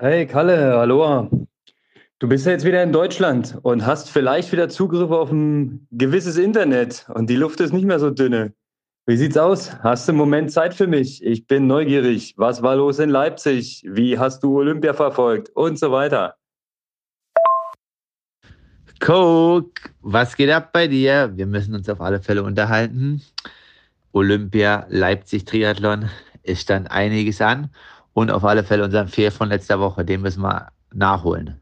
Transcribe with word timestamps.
Hey 0.00 0.28
Kalle, 0.28 0.78
hallo. 0.78 1.28
Du 2.20 2.28
bist 2.28 2.46
ja 2.46 2.52
jetzt 2.52 2.64
wieder 2.64 2.84
in 2.84 2.92
Deutschland 2.92 3.58
und 3.62 3.84
hast 3.84 4.10
vielleicht 4.10 4.52
wieder 4.52 4.68
Zugriff 4.68 5.10
auf 5.10 5.32
ein 5.32 5.88
gewisses 5.90 6.36
Internet 6.36 7.08
und 7.14 7.28
die 7.28 7.34
Luft 7.34 7.58
ist 7.58 7.72
nicht 7.72 7.84
mehr 7.84 7.98
so 7.98 8.10
dünne. 8.10 8.54
Wie 9.06 9.16
sieht's 9.16 9.36
aus? 9.36 9.72
Hast 9.82 10.06
du 10.06 10.12
einen 10.12 10.18
Moment 10.18 10.52
Zeit 10.52 10.72
für 10.72 10.86
mich? 10.86 11.20
Ich 11.24 11.48
bin 11.48 11.66
neugierig. 11.66 12.34
Was 12.36 12.62
war 12.62 12.76
los 12.76 13.00
in 13.00 13.10
Leipzig? 13.10 13.82
Wie 13.88 14.16
hast 14.16 14.44
du 14.44 14.58
Olympia 14.58 14.94
verfolgt? 14.94 15.50
Und 15.56 15.80
so 15.80 15.90
weiter. 15.90 16.36
Coke, 19.00 19.90
was 20.00 20.36
geht 20.36 20.50
ab 20.50 20.72
bei 20.72 20.86
dir? 20.86 21.32
Wir 21.34 21.46
müssen 21.46 21.74
uns 21.74 21.88
auf 21.88 22.00
alle 22.00 22.20
Fälle 22.20 22.44
unterhalten. 22.44 23.20
Olympia, 24.12 24.86
Leipzig, 24.90 25.44
Triathlon. 25.44 26.08
Es 26.44 26.60
stand 26.60 26.88
einiges 26.88 27.40
an. 27.40 27.70
Und 28.18 28.32
auf 28.32 28.42
alle 28.44 28.64
Fälle 28.64 28.82
unseren 28.82 29.06
Fehl 29.06 29.30
von 29.30 29.48
letzter 29.48 29.78
Woche, 29.78 30.04
den 30.04 30.22
müssen 30.22 30.42
wir 30.42 30.72
nachholen. 30.92 31.60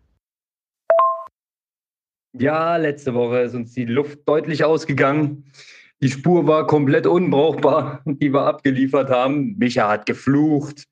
Ja, 2.33 2.79
letzte 2.79 3.13
Woche 3.13 3.41
ist 3.41 3.55
uns 3.55 3.75
die 3.75 3.85
Luft 3.85 4.27
deutlich 4.27 4.65
ausgegangen. 4.65 5.53
Die 6.01 6.09
Spur 6.09 6.47
war 6.47 6.67
komplett 6.67 7.07
unbrauchbar, 7.07 8.01
die 8.07 8.33
wir 8.33 8.47
abgeliefert 8.47 9.11
haben. 9.11 9.59
Micha 9.59 9.87
hat 9.87 10.07
geflucht. 10.07 10.85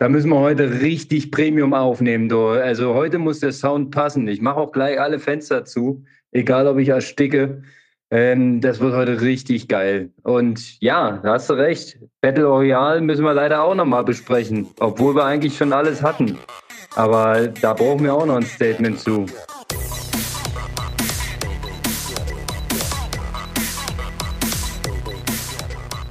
Da 0.00 0.08
müssen 0.08 0.28
wir 0.28 0.40
heute 0.40 0.80
richtig 0.80 1.30
Premium 1.30 1.72
aufnehmen. 1.72 2.28
Du. 2.28 2.48
Also 2.48 2.92
heute 2.94 3.18
muss 3.18 3.38
der 3.38 3.52
Sound 3.52 3.92
passen. 3.92 4.26
Ich 4.26 4.40
mache 4.40 4.56
auch 4.56 4.72
gleich 4.72 5.00
alle 5.00 5.20
Fenster 5.20 5.64
zu, 5.64 6.02
egal 6.32 6.66
ob 6.66 6.78
ich 6.78 6.88
ersticke. 6.88 7.62
Ähm, 8.12 8.60
das 8.60 8.78
wird 8.78 8.92
heute 8.92 9.22
richtig 9.22 9.68
geil. 9.68 10.10
Und 10.22 10.78
ja, 10.82 11.18
da 11.22 11.32
hast 11.32 11.48
du 11.48 11.54
recht. 11.54 11.98
Battle 12.20 12.44
Royale 12.44 13.00
müssen 13.00 13.24
wir 13.24 13.32
leider 13.32 13.64
auch 13.64 13.74
nochmal 13.74 14.04
besprechen, 14.04 14.68
obwohl 14.80 15.14
wir 15.14 15.24
eigentlich 15.24 15.56
schon 15.56 15.72
alles 15.72 16.02
hatten. 16.02 16.36
Aber 16.94 17.48
da 17.48 17.72
brauchen 17.72 18.04
wir 18.04 18.12
auch 18.12 18.26
noch 18.26 18.36
ein 18.36 18.44
Statement 18.44 19.00
zu. 19.00 19.24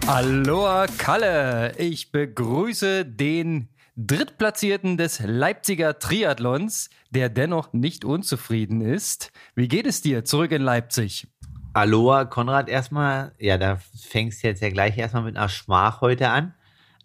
Aloha 0.08 0.88
Kalle, 0.98 1.74
ich 1.78 2.12
begrüße 2.12 3.06
den 3.06 3.70
Drittplatzierten 3.96 4.98
des 4.98 5.22
Leipziger 5.24 6.00
Triathlons, 6.00 6.90
der 7.12 7.30
dennoch 7.30 7.74
nicht 7.74 8.04
unzufrieden 8.04 8.82
ist. 8.82 9.32
Wie 9.54 9.68
geht 9.68 9.86
es 9.86 10.02
dir 10.02 10.26
zurück 10.26 10.52
in 10.52 10.64
Leipzig? 10.64 11.28
Aloha 11.74 12.26
Konrad 12.26 12.68
erstmal. 12.68 13.34
Ja, 13.40 13.58
da 13.58 13.78
fängst 13.78 14.44
du 14.44 14.48
jetzt 14.48 14.62
ja 14.62 14.70
gleich 14.70 14.98
erstmal 14.98 15.24
mit 15.24 15.38
einer 15.38 15.50
Schmach 15.50 16.02
heute 16.02 16.30
an. 16.30 16.54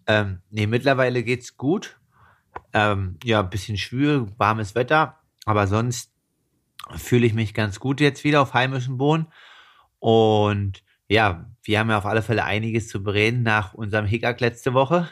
Ähm, 0.07 0.41
nee, 0.49 0.67
mittlerweile 0.67 1.23
geht's 1.23 1.57
gut. 1.57 1.99
Ähm, 2.73 3.17
ja, 3.23 3.41
bisschen 3.41 3.77
schwül, 3.77 4.27
warmes 4.37 4.75
Wetter, 4.75 5.19
aber 5.45 5.67
sonst 5.67 6.11
fühle 6.95 7.25
ich 7.25 7.33
mich 7.33 7.53
ganz 7.53 7.79
gut 7.79 8.01
jetzt 8.01 8.23
wieder 8.23 8.41
auf 8.41 8.53
heimischem 8.53 8.97
Boden. 8.97 9.27
Und 9.99 10.83
ja, 11.07 11.45
wir 11.63 11.79
haben 11.79 11.89
ja 11.89 11.97
auf 11.97 12.05
alle 12.05 12.21
Fälle 12.21 12.43
einiges 12.43 12.89
zu 12.89 13.03
bereden 13.03 13.43
nach 13.43 13.73
unserem 13.73 14.05
Hickhack 14.05 14.41
letzte 14.41 14.73
Woche. 14.73 15.07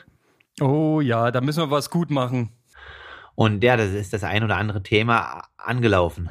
Oh 0.62 1.02
ja, 1.02 1.32
da 1.32 1.42
müssen 1.42 1.64
wir 1.64 1.72
was 1.72 1.90
gut 1.90 2.10
machen. 2.10 2.52
Und 3.36 3.64
ja, 3.64 3.78
das 3.78 3.92
ist 3.92 4.14
das 4.14 4.24
ein 4.24 4.44
oder 4.44 4.58
andere 4.58 4.84
Thema 4.84 5.44
angelaufen. 5.58 6.30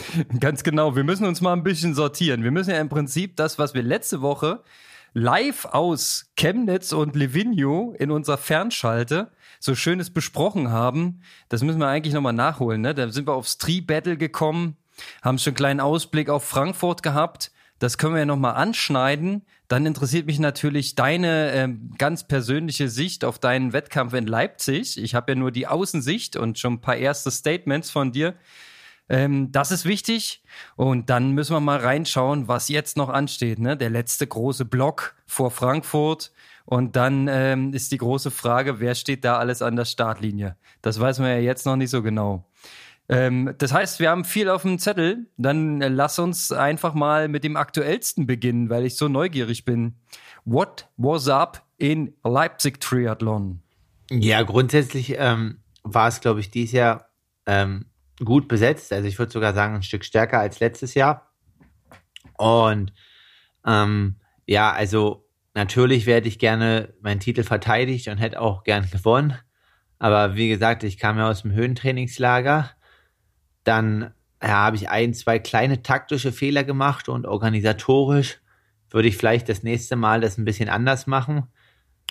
Ganz 0.40 0.62
genau. 0.62 0.96
Wir 0.96 1.04
müssen 1.04 1.26
uns 1.26 1.40
mal 1.40 1.52
ein 1.52 1.62
bisschen 1.62 1.94
sortieren. 1.94 2.44
Wir 2.44 2.50
müssen 2.50 2.70
ja 2.70 2.80
im 2.80 2.88
Prinzip 2.88 3.36
das, 3.36 3.58
was 3.58 3.74
wir 3.74 3.82
letzte 3.82 4.20
Woche 4.20 4.62
live 5.14 5.64
aus 5.66 6.30
Chemnitz 6.36 6.92
und 6.92 7.16
Livigno 7.16 7.94
in 7.98 8.10
unserer 8.10 8.38
Fernschalte 8.38 9.30
so 9.60 9.74
schönes 9.74 10.10
besprochen 10.10 10.70
haben, 10.70 11.22
das 11.48 11.62
müssen 11.62 11.80
wir 11.80 11.88
eigentlich 11.88 12.14
nochmal 12.14 12.32
nachholen. 12.32 12.80
Ne? 12.80 12.94
Da 12.94 13.10
sind 13.10 13.26
wir 13.26 13.34
aufs 13.34 13.58
Tree-Battle 13.58 14.16
gekommen, 14.16 14.76
haben 15.22 15.38
schon 15.38 15.52
einen 15.52 15.56
kleinen 15.56 15.80
Ausblick 15.80 16.30
auf 16.30 16.44
Frankfurt 16.44 17.02
gehabt. 17.02 17.50
Das 17.78 17.98
können 17.98 18.14
wir 18.14 18.20
ja 18.20 18.26
nochmal 18.26 18.54
anschneiden. 18.54 19.42
Dann 19.68 19.86
interessiert 19.86 20.26
mich 20.26 20.38
natürlich 20.38 20.94
deine 20.94 21.52
äh, 21.52 21.68
ganz 21.98 22.26
persönliche 22.26 22.88
Sicht 22.88 23.24
auf 23.24 23.38
deinen 23.38 23.72
Wettkampf 23.72 24.14
in 24.14 24.26
Leipzig. 24.26 25.00
Ich 25.00 25.14
habe 25.14 25.32
ja 25.32 25.36
nur 25.36 25.52
die 25.52 25.66
Außensicht 25.66 26.36
und 26.36 26.58
schon 26.58 26.74
ein 26.74 26.80
paar 26.80 26.96
erste 26.96 27.30
Statements 27.30 27.90
von 27.90 28.12
dir. 28.12 28.34
Ähm, 29.08 29.52
das 29.52 29.70
ist 29.70 29.84
wichtig. 29.84 30.42
Und 30.76 31.10
dann 31.10 31.32
müssen 31.32 31.54
wir 31.54 31.60
mal 31.60 31.78
reinschauen, 31.78 32.48
was 32.48 32.68
jetzt 32.68 32.96
noch 32.96 33.08
ansteht. 33.08 33.58
Ne? 33.58 33.76
Der 33.76 33.90
letzte 33.90 34.26
große 34.26 34.64
Block 34.64 35.14
vor 35.26 35.50
Frankfurt. 35.50 36.32
Und 36.64 36.96
dann 36.96 37.28
ähm, 37.30 37.72
ist 37.72 37.92
die 37.92 37.98
große 37.98 38.30
Frage, 38.30 38.80
wer 38.80 38.94
steht 38.94 39.24
da 39.24 39.38
alles 39.38 39.62
an 39.62 39.76
der 39.76 39.86
Startlinie? 39.86 40.56
Das 40.82 41.00
weiß 41.00 41.18
man 41.18 41.28
ja 41.28 41.38
jetzt 41.38 41.64
noch 41.64 41.76
nicht 41.76 41.90
so 41.90 42.02
genau. 42.02 42.44
Ähm, 43.08 43.54
das 43.56 43.72
heißt, 43.72 44.00
wir 44.00 44.10
haben 44.10 44.24
viel 44.24 44.50
auf 44.50 44.62
dem 44.62 44.78
Zettel. 44.78 45.26
Dann 45.38 45.80
äh, 45.80 45.88
lass 45.88 46.18
uns 46.18 46.52
einfach 46.52 46.92
mal 46.92 47.28
mit 47.28 47.42
dem 47.42 47.56
aktuellsten 47.56 48.26
beginnen, 48.26 48.68
weil 48.68 48.84
ich 48.84 48.96
so 48.96 49.08
neugierig 49.08 49.64
bin. 49.64 49.94
What 50.44 50.88
was 50.98 51.28
up 51.28 51.64
in 51.78 52.14
Leipzig 52.22 52.80
Triathlon? 52.80 53.62
Ja, 54.10 54.42
grundsätzlich 54.42 55.14
ähm, 55.16 55.58
war 55.82 56.08
es, 56.08 56.20
glaube 56.20 56.40
ich, 56.40 56.50
dieses 56.50 56.72
Jahr 56.72 57.08
ähm, 57.46 57.86
gut 58.24 58.48
besetzt. 58.48 58.92
Also 58.92 59.06
ich 59.08 59.18
würde 59.18 59.32
sogar 59.32 59.54
sagen, 59.54 59.76
ein 59.76 59.82
Stück 59.82 60.04
stärker 60.04 60.40
als 60.40 60.60
letztes 60.60 60.94
Jahr. 60.94 61.32
Und 62.36 62.92
ähm, 63.66 64.16
ja, 64.46 64.72
also 64.72 65.28
natürlich 65.54 66.06
werde 66.06 66.28
ich 66.28 66.38
gerne 66.38 66.94
meinen 67.00 67.20
Titel 67.20 67.42
verteidigt 67.42 68.08
und 68.08 68.18
hätte 68.18 68.40
auch 68.40 68.64
gern 68.64 68.88
gewonnen. 68.90 69.36
Aber 69.98 70.36
wie 70.36 70.48
gesagt, 70.48 70.84
ich 70.84 70.98
kam 70.98 71.18
ja 71.18 71.28
aus 71.28 71.42
dem 71.42 71.52
Höhentrainingslager 71.52 72.70
dann 73.68 74.14
ja, 74.42 74.48
habe 74.48 74.76
ich 74.76 74.88
ein, 74.88 75.14
zwei 75.14 75.38
kleine 75.38 75.82
taktische 75.82 76.32
Fehler 76.32 76.64
gemacht 76.64 77.08
und 77.08 77.26
organisatorisch 77.26 78.40
würde 78.90 79.08
ich 79.08 79.16
vielleicht 79.16 79.48
das 79.48 79.62
nächste 79.62 79.96
Mal 79.96 80.20
das 80.20 80.38
ein 80.38 80.44
bisschen 80.44 80.70
anders 80.70 81.06
machen. 81.06 81.48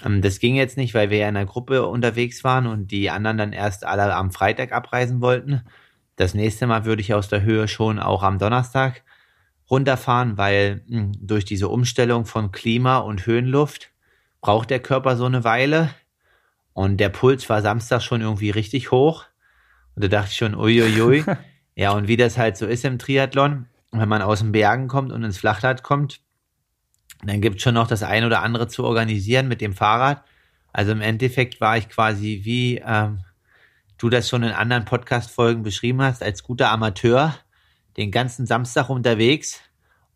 Ähm, 0.06 0.22
das 0.22 0.40
ging 0.40 0.56
jetzt 0.56 0.78
nicht, 0.78 0.94
weil 0.94 1.10
wir 1.10 1.18
ja 1.18 1.30
in 1.30 1.36
einer 1.36 1.48
Gruppe 1.48 1.88
unterwegs 1.88 2.44
waren 2.44 2.68
und 2.68 2.92
die 2.92 3.10
anderen 3.10 3.38
dann 3.38 3.54
erst 3.54 3.86
alle 3.86 4.14
am 4.14 4.32
Freitag 4.32 4.72
abreisen 4.72 5.22
wollten. 5.22 5.64
Das 6.18 6.34
nächste 6.34 6.68
Mal 6.68 6.84
würde 6.84 7.02
ich 7.02 7.14
aus 7.14 7.30
der 7.30 7.44
Höhe 7.44 7.68
schon 7.68 8.00
auch 8.00 8.24
am 8.24 8.40
Donnerstag 8.40 9.04
runterfahren, 9.70 10.38
weil 10.38 10.82
mh, 10.88 11.00
hm, 11.00 11.12
durch 11.22 11.46
diese 11.46 11.70
Umstellung 11.70 12.26
von 12.26 12.52
Klima 12.52 12.98
und 12.98 13.26
Höhenluft 13.26 13.92
braucht 14.42 14.70
der 14.70 14.80
Körper 14.80 15.16
so 15.16 15.26
eine 15.26 15.44
Weile. 15.44 15.92
Und 16.74 16.98
der 16.98 17.10
Puls 17.10 17.48
war 17.50 17.62
Samstag 17.62 18.02
schon 18.02 18.22
irgendwie 18.22 18.50
richtig 18.50 18.92
hoch. 18.92 19.26
Und 19.96 20.04
da 20.04 20.08
dachte 20.08 20.32
ich 20.32 20.38
schon, 20.38 20.56
uiuiui. 20.56 21.24
ja, 21.76 21.92
und 21.92 22.08
wie 22.08 22.18
das 22.18 22.38
halt 22.38 22.58
so 22.58 22.66
ist 22.66 22.84
im 22.84 23.00
Triathlon, 23.00 23.68
wenn 23.92 24.10
man 24.10 24.22
aus 24.22 24.40
den 24.40 24.52
Bergen 24.52 24.88
kommt 24.88 25.12
und 25.12 25.24
ins 25.24 25.38
Flachlad 25.38 25.84
kommt, 25.84 26.22
dann 27.24 27.42
gibt 27.42 27.58
es 27.58 27.64
schon 27.64 27.74
noch 27.74 27.88
das 27.88 28.04
ein 28.04 28.26
oder 28.26 28.42
andere 28.42 28.68
zu 28.68 28.84
organisieren 28.84 29.48
mit 29.48 29.62
dem 29.62 29.74
Fahrrad. 29.74 30.24
Also 30.74 30.92
im 30.92 31.02
Endeffekt 31.02 31.62
war 31.62 31.78
ich 31.78 31.90
quasi 31.90 32.42
wie 32.44 32.82
ähm, 32.86 33.22
du 33.98 34.10
das 34.10 34.30
schon 34.30 34.44
in 34.44 34.52
anderen 34.52 34.86
Podcast-Folgen 34.86 35.64
beschrieben 35.64 36.02
hast, 36.02 36.24
als 36.24 36.44
guter 36.44 36.72
Amateur 36.72 37.36
den 37.98 38.12
ganzen 38.12 38.46
Samstag 38.46 38.90
unterwegs 38.90 39.62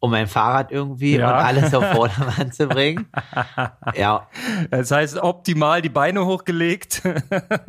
um 0.02 0.09
mein 0.09 0.28
Fahrrad 0.28 0.72
irgendwie 0.72 1.18
ja. 1.18 1.28
und 1.28 1.46
alles 1.46 1.74
auf 1.75 1.86
Vordermann 1.96 2.52
zu 2.52 2.68
bringen. 2.68 3.06
Ja. 3.96 4.28
Das 4.72 4.90
heißt, 4.90 5.18
optimal 5.18 5.84
die 5.84 5.90
Beine 5.90 6.25
hochgelegt. 6.25 7.03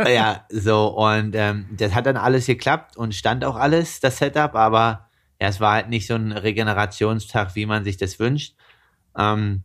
ja, 0.06 0.46
so. 0.48 0.86
Und 0.86 1.36
ähm, 1.36 1.66
das 1.76 1.94
hat 1.94 2.06
dann 2.06 2.16
alles 2.16 2.46
geklappt 2.46 2.96
und 2.96 3.14
stand 3.14 3.44
auch 3.44 3.56
alles, 3.56 4.00
das 4.00 4.16
Setup, 4.16 4.54
aber 4.54 5.10
ja, 5.40 5.48
es 5.48 5.60
war 5.60 5.74
halt 5.74 5.90
nicht 5.90 6.06
so 6.06 6.14
ein 6.14 6.32
Regenerationstag, 6.32 7.54
wie 7.54 7.66
man 7.66 7.84
sich 7.84 7.98
das 7.98 8.18
wünscht. 8.18 8.54
Ähm, 9.16 9.62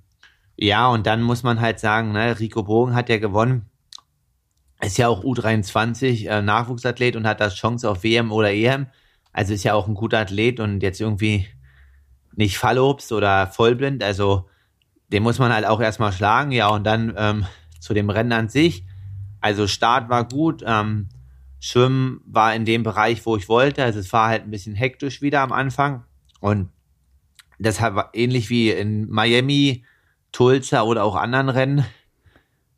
ja, 0.57 0.89
und 0.89 1.07
dann 1.07 1.21
muss 1.21 1.43
man 1.43 1.61
halt 1.61 1.79
sagen, 1.79 2.11
ne, 2.11 2.37
Rico 2.37 2.63
Bogen 2.63 2.95
hat 2.95 3.07
ja 3.07 3.17
gewonnen. 3.17 3.66
Ist 4.81 4.97
ja 4.97 5.07
auch 5.07 5.23
U23 5.23 6.29
äh, 6.29 6.41
Nachwuchsathlet 6.41 7.15
und 7.15 7.27
hat 7.27 7.41
das 7.41 7.55
Chance 7.55 7.89
auf 7.89 8.03
WM 8.03 8.31
oder 8.31 8.51
EM. 8.51 8.87
Also 9.33 9.53
ist 9.53 9.63
ja 9.63 9.73
auch 9.73 9.87
ein 9.87 9.95
guter 9.95 10.19
Athlet 10.19 10.59
und 10.59 10.81
jetzt 10.81 11.01
irgendwie 11.01 11.47
nicht 12.35 12.57
Fallobst 12.57 13.11
oder 13.11 13.47
vollblind. 13.47 14.03
Also 14.03 14.47
den 15.11 15.23
muss 15.23 15.39
man 15.39 15.53
halt 15.53 15.65
auch 15.65 15.81
erstmal 15.81 16.11
schlagen. 16.11 16.51
Ja, 16.51 16.69
und 16.69 16.83
dann 16.83 17.13
ähm, 17.17 17.45
zu 17.79 17.93
dem 17.93 18.09
Rennen 18.09 18.31
an 18.33 18.49
sich. 18.49 18.85
Also 19.41 19.67
Start 19.67 20.09
war 20.09 20.27
gut. 20.27 20.63
Ähm, 20.65 21.09
Schwimmen 21.59 22.21
war 22.25 22.53
in 22.53 22.65
dem 22.65 22.83
Bereich, 22.83 23.25
wo 23.25 23.35
ich 23.35 23.49
wollte. 23.49 23.83
Also 23.83 23.99
es 23.99 24.13
war 24.13 24.29
halt 24.29 24.43
ein 24.43 24.51
bisschen 24.51 24.75
hektisch 24.75 25.21
wieder 25.21 25.41
am 25.41 25.51
Anfang. 25.51 26.03
Und 26.39 26.69
das 27.59 27.81
war 27.81 28.11
ähnlich 28.13 28.49
wie 28.49 28.69
in 28.69 29.09
Miami, 29.09 29.83
Tulsa 30.31 30.83
oder 30.83 31.03
auch 31.03 31.15
anderen 31.15 31.49
Rennen, 31.49 31.85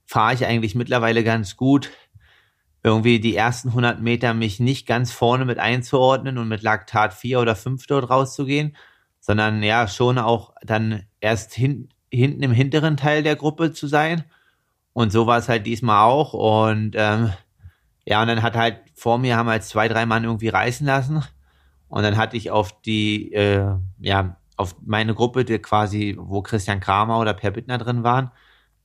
fahre 0.09 0.33
ich 0.33 0.45
eigentlich 0.45 0.73
mittlerweile 0.75 1.23
ganz 1.23 1.55
gut. 1.55 1.91
Irgendwie 2.83 3.19
die 3.19 3.35
ersten 3.35 3.69
100 3.69 4.01
Meter 4.01 4.33
mich 4.33 4.59
nicht 4.59 4.87
ganz 4.87 5.11
vorne 5.11 5.45
mit 5.45 5.59
einzuordnen 5.59 6.37
und 6.37 6.47
mit 6.47 6.63
Laktat 6.63 7.13
4 7.13 7.39
oder 7.41 7.55
5 7.55 7.85
dort 7.87 8.09
rauszugehen, 8.09 8.75
sondern 9.19 9.63
ja 9.63 9.87
schon 9.87 10.17
auch 10.17 10.53
dann 10.63 11.03
erst 11.21 11.53
hin, 11.53 11.89
hinten 12.11 12.41
im 12.43 12.53
hinteren 12.53 12.97
Teil 12.97 13.23
der 13.23 13.35
Gruppe 13.35 13.73
zu 13.73 13.87
sein. 13.87 14.23
Und 14.93 15.11
so 15.11 15.27
war 15.27 15.37
es 15.39 15.49
halt 15.49 15.65
diesmal 15.67 16.05
auch. 16.05 16.33
Und 16.33 16.93
ähm, 16.97 17.33
Ja, 18.05 18.21
und 18.21 18.27
dann 18.27 18.41
hat 18.43 18.55
halt 18.55 18.81
vor 18.95 19.17
mir 19.19 19.37
haben 19.37 19.49
halt 19.49 19.63
zwei, 19.63 19.87
drei 19.87 20.05
Mann 20.05 20.23
irgendwie 20.23 20.49
reißen 20.49 20.85
lassen. 20.87 21.23
Und 21.89 22.03
dann 22.03 22.17
hatte 22.17 22.37
ich 22.37 22.51
auf 22.51 22.81
die, 22.81 23.33
äh, 23.33 23.65
ja, 23.99 24.37
auf 24.57 24.75
meine 24.85 25.15
Gruppe, 25.15 25.45
die 25.45 25.59
quasi, 25.59 26.15
wo 26.19 26.41
Christian 26.41 26.79
Kramer 26.81 27.19
oder 27.19 27.33
Per 27.33 27.51
Bittner 27.51 27.77
drin 27.77 28.03
waren, 28.03 28.31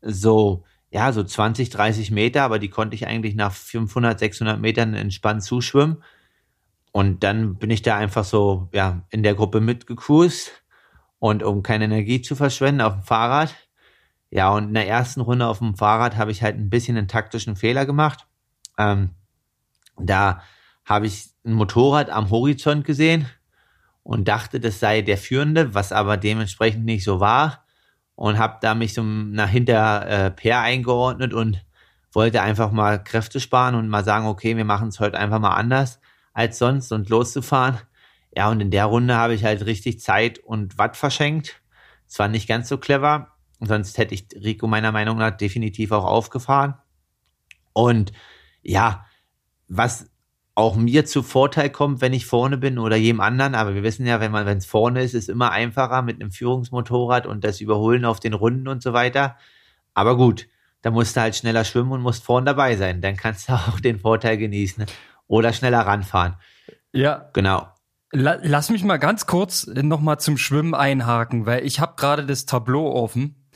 so, 0.02 0.64
ja, 0.94 1.10
so 1.10 1.24
20, 1.24 1.70
30 1.70 2.12
Meter, 2.12 2.44
aber 2.44 2.60
die 2.60 2.70
konnte 2.70 2.94
ich 2.94 3.08
eigentlich 3.08 3.34
nach 3.34 3.50
500, 3.50 4.16
600 4.16 4.60
Metern 4.60 4.94
entspannt 4.94 5.42
zuschwimmen. 5.42 6.04
Und 6.92 7.24
dann 7.24 7.56
bin 7.56 7.70
ich 7.70 7.82
da 7.82 7.96
einfach 7.96 8.22
so, 8.22 8.68
ja, 8.72 9.02
in 9.10 9.24
der 9.24 9.34
Gruppe 9.34 9.60
mitgecruised. 9.60 10.52
Und 11.18 11.42
um 11.42 11.64
keine 11.64 11.86
Energie 11.86 12.22
zu 12.22 12.36
verschwenden 12.36 12.80
auf 12.80 12.92
dem 12.92 13.02
Fahrrad. 13.02 13.56
Ja, 14.30 14.50
und 14.50 14.68
in 14.68 14.74
der 14.74 14.86
ersten 14.86 15.20
Runde 15.20 15.48
auf 15.48 15.58
dem 15.58 15.74
Fahrrad 15.74 16.16
habe 16.16 16.30
ich 16.30 16.44
halt 16.44 16.56
ein 16.58 16.70
bisschen 16.70 16.96
einen 16.96 17.08
taktischen 17.08 17.56
Fehler 17.56 17.86
gemacht. 17.86 18.28
Ähm, 18.78 19.10
da 19.98 20.42
habe 20.84 21.08
ich 21.08 21.30
ein 21.44 21.54
Motorrad 21.54 22.08
am 22.08 22.30
Horizont 22.30 22.84
gesehen 22.84 23.26
und 24.04 24.28
dachte, 24.28 24.60
das 24.60 24.78
sei 24.78 25.02
der 25.02 25.18
Führende, 25.18 25.74
was 25.74 25.90
aber 25.90 26.16
dementsprechend 26.16 26.84
nicht 26.84 27.02
so 27.02 27.18
war 27.18 27.63
und 28.16 28.38
habe 28.38 28.58
da 28.60 28.74
mich 28.74 28.94
so 28.94 29.02
nach 29.02 29.48
hinter 29.48 30.06
äh, 30.08 30.30
Per 30.30 30.60
eingeordnet 30.60 31.34
und 31.34 31.64
wollte 32.12 32.42
einfach 32.42 32.70
mal 32.70 33.02
Kräfte 33.02 33.40
sparen 33.40 33.74
und 33.74 33.88
mal 33.88 34.04
sagen, 34.04 34.26
okay, 34.26 34.56
wir 34.56 34.64
machen 34.64 34.88
es 34.88 35.00
heute 35.00 35.18
einfach 35.18 35.40
mal 35.40 35.54
anders 35.54 36.00
als 36.32 36.58
sonst 36.58 36.92
und 36.92 37.08
loszufahren. 37.08 37.78
Ja, 38.36 38.50
und 38.50 38.60
in 38.60 38.70
der 38.70 38.86
Runde 38.86 39.16
habe 39.16 39.34
ich 39.34 39.44
halt 39.44 39.64
richtig 39.66 40.00
Zeit 40.00 40.38
und 40.38 40.78
Watt 40.78 40.96
verschenkt. 40.96 41.60
Es 42.08 42.18
war 42.18 42.28
nicht 42.28 42.48
ganz 42.48 42.68
so 42.68 42.78
clever, 42.78 43.32
sonst 43.60 43.98
hätte 43.98 44.14
ich 44.14 44.26
Rico 44.34 44.66
meiner 44.66 44.92
Meinung 44.92 45.18
nach 45.18 45.36
definitiv 45.36 45.92
auch 45.92 46.04
aufgefahren. 46.04 46.74
Und 47.72 48.12
ja, 48.62 49.06
was 49.68 50.10
auch 50.54 50.76
mir 50.76 51.04
zu 51.04 51.22
Vorteil 51.22 51.70
kommt, 51.70 52.00
wenn 52.00 52.12
ich 52.12 52.26
vorne 52.26 52.56
bin 52.56 52.78
oder 52.78 52.96
jedem 52.96 53.20
anderen. 53.20 53.54
Aber 53.54 53.74
wir 53.74 53.82
wissen 53.82 54.06
ja, 54.06 54.20
wenn 54.20 54.30
man, 54.30 54.46
wenn 54.46 54.58
es 54.58 54.66
vorne 54.66 55.02
ist, 55.02 55.14
ist 55.14 55.28
immer 55.28 55.50
einfacher 55.50 56.02
mit 56.02 56.20
einem 56.20 56.30
Führungsmotorrad 56.30 57.26
und 57.26 57.42
das 57.42 57.60
Überholen 57.60 58.04
auf 58.04 58.20
den 58.20 58.34
Runden 58.34 58.68
und 58.68 58.82
so 58.82 58.92
weiter. 58.92 59.36
Aber 59.94 60.16
gut, 60.16 60.46
da 60.82 60.90
musst 60.90 61.16
du 61.16 61.20
halt 61.22 61.34
schneller 61.34 61.64
schwimmen 61.64 61.92
und 61.92 62.02
musst 62.02 62.24
vorne 62.24 62.46
dabei 62.46 62.76
sein. 62.76 63.00
Dann 63.00 63.16
kannst 63.16 63.48
du 63.48 63.52
auch 63.54 63.80
den 63.80 63.98
Vorteil 63.98 64.36
genießen 64.38 64.86
oder 65.26 65.52
schneller 65.52 65.80
ranfahren. 65.80 66.36
Ja. 66.92 67.30
Genau. 67.32 67.68
Lass 68.12 68.70
mich 68.70 68.84
mal 68.84 68.98
ganz 68.98 69.26
kurz 69.26 69.66
nochmal 69.66 70.20
zum 70.20 70.38
Schwimmen 70.38 70.74
einhaken, 70.74 71.46
weil 71.46 71.66
ich 71.66 71.80
habe 71.80 71.94
gerade 71.96 72.24
das 72.24 72.46
Tableau 72.46 72.92
offen. 72.92 73.48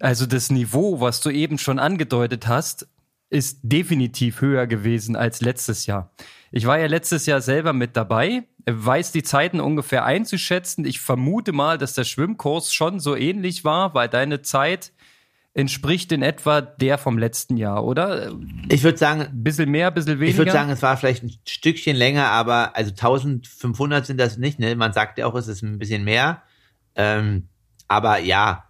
Also 0.00 0.24
das 0.24 0.48
Niveau, 0.48 1.00
was 1.00 1.20
du 1.20 1.28
eben 1.28 1.58
schon 1.58 1.78
angedeutet 1.78 2.46
hast, 2.48 2.88
ist 3.30 3.60
definitiv 3.62 4.40
höher 4.40 4.66
gewesen 4.66 5.16
als 5.16 5.40
letztes 5.40 5.86
Jahr. 5.86 6.12
Ich 6.50 6.66
war 6.66 6.78
ja 6.78 6.86
letztes 6.86 7.26
Jahr 7.26 7.40
selber 7.40 7.72
mit 7.72 7.96
dabei, 7.96 8.44
weiß 8.66 9.12
die 9.12 9.22
Zeiten 9.22 9.60
ungefähr 9.60 10.04
einzuschätzen. 10.04 10.84
Ich 10.84 11.00
vermute 11.00 11.52
mal, 11.52 11.76
dass 11.76 11.94
der 11.94 12.04
Schwimmkurs 12.04 12.72
schon 12.72 13.00
so 13.00 13.14
ähnlich 13.16 13.64
war, 13.64 13.94
weil 13.94 14.08
deine 14.08 14.40
Zeit 14.40 14.92
entspricht 15.54 16.12
in 16.12 16.22
etwa 16.22 16.60
der 16.60 16.98
vom 16.98 17.18
letzten 17.18 17.56
Jahr, 17.56 17.84
oder? 17.84 18.32
Ich 18.70 18.84
würde 18.84 18.96
sagen, 18.96 19.22
ein 19.22 19.42
bisschen 19.42 19.70
mehr, 19.70 19.88
ein 19.88 19.94
bisschen 19.94 20.20
weniger. 20.20 20.30
Ich 20.30 20.38
würde 20.38 20.52
sagen, 20.52 20.70
es 20.70 20.82
war 20.82 20.96
vielleicht 20.96 21.24
ein 21.24 21.32
Stückchen 21.46 21.96
länger, 21.96 22.26
aber 22.26 22.76
also 22.76 22.90
1500 22.90 24.06
sind 24.06 24.18
das 24.18 24.38
nicht, 24.38 24.58
ne? 24.58 24.76
Man 24.76 24.92
sagt 24.92 25.18
ja 25.18 25.26
auch, 25.26 25.34
es 25.34 25.48
ist 25.48 25.62
ein 25.62 25.78
bisschen 25.78 26.04
mehr. 26.04 26.42
Ähm, 26.94 27.48
aber 27.88 28.20
ja, 28.20 28.67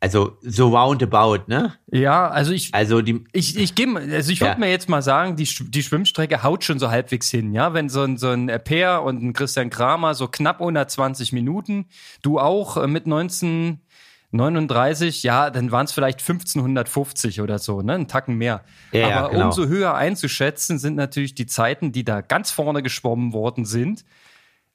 also 0.00 0.36
so 0.42 0.76
roundabout, 0.76 1.44
ne? 1.46 1.72
Ja, 1.90 2.28
also 2.28 2.52
ich 2.52 2.74
also 2.74 3.00
die 3.00 3.24
ich 3.32 3.56
ich 3.56 3.74
gebe 3.74 3.98
also 3.98 4.30
ich 4.30 4.40
würde 4.40 4.52
ja. 4.52 4.58
mir 4.58 4.68
jetzt 4.70 4.90
mal 4.90 5.00
sagen, 5.00 5.36
die 5.36 5.44
die 5.44 5.82
Schwimmstrecke 5.82 6.42
haut 6.42 6.64
schon 6.64 6.78
so 6.78 6.90
halbwegs 6.90 7.30
hin, 7.30 7.54
ja, 7.54 7.72
wenn 7.72 7.88
so 7.88 8.02
ein 8.02 8.18
so 8.18 8.28
ein 8.28 8.52
Peer 8.62 9.02
und 9.02 9.22
ein 9.22 9.32
Christian 9.32 9.70
Kramer 9.70 10.14
so 10.14 10.28
knapp 10.28 10.60
unter 10.60 10.86
20 10.86 11.32
Minuten, 11.32 11.86
du 12.20 12.38
auch 12.38 12.76
äh, 12.76 12.86
mit 12.86 13.06
1939, 13.06 15.22
ja, 15.22 15.48
dann 15.48 15.72
waren 15.72 15.86
es 15.86 15.92
vielleicht 15.92 16.20
1550 16.20 17.40
oder 17.40 17.58
so, 17.58 17.80
ne, 17.80 17.94
ein 17.94 18.06
Tacken 18.06 18.36
mehr. 18.36 18.64
Ja, 18.92 19.06
Aber 19.06 19.14
ja, 19.14 19.28
genau. 19.28 19.46
umso 19.46 19.66
höher 19.66 19.94
einzuschätzen 19.94 20.78
sind 20.78 20.96
natürlich 20.96 21.34
die 21.34 21.46
Zeiten, 21.46 21.92
die 21.92 22.04
da 22.04 22.20
ganz 22.20 22.50
vorne 22.50 22.82
geschwommen 22.82 23.32
worden 23.32 23.64
sind. 23.64 24.04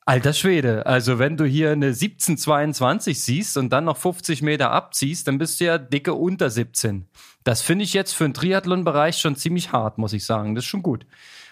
Alter 0.03 0.33
Schwede, 0.33 0.85
also 0.87 1.19
wenn 1.19 1.37
du 1.37 1.45
hier 1.45 1.71
eine 1.71 1.87
1722 1.87 3.21
siehst 3.21 3.55
und 3.57 3.69
dann 3.69 3.85
noch 3.85 3.97
50 3.97 4.41
Meter 4.41 4.71
abziehst, 4.71 5.27
dann 5.27 5.37
bist 5.37 5.59
du 5.59 5.65
ja 5.65 5.77
dicke 5.77 6.15
unter 6.15 6.49
17. 6.49 7.07
Das 7.43 7.61
finde 7.61 7.85
ich 7.85 7.93
jetzt 7.93 8.13
für 8.13 8.23
den 8.23 8.33
Triathlon-Bereich 8.33 9.19
schon 9.19 9.35
ziemlich 9.35 9.71
hart, 9.71 9.99
muss 9.99 10.13
ich 10.13 10.25
sagen. 10.25 10.55
Das 10.55 10.63
ist 10.63 10.69
schon 10.69 10.81
gut. 10.81 11.05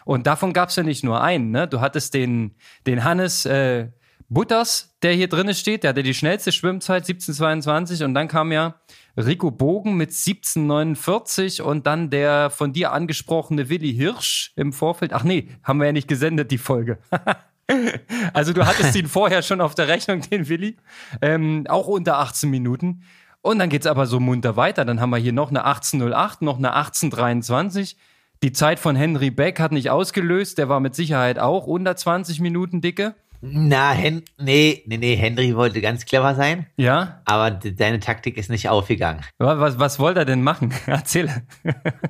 Und 0.03 0.25
davon 0.25 0.53
gab 0.53 0.69
es 0.69 0.75
ja 0.75 0.83
nicht 0.83 1.03
nur 1.03 1.21
einen. 1.21 1.51
Ne? 1.51 1.67
Du 1.67 1.79
hattest 1.79 2.15
den, 2.15 2.55
den 2.87 3.03
Hannes 3.03 3.45
äh, 3.45 3.89
Butters, 4.29 4.95
der 5.01 5.13
hier 5.13 5.27
drinne 5.27 5.55
steht, 5.55 5.83
der 5.83 5.89
hatte 5.89 6.03
die 6.03 6.13
schnellste 6.13 6.51
Schwimmzeit 6.51 7.03
1722 7.03 8.03
und 8.03 8.13
dann 8.13 8.27
kam 8.27 8.51
ja 8.51 8.75
Rico 9.17 9.49
Bogen 9.49 9.95
mit 9.97 10.09
1749 10.09 11.63
und 11.63 11.87
dann 11.87 12.11
der 12.11 12.51
von 12.51 12.71
dir 12.71 12.93
angesprochene 12.93 13.69
Willi 13.69 13.93
Hirsch 13.93 14.53
im 14.55 14.71
Vorfeld. 14.71 15.13
Ach 15.13 15.23
nee, 15.23 15.49
haben 15.63 15.79
wir 15.79 15.87
ja 15.87 15.91
nicht 15.91 16.07
gesendet, 16.07 16.51
die 16.51 16.59
Folge. 16.59 16.99
Also 18.33 18.53
du 18.53 18.65
hattest 18.65 18.95
ihn 18.95 19.07
vorher 19.07 19.41
schon 19.41 19.61
auf 19.61 19.75
der 19.75 19.87
Rechnung, 19.87 20.21
den 20.21 20.49
Willi. 20.49 20.77
Ähm, 21.21 21.65
auch 21.69 21.87
unter 21.87 22.17
18 22.19 22.49
Minuten. 22.49 23.03
Und 23.41 23.59
dann 23.59 23.69
geht's 23.69 23.87
aber 23.87 24.05
so 24.05 24.19
munter 24.19 24.55
weiter. 24.55 24.85
Dann 24.85 24.99
haben 24.99 25.11
wir 25.11 25.17
hier 25.17 25.33
noch 25.33 25.49
eine 25.49 25.63
1808, 25.65 26.41
noch 26.41 26.57
eine 26.57 26.73
1823. 26.73 27.97
Die 28.43 28.51
Zeit 28.51 28.79
von 28.79 28.95
Henry 28.95 29.31
Beck 29.31 29.59
hat 29.59 29.71
nicht 29.71 29.89
ausgelöst. 29.89 30.57
Der 30.57 30.69
war 30.69 30.79
mit 30.79 30.95
Sicherheit 30.95 31.39
auch 31.39 31.67
unter 31.67 31.95
20 31.95 32.39
Minuten 32.39 32.81
dicke. 32.81 33.15
Na, 33.41 33.91
Hen 33.91 34.23
nee, 34.37 34.83
nee, 34.85 34.97
nee, 34.97 35.15
Henry 35.15 35.55
wollte 35.55 35.79
ganz 35.79 36.05
clever 36.05 36.35
sein. 36.35 36.67
Ja. 36.75 37.21
Aber 37.23 37.51
deine 37.51 38.01
Taktik 38.01 38.37
ist 38.37 38.49
nicht 38.49 38.67
aufgegangen. 38.67 39.21
Was, 39.37 39.79
was, 39.79 39.97
wollte 39.99 40.19
er 40.19 40.25
denn 40.25 40.43
machen? 40.43 40.73
Erzähl. 40.85 41.29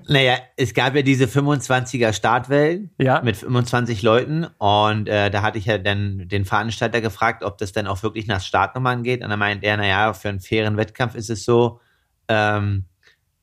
naja, 0.07 0.37
es 0.57 0.73
gab 0.73 0.95
ja 0.95 1.03
diese 1.03 1.25
25er 1.25 2.13
Startwellen 2.13 2.89
ja. 2.97 3.21
mit 3.21 3.37
25 3.37 4.01
Leuten 4.01 4.47
und 4.57 5.07
äh, 5.07 5.29
da 5.29 5.43
hatte 5.43 5.59
ich 5.59 5.65
ja 5.65 5.77
dann 5.77 6.27
den 6.27 6.45
Veranstalter 6.45 6.99
gefragt, 6.99 7.43
ob 7.43 7.59
das 7.59 7.73
dann 7.73 7.85
auch 7.85 8.01
wirklich 8.01 8.25
nach 8.25 8.41
Startnummern 8.41 9.03
geht. 9.03 9.23
Und 9.23 9.29
er 9.29 9.37
meint 9.37 9.63
er, 9.63 9.77
naja, 9.77 10.13
für 10.13 10.29
einen 10.29 10.39
fairen 10.39 10.77
Wettkampf 10.77 11.13
ist 11.13 11.29
es 11.29 11.45
so, 11.45 11.79
ähm, 12.27 12.85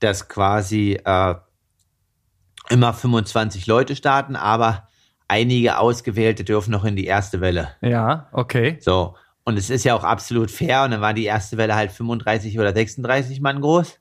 dass 0.00 0.28
quasi 0.28 0.98
äh, 1.04 1.34
immer 2.68 2.92
25 2.92 3.68
Leute 3.68 3.94
starten, 3.94 4.34
aber 4.34 4.88
einige 5.28 5.78
Ausgewählte 5.78 6.44
dürfen 6.44 6.70
noch 6.70 6.84
in 6.84 6.96
die 6.96 7.06
erste 7.06 7.40
Welle. 7.40 7.70
Ja, 7.80 8.28
okay. 8.32 8.78
So. 8.80 9.14
Und 9.44 9.56
es 9.56 9.70
ist 9.70 9.84
ja 9.84 9.94
auch 9.94 10.04
absolut 10.04 10.50
fair. 10.50 10.84
Und 10.84 10.90
dann 10.90 11.00
war 11.00 11.14
die 11.14 11.24
erste 11.24 11.56
Welle 11.56 11.76
halt 11.76 11.92
35 11.92 12.58
oder 12.58 12.74
36 12.74 13.40
Mann 13.40 13.60
groß. 13.60 14.00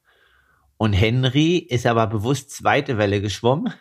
Und 0.77 0.93
Henry 0.93 1.57
ist 1.57 1.85
aber 1.85 2.07
bewusst 2.07 2.51
zweite 2.51 2.97
Welle 2.97 3.21
geschwommen, 3.21 3.73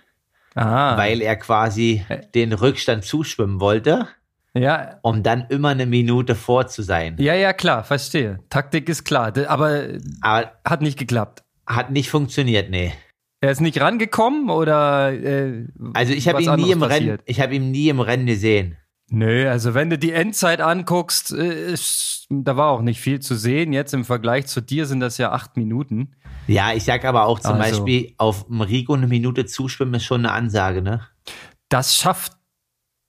ah. 0.54 0.96
weil 0.96 1.20
er 1.22 1.36
quasi 1.36 2.04
den 2.34 2.52
Rückstand 2.52 3.04
zuschwimmen 3.04 3.60
wollte. 3.60 4.08
Ja. 4.52 5.00
Um 5.02 5.24
dann 5.24 5.46
immer 5.48 5.70
eine 5.70 5.86
Minute 5.86 6.36
vor 6.36 6.68
zu 6.68 6.82
sein. 6.82 7.16
Ja, 7.18 7.34
ja, 7.34 7.52
klar, 7.52 7.82
verstehe. 7.82 8.38
Taktik 8.50 8.88
ist 8.88 9.04
klar. 9.04 9.32
Aber, 9.48 9.84
aber 10.20 10.52
hat 10.64 10.80
nicht 10.80 10.98
geklappt. 10.98 11.42
Hat 11.66 11.90
nicht 11.90 12.10
funktioniert, 12.10 12.70
nee. 12.70 12.92
Er 13.44 13.50
ist 13.50 13.60
nicht 13.60 13.78
rangekommen 13.78 14.48
oder 14.48 15.12
äh, 15.12 15.66
Also 15.92 16.14
ich 16.14 16.28
habe 16.28 16.42
ihn 16.42 16.54
nie 16.54 16.70
im 16.70 16.80
passiert? 16.80 17.02
Rennen, 17.02 17.18
ich 17.26 17.42
habe 17.42 17.54
ihn 17.54 17.70
nie 17.70 17.90
im 17.90 18.00
Rennen 18.00 18.24
gesehen. 18.24 18.78
Nö, 19.10 19.46
also 19.50 19.74
wenn 19.74 19.90
du 19.90 19.98
die 19.98 20.12
Endzeit 20.12 20.62
anguckst, 20.62 21.30
äh, 21.30 21.72
ist, 21.72 22.26
da 22.30 22.56
war 22.56 22.70
auch 22.70 22.80
nicht 22.80 23.02
viel 23.02 23.20
zu 23.20 23.34
sehen. 23.34 23.74
Jetzt 23.74 23.92
im 23.92 24.06
Vergleich 24.06 24.46
zu 24.46 24.62
dir 24.62 24.86
sind 24.86 25.00
das 25.00 25.18
ja 25.18 25.32
acht 25.32 25.58
Minuten. 25.58 26.14
Ja, 26.46 26.72
ich 26.72 26.84
sag 26.84 27.04
aber 27.04 27.26
auch 27.26 27.38
zum 27.38 27.56
also, 27.56 27.84
Beispiel, 27.84 28.14
auf 28.16 28.46
Rico 28.48 28.94
eine 28.94 29.08
Minute 29.08 29.44
zuschwimmen 29.44 29.92
ist 29.92 30.04
schon 30.04 30.24
eine 30.24 30.32
Ansage, 30.32 30.80
ne? 30.80 31.02
Das 31.68 31.96
schafft 31.96 32.32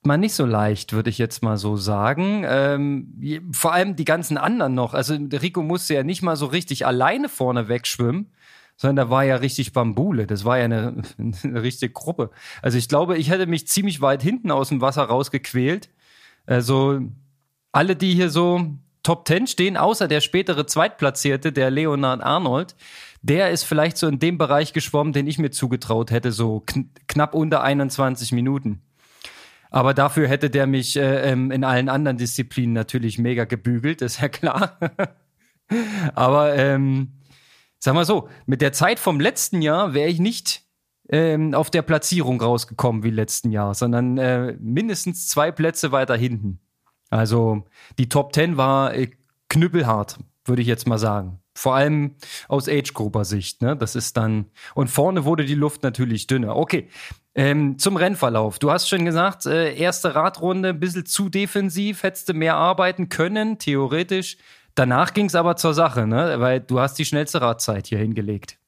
man 0.03 0.19
nicht 0.19 0.33
so 0.33 0.45
leicht, 0.45 0.91
würde 0.91 1.11
ich 1.11 1.17
jetzt 1.17 1.43
mal 1.43 1.55
so 1.55 1.77
sagen. 1.77 2.43
Ähm, 2.45 3.41
vor 3.53 3.71
allem 3.71 3.95
die 3.95 4.03
ganzen 4.03 4.37
anderen 4.37 4.73
noch. 4.73 4.93
Also 4.93 5.15
Rico 5.15 5.63
musste 5.63 5.93
ja 5.93 6.03
nicht 6.03 6.23
mal 6.23 6.35
so 6.35 6.47
richtig 6.47 6.85
alleine 6.85 7.29
vorne 7.29 7.69
wegschwimmen 7.69 8.33
sondern 8.77 9.07
da 9.07 9.09
war 9.09 9.23
ja 9.23 9.37
richtig 9.37 9.73
Bambule. 9.73 10.27
Das 10.27 10.45
war 10.45 10.57
ja 10.57 10.65
eine, 10.65 11.01
eine 11.43 11.63
richtige 11.63 11.93
Gruppe. 11.93 12.31
Also 12.61 12.77
ich 12.77 12.87
glaube, 12.89 13.17
ich 13.17 13.29
hätte 13.29 13.47
mich 13.47 13.67
ziemlich 13.67 14.01
weit 14.01 14.21
hinten 14.21 14.51
aus 14.51 14.69
dem 14.69 14.81
Wasser 14.81 15.03
rausgequält. 15.03 15.89
Also 16.45 17.01
alle, 17.71 17.95
die 17.95 18.13
hier 18.13 18.29
so 18.29 18.75
Top 19.03 19.25
Ten 19.25 19.47
stehen, 19.47 19.77
außer 19.77 20.07
der 20.07 20.21
spätere 20.21 20.65
Zweitplatzierte, 20.65 21.51
der 21.51 21.69
Leonard 21.69 22.23
Arnold, 22.23 22.75
der 23.21 23.51
ist 23.51 23.63
vielleicht 23.63 23.97
so 23.97 24.07
in 24.07 24.19
dem 24.19 24.37
Bereich 24.37 24.73
geschwommen, 24.73 25.13
den 25.13 25.27
ich 25.27 25.39
mir 25.39 25.51
zugetraut 25.51 26.11
hätte, 26.11 26.31
so 26.31 26.61
kn 26.61 26.89
knapp 27.07 27.33
unter 27.33 27.63
21 27.63 28.31
Minuten. 28.31 28.81
Aber 29.71 29.93
dafür 29.93 30.27
hätte 30.27 30.49
der 30.49 30.67
mich 30.67 30.95
äh, 30.95 31.31
ähm, 31.31 31.51
in 31.51 31.63
allen 31.63 31.89
anderen 31.89 32.17
Disziplinen 32.17 32.73
natürlich 32.73 33.17
mega 33.19 33.45
gebügelt, 33.45 34.01
ist 34.01 34.21
ja 34.21 34.29
klar. 34.29 34.79
Aber 36.15 36.55
ähm, 36.55 37.13
Sag 37.85 37.93
mal 37.93 38.03
so, 38.03 38.29
mit 38.47 38.61
der 38.61 38.73
Zeit 38.73 38.97
vom 38.97 39.19
letzten 39.19 39.61
Jahr 39.61 39.93
wäre 39.93 40.09
ich 40.09 40.17
nicht 40.17 40.63
ähm, 41.07 41.53
auf 41.53 41.69
der 41.69 41.83
Platzierung 41.83 42.41
rausgekommen 42.41 43.03
wie 43.03 43.11
letzten 43.11 43.51
Jahr, 43.51 43.75
sondern 43.75 44.17
äh, 44.17 44.57
mindestens 44.59 45.27
zwei 45.27 45.51
Plätze 45.51 45.91
weiter 45.91 46.17
hinten. 46.17 46.61
Also 47.11 47.67
die 47.99 48.09
Top 48.09 48.33
10 48.33 48.57
war 48.57 48.95
äh, 48.95 49.11
knüppelhart, 49.49 50.17
würde 50.45 50.63
ich 50.63 50.67
jetzt 50.67 50.87
mal 50.87 50.97
sagen. 50.97 51.41
Vor 51.53 51.75
allem 51.75 52.15
aus 52.47 52.67
Age-Grupper-Sicht. 52.67 53.61
Ne? 53.61 53.77
Das 53.77 53.95
ist 53.95 54.17
dann. 54.17 54.47
Und 54.73 54.87
vorne 54.87 55.23
wurde 55.23 55.45
die 55.45 55.53
Luft 55.53 55.83
natürlich 55.83 56.25
dünner. 56.25 56.55
Okay. 56.55 56.89
Ähm, 57.35 57.77
zum 57.77 57.97
Rennverlauf. 57.97 58.57
Du 58.57 58.71
hast 58.71 58.89
schon 58.89 59.05
gesagt, 59.05 59.45
äh, 59.45 59.75
erste 59.75 60.15
Radrunde 60.15 60.69
ein 60.69 60.79
bisschen 60.79 61.05
zu 61.05 61.29
defensiv, 61.29 62.01
hättest 62.01 62.29
du 62.29 62.33
mehr 62.33 62.55
arbeiten 62.55 63.09
können, 63.09 63.59
theoretisch. 63.59 64.37
Danach 64.75 65.13
ging 65.13 65.25
es 65.25 65.35
aber 65.35 65.55
zur 65.55 65.73
Sache, 65.73 66.05
ne? 66.05 66.35
Weil 66.39 66.59
du 66.59 66.79
hast 66.79 66.95
die 66.99 67.05
schnellste 67.05 67.41
Radzeit 67.41 67.87
hier 67.87 67.97
hingelegt. 67.97 68.59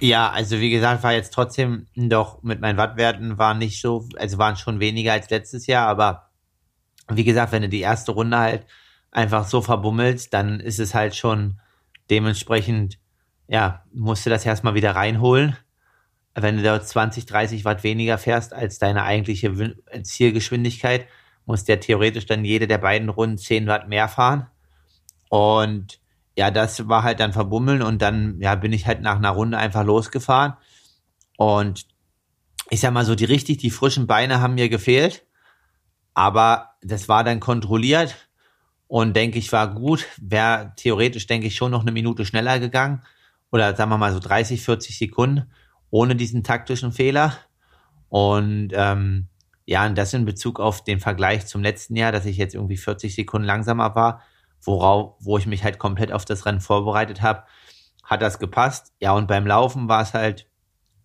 Ja, 0.00 0.30
also 0.30 0.60
wie 0.60 0.70
gesagt, 0.70 1.02
war 1.02 1.12
jetzt 1.12 1.32
trotzdem 1.32 1.86
doch 1.94 2.42
mit 2.42 2.60
meinen 2.60 2.76
Wattwerten 2.76 3.38
waren 3.38 3.58
nicht 3.58 3.80
so, 3.80 4.06
also 4.16 4.38
waren 4.38 4.56
schon 4.56 4.80
weniger 4.80 5.12
als 5.12 5.30
letztes 5.30 5.66
Jahr, 5.66 5.88
aber 5.88 6.30
wie 7.08 7.24
gesagt, 7.24 7.52
wenn 7.52 7.62
du 7.62 7.68
die 7.68 7.80
erste 7.80 8.12
Runde 8.12 8.36
halt 8.36 8.66
einfach 9.10 9.46
so 9.46 9.62
verbummelst, 9.62 10.34
dann 10.34 10.60
ist 10.60 10.80
es 10.80 10.94
halt 10.94 11.14
schon 11.14 11.60
dementsprechend, 12.10 12.98
ja, 13.46 13.84
musst 13.92 14.26
du 14.26 14.30
das 14.30 14.44
erstmal 14.44 14.74
wieder 14.74 14.96
reinholen. 14.96 15.56
Wenn 16.34 16.56
du 16.56 16.62
da 16.62 16.82
20, 16.82 17.26
30 17.26 17.64
Watt 17.64 17.84
weniger 17.84 18.18
fährst 18.18 18.52
als 18.52 18.78
deine 18.78 19.04
eigentliche 19.04 19.76
Zielgeschwindigkeit, 20.02 21.06
musst 21.46 21.68
du 21.68 21.72
ja 21.72 21.78
theoretisch 21.78 22.26
dann 22.26 22.44
jede 22.44 22.66
der 22.66 22.78
beiden 22.78 23.08
Runden 23.08 23.38
10 23.38 23.68
Watt 23.68 23.88
mehr 23.88 24.08
fahren. 24.08 24.48
Und 25.34 25.98
ja, 26.36 26.52
das 26.52 26.86
war 26.86 27.02
halt 27.02 27.18
dann 27.18 27.32
verbummeln 27.32 27.82
und 27.82 28.00
dann 28.00 28.40
ja, 28.40 28.54
bin 28.54 28.72
ich 28.72 28.86
halt 28.86 29.00
nach 29.00 29.16
einer 29.16 29.30
Runde 29.30 29.58
einfach 29.58 29.82
losgefahren. 29.82 30.54
Und 31.36 31.88
ich 32.70 32.78
sag 32.78 32.92
mal 32.92 33.04
so, 33.04 33.16
die 33.16 33.24
richtig, 33.24 33.58
die 33.58 33.72
frischen 33.72 34.06
Beine 34.06 34.40
haben 34.40 34.54
mir 34.54 34.68
gefehlt. 34.68 35.26
Aber 36.14 36.76
das 36.82 37.08
war 37.08 37.24
dann 37.24 37.40
kontrolliert 37.40 38.28
und 38.86 39.16
denke 39.16 39.40
ich, 39.40 39.50
war 39.50 39.74
gut. 39.74 40.06
Wäre 40.18 40.72
theoretisch, 40.76 41.26
denke 41.26 41.48
ich, 41.48 41.56
schon 41.56 41.72
noch 41.72 41.82
eine 41.82 41.90
Minute 41.90 42.24
schneller 42.24 42.60
gegangen. 42.60 43.02
Oder 43.50 43.74
sagen 43.74 43.90
wir 43.90 43.98
mal 43.98 44.12
so 44.12 44.20
30, 44.20 44.62
40 44.62 44.96
Sekunden 44.96 45.50
ohne 45.90 46.14
diesen 46.14 46.44
taktischen 46.44 46.92
Fehler. 46.92 47.36
Und 48.08 48.68
ähm, 48.72 49.26
ja, 49.66 49.84
und 49.84 49.98
das 49.98 50.14
in 50.14 50.26
Bezug 50.26 50.60
auf 50.60 50.84
den 50.84 51.00
Vergleich 51.00 51.46
zum 51.46 51.60
letzten 51.60 51.96
Jahr, 51.96 52.12
dass 52.12 52.24
ich 52.24 52.36
jetzt 52.36 52.54
irgendwie 52.54 52.76
40 52.76 53.16
Sekunden 53.16 53.48
langsamer 53.48 53.96
war, 53.96 54.22
worauf, 54.64 55.14
wo 55.20 55.38
ich 55.38 55.46
mich 55.46 55.64
halt 55.64 55.78
komplett 55.78 56.12
auf 56.12 56.24
das 56.24 56.46
Rennen 56.46 56.60
vorbereitet 56.60 57.22
habe, 57.22 57.44
hat 58.02 58.22
das 58.22 58.38
gepasst. 58.38 58.92
Ja, 59.00 59.12
und 59.12 59.28
beim 59.28 59.46
Laufen 59.46 59.88
war 59.88 60.02
es 60.02 60.14
halt 60.14 60.46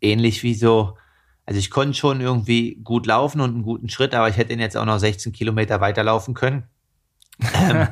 ähnlich 0.02 0.44
wie 0.44 0.54
so, 0.54 0.98
also 1.46 1.60
ich 1.60 1.72
konnte 1.72 1.94
schon 1.94 2.22
irgendwie 2.22 2.80
gut 2.84 3.06
laufen 3.06 3.42
und 3.42 3.54
einen 3.54 3.64
guten 3.64 3.90
Schritt, 3.90 4.14
aber 4.14 4.30
ich 4.30 4.38
hätte 4.38 4.54
ihn 4.54 4.60
jetzt 4.60 4.78
auch 4.78 4.86
noch 4.86 5.00
16 5.00 5.32
Kilometer 5.32 5.82
weiterlaufen 5.82 6.34
können. 6.34 6.68
ähm, 7.56 7.88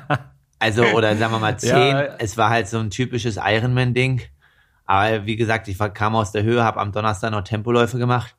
also, 0.58 0.84
oder 0.84 1.16
sagen 1.16 1.32
wir 1.32 1.38
mal 1.38 1.58
10. 1.58 1.70
Ja. 1.70 2.00
Es 2.18 2.36
war 2.36 2.50
halt 2.50 2.68
so 2.68 2.78
ein 2.78 2.90
typisches 2.90 3.38
Ironman-Ding. 3.42 4.22
Aber 4.84 5.26
wie 5.26 5.36
gesagt, 5.36 5.68
ich 5.68 5.78
kam 5.94 6.16
aus 6.16 6.32
der 6.32 6.42
Höhe, 6.42 6.64
habe 6.64 6.80
am 6.80 6.92
Donnerstag 6.92 7.30
noch 7.30 7.42
Tempoläufe 7.42 7.98
gemacht. 7.98 8.36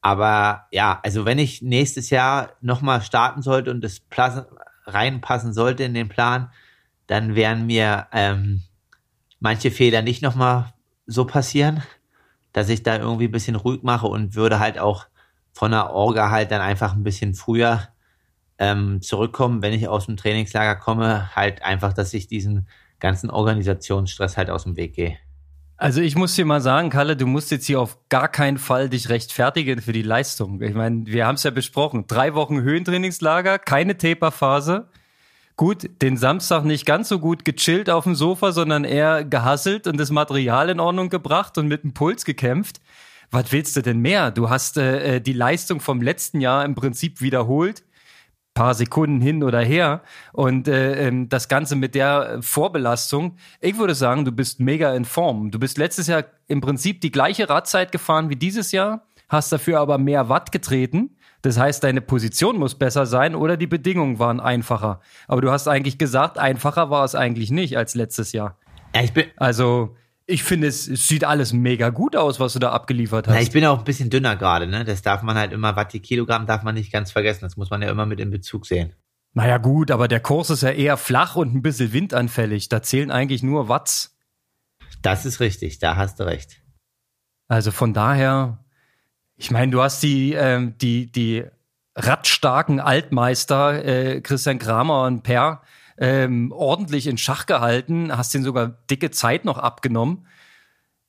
Aber 0.00 0.66
ja, 0.70 1.00
also 1.02 1.24
wenn 1.24 1.38
ich 1.38 1.62
nächstes 1.62 2.10
Jahr 2.10 2.52
nochmal 2.60 3.00
starten 3.00 3.40
sollte 3.40 3.70
und 3.70 3.82
das 3.82 4.00
reinpassen 4.84 5.52
sollte 5.52 5.84
in 5.84 5.94
den 5.94 6.08
Plan, 6.08 6.50
dann 7.06 7.34
werden 7.34 7.66
mir 7.66 8.06
ähm, 8.12 8.62
manche 9.40 9.70
Fehler 9.70 10.02
nicht 10.02 10.22
nochmal 10.22 10.72
so 11.06 11.26
passieren, 11.26 11.82
dass 12.52 12.68
ich 12.68 12.82
da 12.82 12.96
irgendwie 12.96 13.26
ein 13.26 13.32
bisschen 13.32 13.56
ruhig 13.56 13.82
mache 13.82 14.06
und 14.06 14.34
würde 14.34 14.58
halt 14.58 14.78
auch 14.78 15.06
von 15.52 15.70
der 15.70 15.90
Orga 15.90 16.30
halt 16.30 16.50
dann 16.50 16.60
einfach 16.60 16.94
ein 16.94 17.04
bisschen 17.04 17.34
früher 17.34 17.88
ähm, 18.58 19.02
zurückkommen, 19.02 19.62
wenn 19.62 19.72
ich 19.72 19.88
aus 19.88 20.06
dem 20.06 20.16
Trainingslager 20.16 20.76
komme, 20.76 21.34
halt 21.34 21.62
einfach, 21.62 21.92
dass 21.92 22.14
ich 22.14 22.26
diesen 22.26 22.68
ganzen 23.00 23.30
Organisationsstress 23.30 24.36
halt 24.36 24.50
aus 24.50 24.64
dem 24.64 24.76
Weg 24.76 24.94
gehe. 24.94 25.18
Also 25.84 26.00
ich 26.00 26.16
muss 26.16 26.34
dir 26.34 26.46
mal 26.46 26.62
sagen, 26.62 26.88
Kalle, 26.88 27.14
du 27.14 27.26
musst 27.26 27.50
jetzt 27.50 27.66
hier 27.66 27.78
auf 27.78 27.98
gar 28.08 28.28
keinen 28.28 28.56
Fall 28.56 28.88
dich 28.88 29.10
rechtfertigen 29.10 29.82
für 29.82 29.92
die 29.92 30.00
Leistung. 30.00 30.62
Ich 30.62 30.72
meine, 30.72 31.04
wir 31.04 31.26
haben 31.26 31.34
es 31.34 31.42
ja 31.42 31.50
besprochen. 31.50 32.06
Drei 32.06 32.32
Wochen 32.32 32.62
Höhentrainingslager, 32.62 33.58
keine 33.58 33.98
Taperphase. 33.98 34.88
Gut, 35.56 35.90
den 36.00 36.16
Samstag 36.16 36.64
nicht 36.64 36.86
ganz 36.86 37.10
so 37.10 37.18
gut 37.18 37.44
gechillt 37.44 37.90
auf 37.90 38.04
dem 38.04 38.14
Sofa, 38.14 38.52
sondern 38.52 38.84
eher 38.84 39.24
gehasselt 39.26 39.86
und 39.86 39.98
das 40.00 40.10
Material 40.10 40.70
in 40.70 40.80
Ordnung 40.80 41.10
gebracht 41.10 41.58
und 41.58 41.68
mit 41.68 41.84
dem 41.84 41.92
Puls 41.92 42.24
gekämpft. 42.24 42.80
Was 43.30 43.52
willst 43.52 43.76
du 43.76 43.82
denn 43.82 43.98
mehr? 43.98 44.30
Du 44.30 44.48
hast 44.48 44.78
äh, 44.78 45.16
äh 45.16 45.20
die 45.20 45.34
Leistung 45.34 45.80
vom 45.80 46.00
letzten 46.00 46.40
Jahr 46.40 46.64
im 46.64 46.74
Prinzip 46.74 47.20
wiederholt 47.20 47.84
paar 48.54 48.74
Sekunden 48.74 49.20
hin 49.20 49.42
oder 49.42 49.60
her 49.60 50.02
und 50.32 50.68
äh, 50.68 51.08
ähm, 51.08 51.28
das 51.28 51.48
Ganze 51.48 51.76
mit 51.76 51.94
der 51.94 52.38
Vorbelastung. 52.40 53.36
Ich 53.60 53.76
würde 53.78 53.94
sagen, 53.94 54.24
du 54.24 54.32
bist 54.32 54.60
mega 54.60 54.94
in 54.94 55.04
Form. 55.04 55.50
Du 55.50 55.58
bist 55.58 55.76
letztes 55.76 56.06
Jahr 56.06 56.24
im 56.46 56.60
Prinzip 56.60 57.00
die 57.00 57.10
gleiche 57.10 57.48
Radzeit 57.48 57.92
gefahren 57.92 58.30
wie 58.30 58.36
dieses 58.36 58.72
Jahr, 58.72 59.02
hast 59.28 59.52
dafür 59.52 59.80
aber 59.80 59.98
mehr 59.98 60.28
Watt 60.28 60.52
getreten. 60.52 61.16
Das 61.42 61.58
heißt, 61.58 61.84
deine 61.84 62.00
Position 62.00 62.58
muss 62.58 62.76
besser 62.76 63.04
sein 63.04 63.34
oder 63.34 63.58
die 63.58 63.66
Bedingungen 63.66 64.18
waren 64.18 64.40
einfacher. 64.40 65.00
Aber 65.28 65.42
du 65.42 65.50
hast 65.50 65.68
eigentlich 65.68 65.98
gesagt, 65.98 66.38
einfacher 66.38 66.88
war 66.88 67.04
es 67.04 67.14
eigentlich 67.14 67.50
nicht 67.50 67.76
als 67.76 67.94
letztes 67.94 68.32
Jahr. 68.32 68.56
Ja, 68.94 69.02
ich 69.02 69.12
bin 69.12 69.26
also 69.36 69.94
ich 70.26 70.42
finde, 70.42 70.66
es, 70.66 70.88
es, 70.88 71.06
sieht 71.06 71.24
alles 71.24 71.52
mega 71.52 71.90
gut 71.90 72.16
aus, 72.16 72.40
was 72.40 72.54
du 72.54 72.58
da 72.58 72.72
abgeliefert 72.72 73.28
hast. 73.28 73.34
Na, 73.34 73.40
ich 73.40 73.50
bin 73.50 73.64
auch 73.66 73.78
ein 73.78 73.84
bisschen 73.84 74.10
dünner 74.10 74.36
gerade, 74.36 74.66
ne? 74.66 74.84
Das 74.84 75.02
darf 75.02 75.22
man 75.22 75.36
halt 75.36 75.52
immer, 75.52 75.76
Watt 75.76 75.92
die 75.92 76.00
Kilogramm 76.00 76.46
darf 76.46 76.62
man 76.62 76.74
nicht 76.74 76.92
ganz 76.92 77.12
vergessen. 77.12 77.40
Das 77.42 77.56
muss 77.56 77.70
man 77.70 77.82
ja 77.82 77.90
immer 77.90 78.06
mit 78.06 78.20
in 78.20 78.30
Bezug 78.30 78.66
sehen. 78.66 78.94
Naja, 79.34 79.58
gut, 79.58 79.90
aber 79.90 80.08
der 80.08 80.20
Kurs 80.20 80.48
ist 80.48 80.62
ja 80.62 80.70
eher 80.70 80.96
flach 80.96 81.36
und 81.36 81.54
ein 81.54 81.62
bisschen 81.62 81.92
windanfällig. 81.92 82.68
Da 82.68 82.82
zählen 82.82 83.10
eigentlich 83.10 83.42
nur 83.42 83.68
Watts. 83.68 84.16
Das 85.02 85.26
ist 85.26 85.40
richtig, 85.40 85.80
da 85.80 85.96
hast 85.96 86.20
du 86.20 86.24
recht. 86.24 86.62
Also 87.48 87.72
von 87.72 87.92
daher, 87.92 88.64
ich 89.36 89.50
meine, 89.50 89.72
du 89.72 89.82
hast 89.82 90.02
die, 90.02 90.32
ähm, 90.32 90.78
die, 90.78 91.10
die 91.10 91.44
radstarken 91.96 92.80
Altmeister, 92.80 93.84
äh, 93.84 94.20
Christian 94.20 94.58
Kramer 94.58 95.04
und 95.04 95.22
Per, 95.22 95.62
ähm, 95.98 96.52
ordentlich 96.52 97.06
in 97.06 97.18
Schach 97.18 97.46
gehalten, 97.46 98.16
hast 98.16 98.34
den 98.34 98.42
sogar 98.42 98.68
dicke 98.90 99.10
Zeit 99.10 99.44
noch 99.44 99.58
abgenommen. 99.58 100.26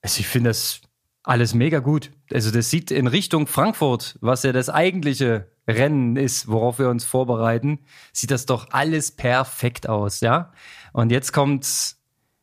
Also 0.02 0.20
ich 0.20 0.26
finde 0.26 0.50
das 0.50 0.80
alles 1.22 1.54
mega 1.54 1.80
gut. 1.80 2.12
Also 2.32 2.50
das 2.50 2.70
sieht 2.70 2.90
in 2.90 3.06
Richtung 3.06 3.46
Frankfurt, 3.46 4.16
was 4.20 4.44
ja 4.44 4.52
das 4.52 4.70
eigentliche 4.70 5.50
Rennen 5.68 6.16
ist, 6.16 6.48
worauf 6.48 6.78
wir 6.78 6.88
uns 6.88 7.04
vorbereiten, 7.04 7.80
sieht 8.12 8.30
das 8.30 8.46
doch 8.46 8.68
alles 8.70 9.10
perfekt 9.10 9.88
aus, 9.88 10.20
ja. 10.20 10.52
Und 10.92 11.10
jetzt 11.10 11.32
kommt 11.32 11.96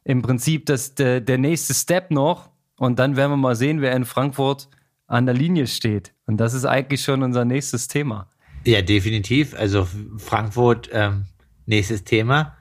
im 0.03 0.21
Prinzip 0.21 0.65
das, 0.65 0.95
der, 0.95 1.21
der 1.21 1.37
nächste 1.37 1.73
Step 1.73 2.11
noch 2.11 2.49
und 2.77 2.99
dann 2.99 3.15
werden 3.15 3.31
wir 3.31 3.37
mal 3.37 3.55
sehen, 3.55 3.79
wer 3.79 3.95
in 3.95 4.03
Frankfurt 4.03 4.67
an 5.07 5.25
der 5.25 5.35
Linie 5.35 5.67
steht. 5.67 6.13
Und 6.25 6.37
das 6.37 6.53
ist 6.53 6.65
eigentlich 6.65 7.01
schon 7.01 7.23
unser 7.23 7.45
nächstes 7.45 7.87
Thema. 7.87 8.29
Ja, 8.65 8.81
definitiv. 8.81 9.53
Also 9.55 9.87
Frankfurt 10.17 10.89
ähm, 10.91 11.25
Nächstes 11.65 12.03
Thema. 12.03 12.57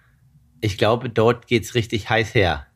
Ich 0.60 0.78
glaube, 0.78 1.10
dort 1.10 1.46
geht's 1.48 1.74
richtig 1.74 2.08
heiß 2.08 2.34
her. 2.34 2.66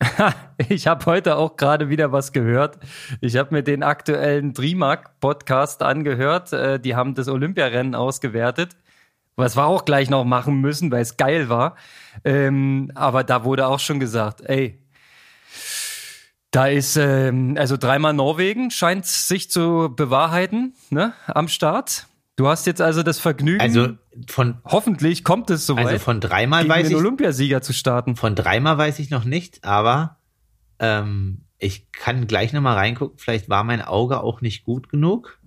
ich 0.68 0.86
habe 0.86 1.06
heute 1.06 1.36
auch 1.36 1.56
gerade 1.56 1.88
wieder 1.88 2.12
was 2.12 2.32
gehört. 2.32 2.78
Ich 3.20 3.36
habe 3.36 3.54
mir 3.54 3.62
den 3.62 3.82
aktuellen 3.82 4.54
Trimark-Podcast 4.54 5.82
angehört. 5.82 6.52
Äh, 6.52 6.80
die 6.80 6.94
haben 6.94 7.14
das 7.14 7.28
Olympiarennen 7.28 7.94
ausgewertet. 7.94 8.76
Was 9.36 9.56
wir 9.56 9.66
auch 9.66 9.84
gleich 9.84 10.10
noch 10.10 10.24
machen 10.24 10.60
müssen, 10.60 10.90
weil 10.92 11.02
es 11.02 11.16
geil 11.16 11.48
war. 11.48 11.76
Ähm, 12.24 12.90
aber 12.94 13.24
da 13.24 13.44
wurde 13.44 13.66
auch 13.66 13.80
schon 13.80 14.00
gesagt, 14.00 14.42
ey, 14.42 14.80
da 16.50 16.66
ist 16.66 16.96
ähm, 16.96 17.56
also 17.58 17.76
dreimal 17.76 18.12
Norwegen 18.12 18.70
scheint 18.70 19.06
sich 19.06 19.50
zu 19.50 19.92
bewahrheiten 19.94 20.74
ne, 20.90 21.12
am 21.26 21.48
Start. 21.48 22.06
Du 22.36 22.48
hast 22.48 22.66
jetzt 22.66 22.80
also 22.80 23.02
das 23.02 23.20
Vergnügen. 23.20 23.60
Also 23.60 23.90
von 24.28 24.58
hoffentlich 24.64 25.22
kommt 25.22 25.50
es 25.50 25.66
soweit. 25.66 25.86
Also 25.86 25.98
von 25.98 26.20
dreimal 26.20 26.68
weiß 26.68 26.88
den 26.88 26.92
ich 26.92 26.96
Olympiasieger 26.96 27.62
zu 27.62 27.72
starten. 27.72 28.16
Von 28.16 28.34
dreimal 28.34 28.76
weiß 28.76 28.98
ich 28.98 29.10
noch 29.10 29.24
nicht, 29.24 29.64
aber 29.64 30.18
ähm, 30.80 31.42
ich 31.58 31.92
kann 31.92 32.26
gleich 32.26 32.52
noch 32.52 32.60
mal 32.60 32.74
reingucken. 32.74 33.18
Vielleicht 33.18 33.48
war 33.48 33.62
mein 33.62 33.82
Auge 33.82 34.20
auch 34.20 34.40
nicht 34.40 34.64
gut 34.64 34.88
genug. 34.88 35.38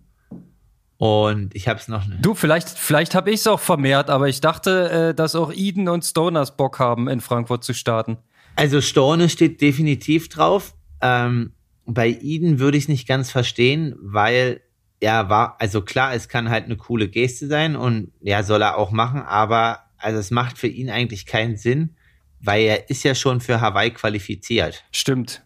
Und 0.98 1.53
ich 1.56 1.67
habe 1.67 1.79
es 1.79 1.88
noch. 1.88 2.03
Du, 2.22 2.34
vielleicht, 2.34 2.70
vielleicht 2.70 3.13
habe 3.15 3.29
ich 3.29 3.41
es 3.41 3.48
auch 3.48 3.60
vermehrt, 3.60 4.10
aber 4.10 4.29
ich 4.29 4.41
dachte, 4.41 4.89
äh, 4.89 5.13
dass 5.13 5.36
auch 5.36 5.53
Eden 5.53 5.89
und 5.89 6.03
Stoners 6.03 6.58
Bock 6.58 6.79
haben, 6.79 7.08
in 7.08 7.22
Frankfurt 7.22 7.63
zu 7.63 7.74
starten. 7.74 8.17
Also 8.56 8.82
Storne 8.82 9.29
steht 9.29 9.62
definitiv 9.62 10.29
drauf. 10.29 10.74
Ähm, 11.01 11.51
bei 11.86 12.10
Eden 12.10 12.60
würde 12.60 12.77
ich 12.77 12.86
es 12.86 12.88
nicht 12.89 13.08
ganz 13.08 13.29
verstehen, 13.29 13.96
weil 14.01 14.62
ja, 15.01 15.30
war, 15.30 15.58
also 15.60 15.82
klar, 15.82 16.13
es 16.13 16.27
kann 16.27 16.50
halt 16.50 16.66
eine 16.66 16.77
coole 16.77 17.08
Geste 17.08 17.48
sein 17.48 17.75
und 17.75 18.12
ja, 18.22 18.44
soll 18.44 18.62
er 18.62 18.77
auch 18.77 18.92
machen, 18.92 19.22
aber 19.22 19.84
also 19.98 20.20
es 20.20 20.32
macht 20.32 20.58
für 20.58 20.68
ihn 20.68 20.89
eigentlich 20.89 21.25
keinen 21.25 21.58
Sinn, 21.58 21.96
weil 22.39 22.63
er 22.63 22.89
ist 22.89 23.04
ja 23.04 23.16
schon 23.16 23.42
für 23.42 23.62
Hawaii 23.62 23.92
qualifiziert. 23.92 24.84
Stimmt. 24.92 25.44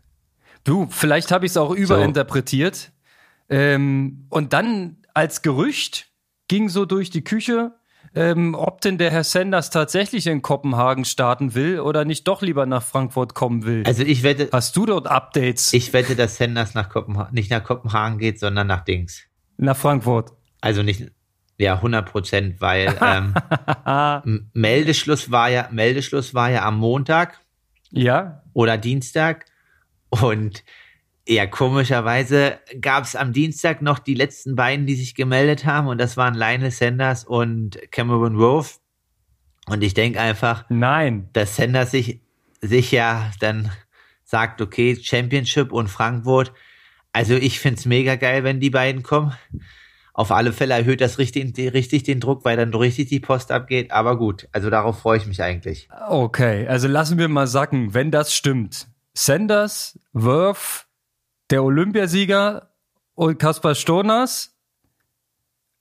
Du, 0.63 0.87
vielleicht 0.89 1.31
habe 1.31 1.45
ich 1.45 1.51
es 1.51 1.57
auch 1.57 1.71
überinterpretiert. 1.71 2.75
So. 2.75 3.55
Ähm, 3.55 4.27
und 4.29 4.53
dann 4.53 4.97
als 5.13 5.41
Gerücht 5.41 6.09
ging 6.47 6.69
so 6.69 6.85
durch 6.85 7.09
die 7.09 7.23
Küche, 7.23 7.73
ähm, 8.13 8.55
ob 8.55 8.81
denn 8.81 8.97
der 8.97 9.09
Herr 9.09 9.23
Sanders 9.23 9.69
tatsächlich 9.69 10.27
in 10.27 10.41
Kopenhagen 10.41 11.05
starten 11.05 11.55
will 11.55 11.79
oder 11.79 12.05
nicht 12.05 12.27
doch 12.27 12.41
lieber 12.41 12.65
nach 12.65 12.83
Frankfurt 12.83 13.33
kommen 13.33 13.65
will. 13.65 13.83
Also 13.85 14.03
ich 14.03 14.23
wette. 14.23 14.49
Hast 14.51 14.75
du 14.75 14.85
dort 14.85 15.07
Updates? 15.07 15.73
Ich 15.73 15.93
wette, 15.93 16.15
dass 16.15 16.37
Sanders 16.37 16.73
nach 16.73 16.89
Kopenhagen, 16.89 17.33
nicht 17.33 17.49
nach 17.49 17.63
Kopenhagen 17.63 18.17
geht, 18.19 18.39
sondern 18.39 18.67
nach 18.67 18.83
Dings. 18.83 19.23
Nach 19.61 19.77
Frankfurt. 19.77 20.31
Also 20.59 20.81
nicht, 20.81 21.11
ja, 21.59 21.75
100 21.75 22.09
Prozent, 22.09 22.61
weil 22.61 22.97
ähm, 22.99 24.49
Meldeschluss 24.53 25.29
war 25.29 25.49
ja, 25.49 25.69
Meldeschluss 25.71 26.33
war 26.33 26.49
ja 26.49 26.65
am 26.65 26.79
Montag. 26.79 27.39
Ja. 27.91 28.41
Oder 28.53 28.79
Dienstag. 28.79 29.45
Und 30.09 30.63
ja, 31.27 31.45
komischerweise 31.45 32.59
gab 32.81 33.03
es 33.03 33.15
am 33.15 33.33
Dienstag 33.33 33.83
noch 33.83 33.99
die 33.99 34.15
letzten 34.15 34.55
beiden, 34.55 34.87
die 34.87 34.95
sich 34.95 35.13
gemeldet 35.13 35.63
haben, 35.63 35.87
und 35.87 35.99
das 35.99 36.17
waren 36.17 36.33
Lionel 36.33 36.71
Sanders 36.71 37.23
und 37.23 37.79
Cameron 37.91 38.37
Rove. 38.37 38.69
Und 39.67 39.83
ich 39.83 39.93
denke 39.93 40.19
einfach, 40.19 40.65
nein, 40.69 41.29
dass 41.33 41.55
Sanders 41.55 41.91
sich, 41.91 42.19
sich 42.61 42.91
ja 42.91 43.29
dann 43.39 43.71
sagt, 44.23 44.59
okay, 44.59 44.97
Championship 44.99 45.71
und 45.71 45.87
Frankfurt. 45.87 46.51
Also 47.13 47.35
ich 47.35 47.59
find's 47.59 47.85
mega 47.85 48.15
geil, 48.15 48.43
wenn 48.43 48.59
die 48.59 48.69
beiden 48.69 49.03
kommen. 49.03 49.33
Auf 50.13 50.31
alle 50.31 50.51
Fälle 50.51 50.73
erhöht 50.73 51.01
das 51.01 51.17
richtig, 51.17 51.57
richtig 51.57 52.03
den 52.03 52.19
Druck, 52.19 52.43
weil 52.43 52.57
dann 52.57 52.73
richtig 52.73 53.09
die 53.09 53.19
Post 53.19 53.51
abgeht. 53.51 53.91
Aber 53.91 54.17
gut, 54.17 54.47
also 54.51 54.69
darauf 54.69 54.99
freue 54.99 55.17
ich 55.17 55.25
mich 55.25 55.41
eigentlich. 55.41 55.87
Okay, 56.09 56.67
also 56.67 56.87
lassen 56.87 57.17
wir 57.17 57.27
mal 57.27 57.47
sacken, 57.47 57.93
wenn 57.93 58.11
das 58.11 58.33
stimmt. 58.33 58.87
Sanders, 59.13 59.99
Worth, 60.13 60.87
der 61.49 61.63
Olympiasieger 61.63 62.71
und 63.15 63.39
Kaspar 63.39 63.75
Stoners. 63.75 64.55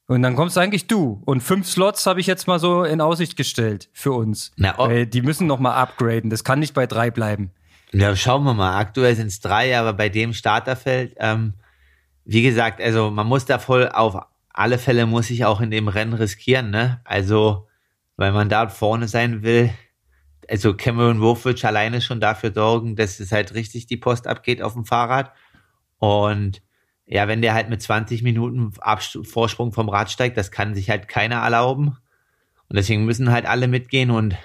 Und 0.07 0.23
dann 0.23 0.35
kommst 0.35 0.59
eigentlich 0.59 0.89
du. 0.89 1.23
Und 1.25 1.41
fünf 1.41 1.69
Slots 1.69 2.07
habe 2.07 2.19
ich 2.19 2.27
jetzt 2.27 2.49
mal 2.49 2.59
so 2.59 2.83
in 2.83 3.01
Aussicht 3.01 3.37
gestellt 3.37 3.89
für 3.93 4.13
uns. 4.13 4.51
Na, 4.57 4.77
oh. 4.79 5.05
Die 5.05 5.23
müssen 5.23 5.47
noch 5.47 5.61
mal 5.61 5.75
upgraden. 5.75 6.31
Das 6.31 6.43
kann 6.43 6.59
nicht 6.59 6.75
bei 6.75 6.87
drei 6.89 7.13
bleiben. 7.13 7.53
Ja, 7.93 8.15
schauen 8.15 8.45
wir 8.45 8.55
mal. 8.55 8.79
Aktuell 8.79 9.17
sind 9.17 9.29
es 9.29 9.41
drei, 9.41 9.77
aber 9.79 9.93
bei 9.93 10.09
dem 10.09 10.33
Starterfeld, 10.33 11.15
ähm, 11.19 11.55
wie 12.25 12.43
gesagt, 12.43 12.81
also 12.81 13.11
man 13.11 13.27
muss 13.27 13.47
da 13.47 13.59
voll 13.59 13.89
auf 13.89 14.17
alle 14.53 14.79
Fälle 14.79 15.07
muss 15.07 15.31
ich 15.31 15.45
auch 15.45 15.61
in 15.61 15.71
dem 15.71 15.89
Rennen 15.89 16.13
riskieren, 16.15 16.71
ne? 16.71 17.01
Also, 17.05 17.69
weil 18.17 18.33
man 18.33 18.49
da 18.49 18.69
vorne 18.69 19.09
sein 19.09 19.43
will. 19.43 19.71
Also 20.49 20.75
Cameron 20.75 21.21
Wolf 21.21 21.47
alleine 21.65 22.01
schon 22.01 22.21
dafür 22.21 22.53
sorgen, 22.53 22.97
dass 22.97 23.21
es 23.21 23.33
halt 23.33 23.55
richtig 23.55 23.87
die 23.87 23.97
Post 23.97 24.27
abgeht 24.27 24.63
auf 24.63 24.75
dem 24.75 24.85
Fahrrad. 24.85 25.33
Und 25.99 26.63
ja, 27.07 27.29
wenn 27.29 27.43
der 27.43 27.55
halt 27.55 27.71
mit 27.71 27.81
20 27.83 28.23
Minuten 28.23 28.73
Vorsprung 28.73 29.73
vom 29.73 29.89
Rad 29.89 30.11
steigt, 30.11 30.37
das 30.37 30.51
kann 30.51 30.75
sich 30.75 30.91
halt 30.91 31.09
keiner 31.09 31.37
erlauben. 31.37 31.97
Und 32.69 32.77
deswegen 32.77 33.05
müssen 33.05 33.31
halt 33.33 33.47
alle 33.47 33.69
mitgehen 33.69 34.11
und 34.11 34.37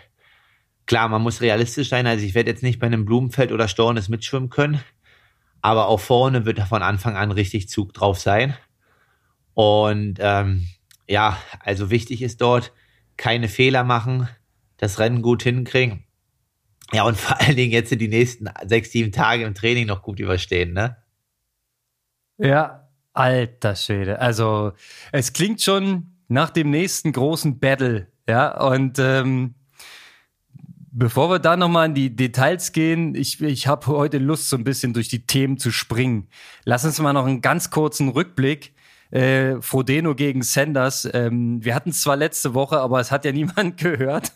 klar, 0.85 1.07
man 1.07 1.21
muss 1.21 1.41
realistisch 1.41 1.89
sein. 1.89 2.07
Also 2.07 2.25
ich 2.25 2.35
werde 2.35 2.51
jetzt 2.51 2.63
nicht 2.63 2.79
bei 2.79 2.87
einem 2.87 3.05
Blumenfeld 3.05 3.51
oder 3.51 3.67
Stornes 3.67 4.09
mitschwimmen 4.09 4.49
können. 4.49 4.81
Aber 5.61 5.87
auch 5.87 5.99
vorne 5.99 6.45
wird 6.45 6.59
von 6.59 6.83
Anfang 6.83 7.15
an 7.15 7.31
richtig 7.31 7.69
Zug 7.69 7.93
drauf 7.93 8.19
sein. 8.19 8.55
Und 9.53 10.17
ähm, 10.19 10.67
ja, 11.07 11.37
also 11.59 11.89
wichtig 11.89 12.21
ist 12.21 12.41
dort, 12.41 12.71
keine 13.17 13.47
Fehler 13.47 13.83
machen, 13.83 14.27
das 14.77 14.99
Rennen 14.99 15.21
gut 15.21 15.43
hinkriegen. 15.43 16.03
Ja, 16.93 17.03
und 17.03 17.17
vor 17.17 17.39
allen 17.41 17.55
Dingen 17.55 17.71
jetzt 17.71 17.91
die 17.91 18.07
nächsten 18.07 18.47
sechs, 18.65 18.91
sieben 18.91 19.11
Tage 19.11 19.43
im 19.43 19.55
Training 19.55 19.87
noch 19.87 20.03
gut 20.03 20.19
überstehen, 20.19 20.73
ne? 20.73 20.97
Ja, 22.37 22.89
alter 23.13 23.75
Schwede. 23.75 24.19
Also 24.19 24.73
es 25.11 25.31
klingt 25.33 25.61
schon 25.61 26.17
nach 26.27 26.49
dem 26.49 26.69
nächsten 26.69 27.13
großen 27.13 27.59
Battle, 27.59 28.11
ja. 28.27 28.61
Und 28.67 28.99
ähm, 28.99 29.55
bevor 30.95 31.29
wir 31.29 31.39
da 31.39 31.57
nochmal 31.57 31.87
in 31.87 31.93
die 31.93 32.15
Details 32.15 32.71
gehen, 32.71 33.15
ich, 33.15 33.41
ich 33.41 33.67
habe 33.67 33.87
heute 33.87 34.17
Lust, 34.17 34.49
so 34.49 34.55
ein 34.55 34.63
bisschen 34.63 34.93
durch 34.93 35.09
die 35.09 35.27
Themen 35.27 35.57
zu 35.57 35.71
springen. 35.71 36.27
Lass 36.63 36.85
uns 36.85 36.99
mal 36.99 37.13
noch 37.13 37.25
einen 37.25 37.41
ganz 37.41 37.69
kurzen 37.69 38.09
Rückblick. 38.09 38.73
Äh, 39.11 39.61
Frodeno 39.61 40.15
gegen 40.15 40.41
Sanders. 40.41 41.07
Ähm, 41.13 41.63
wir 41.63 41.75
hatten 41.75 41.91
es 41.91 42.01
zwar 42.01 42.15
letzte 42.15 42.53
Woche, 42.53 42.79
aber 42.79 42.99
es 42.99 43.11
hat 43.11 43.25
ja 43.25 43.31
niemand 43.33 43.77
gehört. 43.77 44.31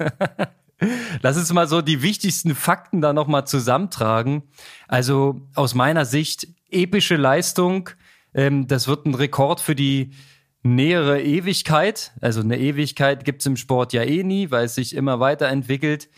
Lass 1.22 1.38
uns 1.38 1.52
mal 1.52 1.68
so 1.68 1.82
die 1.82 2.02
wichtigsten 2.02 2.56
Fakten 2.56 3.02
da 3.02 3.14
nochmal 3.14 3.48
zusammentragen. 3.48 4.44
Also 4.88 5.42
aus 5.56 5.76
meiner 5.76 6.06
Sicht 6.06 6.48
epische 6.70 7.16
Leistung. 7.16 7.90
Ähm, 8.34 8.68
das 8.68 8.88
wird 8.88 9.06
ein 9.06 9.16
Rekord 9.16 9.62
für 9.62 9.76
die 9.76 10.12
nähere 10.62 11.22
Ewigkeit. 11.22 12.12
Also 12.20 12.42
eine 12.42 12.60
Ewigkeit 12.60 13.24
gibt's 13.24 13.46
im 13.46 13.56
Sport 13.56 13.94
ja 13.94 14.04
eh 14.04 14.24
nie, 14.24 14.52
weil 14.52 14.66
es 14.66 14.76
sich 14.76 14.94
immer 14.94 15.20
weiterentwickelt. 15.22 16.10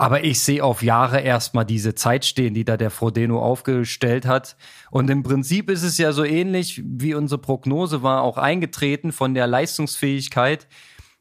Aber 0.00 0.24
ich 0.24 0.40
sehe 0.40 0.64
auf 0.64 0.82
Jahre 0.82 1.20
erstmal 1.20 1.66
diese 1.66 1.94
Zeit 1.94 2.24
stehen, 2.24 2.54
die 2.54 2.64
da 2.64 2.78
der 2.78 2.90
Frodeno 2.90 3.42
aufgestellt 3.42 4.24
hat. 4.24 4.56
Und 4.90 5.10
im 5.10 5.22
Prinzip 5.22 5.68
ist 5.68 5.82
es 5.82 5.98
ja 5.98 6.12
so 6.12 6.24
ähnlich, 6.24 6.80
wie 6.82 7.12
unsere 7.12 7.38
Prognose 7.38 8.02
war, 8.02 8.22
auch 8.22 8.38
eingetreten 8.38 9.12
von 9.12 9.34
der 9.34 9.46
Leistungsfähigkeit. 9.46 10.68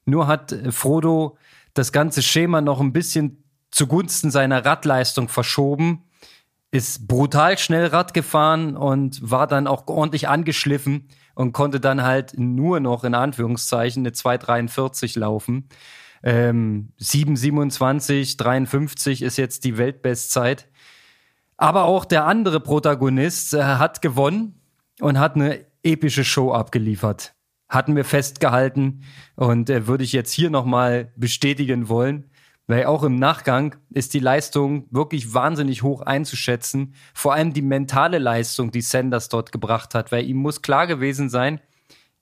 Nur 0.05 0.27
hat 0.27 0.55
Frodo 0.69 1.37
das 1.73 1.91
ganze 1.91 2.21
Schema 2.21 2.61
noch 2.61 2.79
ein 2.79 2.93
bisschen 2.93 3.43
zugunsten 3.69 4.31
seiner 4.31 4.63
Radleistung 4.63 5.27
verschoben 5.27 6.05
ist 6.71 7.07
brutal 7.07 7.57
schnell 7.57 7.87
Rad 7.87 8.13
gefahren 8.13 8.77
und 8.77 9.19
war 9.29 9.47
dann 9.47 9.67
auch 9.67 9.87
ordentlich 9.87 10.27
angeschliffen 10.27 11.07
und 11.33 11.51
konnte 11.51 11.79
dann 11.79 12.03
halt 12.03 12.37
nur 12.37 12.79
noch 12.79 13.03
in 13.03 13.15
Anführungszeichen 13.15 14.03
eine 14.03 14.11
243 14.11 15.15
laufen. 15.15 15.67
Ähm, 16.23 16.93
727, 16.97 18.37
53 18.37 19.21
ist 19.21 19.37
jetzt 19.37 19.63
die 19.63 19.77
Weltbestzeit. 19.77 20.67
Aber 21.57 21.85
auch 21.85 22.05
der 22.05 22.25
andere 22.25 22.59
Protagonist 22.59 23.53
äh, 23.53 23.63
hat 23.63 24.01
gewonnen 24.01 24.61
und 25.01 25.19
hat 25.19 25.35
eine 25.35 25.65
epische 25.83 26.23
Show 26.23 26.51
abgeliefert. 26.51 27.33
Hatten 27.67 27.95
wir 27.95 28.05
festgehalten 28.05 29.03
und 29.35 29.69
äh, 29.69 29.87
würde 29.87 30.03
ich 30.03 30.13
jetzt 30.13 30.31
hier 30.31 30.49
nochmal 30.49 31.11
bestätigen 31.15 31.89
wollen. 31.89 32.29
Weil 32.67 32.85
auch 32.85 33.01
im 33.01 33.15
Nachgang 33.15 33.75
ist 33.89 34.13
die 34.13 34.19
Leistung 34.19 34.85
wirklich 34.91 35.33
wahnsinnig 35.33 35.81
hoch 35.81 36.01
einzuschätzen. 36.01 36.93
Vor 37.15 37.33
allem 37.33 37.51
die 37.51 37.63
mentale 37.63 38.19
Leistung, 38.19 38.69
die 38.69 38.81
Sanders 38.81 39.27
dort 39.27 39.51
gebracht 39.51 39.95
hat. 39.95 40.11
Weil 40.11 40.25
ihm 40.25 40.37
muss 40.37 40.61
klar 40.61 40.85
gewesen 40.85 41.29
sein, 41.29 41.59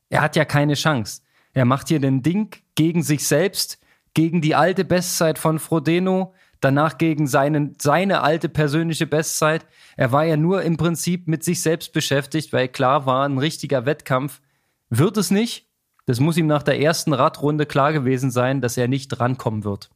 er 0.10 0.22
hat 0.22 0.36
ja 0.36 0.46
keine 0.46 0.76
Chance. 0.76 1.22
Er 1.54 1.66
macht 1.66 1.90
hier 1.90 2.00
den 2.00 2.24
Ding 2.24 2.56
gegen 2.76 3.04
sich 3.04 3.28
selbst, 3.28 3.80
gegen 4.14 4.42
die 4.42 4.56
alte 4.56 4.86
Bestzeit 4.86 5.38
von 5.38 5.60
Frodeno, 5.60 6.34
danach 6.60 6.98
gegen 6.98 7.28
seinen, 7.28 7.76
seine 7.80 8.22
alte 8.22 8.50
persönliche 8.50 9.08
Bestzeit. 9.08 9.66
Er 9.96 10.12
war 10.12 10.26
ja 10.26 10.38
nur 10.38 10.64
im 10.64 10.78
Prinzip 10.78 11.28
mit 11.28 11.44
sich 11.44 11.62
selbst 11.62 11.94
beschäftigt, 11.94 12.54
weil 12.54 12.68
klar 12.68 13.06
war, 13.06 13.28
ein 13.28 13.38
richtiger 13.38 13.86
Wettkampf 13.86 14.42
wird 14.90 15.18
es 15.18 15.32
nicht. 15.32 15.68
Das 16.06 16.20
muss 16.20 16.38
ihm 16.38 16.48
nach 16.48 16.64
der 16.64 16.80
ersten 16.80 17.14
Radrunde 17.14 17.66
klar 17.66 17.92
gewesen 17.94 18.32
sein, 18.32 18.62
dass 18.62 18.78
er 18.78 18.88
nicht 18.88 19.20
rankommen 19.20 19.64
wird. 19.64 19.90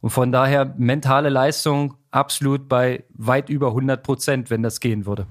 Und 0.00 0.10
von 0.10 0.32
daher 0.32 0.74
mentale 0.78 1.28
Leistung 1.28 1.94
absolut 2.10 2.68
bei 2.68 3.04
weit 3.10 3.48
über 3.48 3.68
100 3.68 4.02
Prozent, 4.02 4.50
wenn 4.50 4.62
das 4.62 4.80
gehen 4.80 5.06
würde. 5.06 5.26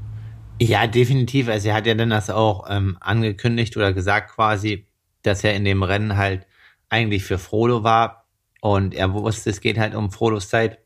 Ja, 0.62 0.86
definitiv. 0.88 1.50
Also 1.50 1.69
er 1.69 1.76
hat 1.76 1.88
ja 1.88 1.93
dann 1.93 2.10
das 2.10 2.30
auch 2.30 2.65
ähm, 2.69 2.97
angekündigt 3.00 3.76
oder 3.78 3.93
gesagt 3.93 4.32
quasi, 4.36 4.88
dass 5.24 5.43
er 5.43 5.56
in 5.56 5.65
dem 5.65 5.84
Rennen 5.84 6.17
halt 6.17 6.45
eigentlich 6.91 7.23
für 7.23 7.39
Frodo 7.39 7.84
war 7.84 8.27
und 8.60 8.93
er 8.93 9.12
wusste, 9.13 9.49
es 9.49 9.62
geht 9.62 9.80
halt 9.80 9.95
um 9.95 10.12
Frodos 10.12 10.49
Zeit. 10.49 10.80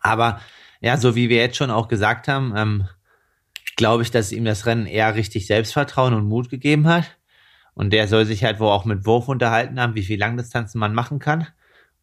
Aber 0.00 0.40
ja, 0.80 0.96
so 0.96 1.16
wie 1.16 1.28
wir 1.28 1.38
jetzt 1.38 1.56
schon 1.56 1.70
auch 1.70 1.88
gesagt 1.88 2.28
haben, 2.28 2.54
ähm, 2.56 2.88
glaube 3.76 4.02
ich, 4.02 4.10
dass 4.10 4.30
ihm 4.30 4.44
das 4.44 4.66
Rennen 4.66 4.86
eher 4.86 5.14
richtig 5.14 5.46
Selbstvertrauen 5.46 6.14
und 6.14 6.26
Mut 6.26 6.50
gegeben 6.50 6.86
hat. 6.86 7.16
Und 7.72 7.90
der 7.92 8.06
soll 8.06 8.24
sich 8.24 8.44
halt 8.44 8.60
wohl 8.60 8.68
auch 8.68 8.84
mit 8.84 9.04
Wurf 9.04 9.26
unterhalten 9.26 9.80
haben, 9.80 9.96
wie 9.96 10.04
viel 10.04 10.20
Langdistanzen 10.20 10.78
man 10.78 10.94
machen 10.94 11.18
kann 11.18 11.48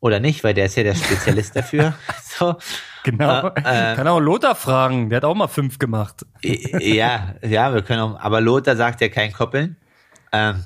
oder 0.02 0.20
nicht, 0.20 0.44
weil 0.44 0.54
der 0.54 0.66
ist 0.66 0.76
ja 0.76 0.84
der 0.84 0.96
Spezialist 0.96 1.56
dafür. 1.56 1.94
So. 2.24 2.56
Genau. 3.04 3.50
Äh, 3.50 3.96
Kann 3.96 4.08
auch 4.08 4.20
Lothar 4.20 4.56
fragen, 4.56 5.10
der 5.10 5.18
hat 5.18 5.26
auch 5.26 5.36
mal 5.36 5.48
fünf 5.48 5.78
gemacht. 5.78 6.26
ja, 6.42 7.36
ja, 7.44 7.74
wir 7.74 7.84
können 7.84 8.00
auch, 8.00 8.20
aber 8.20 8.42
Lothar 8.42 8.76
sagt 8.76 9.02
ja 9.02 9.10
kein 9.10 9.32
Koppeln. 9.34 9.76
Ähm, 10.32 10.66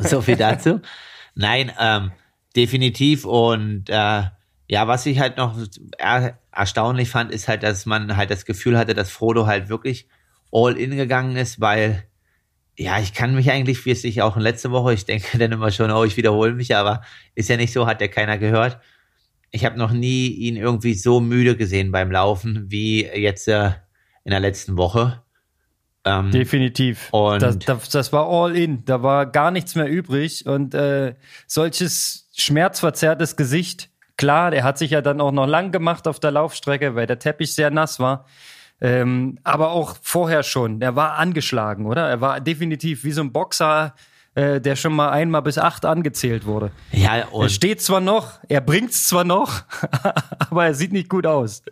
so 0.00 0.22
viel 0.22 0.36
dazu. 0.36 0.80
Nein, 1.34 1.72
ähm, 1.78 2.12
definitiv 2.54 3.24
und 3.24 3.88
äh, 3.88 4.22
ja, 4.68 4.88
was 4.88 5.06
ich 5.06 5.20
halt 5.20 5.36
noch 5.36 5.56
er 5.98 6.38
erstaunlich 6.52 7.10
fand, 7.10 7.32
ist 7.32 7.48
halt, 7.48 7.62
dass 7.62 7.86
man 7.86 8.16
halt 8.16 8.30
das 8.30 8.44
Gefühl 8.44 8.78
hatte, 8.78 8.94
dass 8.94 9.10
Frodo 9.10 9.46
halt 9.46 9.68
wirklich 9.68 10.06
all 10.52 10.76
in 10.76 10.96
gegangen 10.96 11.36
ist, 11.36 11.60
weil 11.60 12.04
ja, 12.76 12.98
ich 12.98 13.12
kann 13.14 13.34
mich 13.34 13.50
eigentlich, 13.50 13.84
wie 13.84 13.90
es 13.90 14.04
ich 14.04 14.22
auch 14.22 14.36
in 14.36 14.42
letzter 14.42 14.70
Woche, 14.70 14.94
ich 14.94 15.04
denke 15.04 15.38
dann 15.38 15.52
immer 15.52 15.70
schon, 15.70 15.90
oh, 15.90 16.04
ich 16.04 16.16
wiederhole 16.16 16.54
mich, 16.54 16.74
aber 16.74 17.02
ist 17.34 17.48
ja 17.48 17.56
nicht 17.56 17.72
so, 17.72 17.86
hat 17.86 18.00
ja 18.00 18.08
keiner 18.08 18.38
gehört. 18.38 18.78
Ich 19.50 19.64
habe 19.64 19.78
noch 19.78 19.92
nie 19.92 20.28
ihn 20.28 20.56
irgendwie 20.56 20.94
so 20.94 21.20
müde 21.20 21.56
gesehen 21.56 21.92
beim 21.92 22.10
Laufen 22.10 22.70
wie 22.70 23.04
jetzt 23.04 23.48
äh, 23.48 23.72
in 24.24 24.30
der 24.30 24.40
letzten 24.40 24.76
Woche. 24.78 25.21
Ähm, 26.04 26.30
Definitiv. 26.30 27.08
Und 27.12 27.42
das, 27.42 27.58
das, 27.58 27.88
das, 27.88 28.12
war 28.12 28.28
all 28.28 28.56
in. 28.56 28.84
Da 28.84 29.02
war 29.02 29.26
gar 29.26 29.50
nichts 29.50 29.74
mehr 29.74 29.88
übrig. 29.88 30.46
Und 30.46 30.74
äh, 30.74 31.14
solches 31.46 32.28
schmerzverzerrtes 32.36 33.36
Gesicht, 33.36 33.88
klar, 34.16 34.50
der 34.50 34.64
hat 34.64 34.78
sich 34.78 34.90
ja 34.90 35.00
dann 35.00 35.20
auch 35.20 35.32
noch 35.32 35.46
lang 35.46 35.70
gemacht 35.70 36.08
auf 36.08 36.18
der 36.18 36.32
Laufstrecke, 36.32 36.94
weil 36.94 37.06
der 37.06 37.18
Teppich 37.18 37.54
sehr 37.54 37.70
nass 37.70 38.00
war. 38.00 38.26
Ähm, 38.80 39.38
aber 39.44 39.70
auch 39.70 39.96
vorher 40.02 40.42
schon. 40.42 40.80
Der 40.80 40.96
war 40.96 41.18
angeschlagen, 41.18 41.86
oder? 41.86 42.08
Er 42.08 42.20
war 42.20 42.40
definitiv 42.40 43.04
wie 43.04 43.12
so 43.12 43.22
ein 43.22 43.32
Boxer, 43.32 43.94
äh, 44.34 44.60
der 44.60 44.74
schon 44.74 44.92
mal 44.92 45.10
einmal 45.10 45.42
bis 45.42 45.56
acht 45.56 45.84
angezählt 45.84 46.46
wurde. 46.46 46.72
Ja, 46.90 47.26
und 47.28 47.44
er 47.44 47.48
steht 47.48 47.80
zwar 47.80 48.00
noch, 48.00 48.40
er 48.48 48.60
bringt's 48.60 49.06
zwar 49.06 49.22
noch, 49.22 49.62
aber 50.50 50.66
er 50.66 50.74
sieht 50.74 50.92
nicht 50.92 51.08
gut 51.08 51.26
aus. 51.26 51.62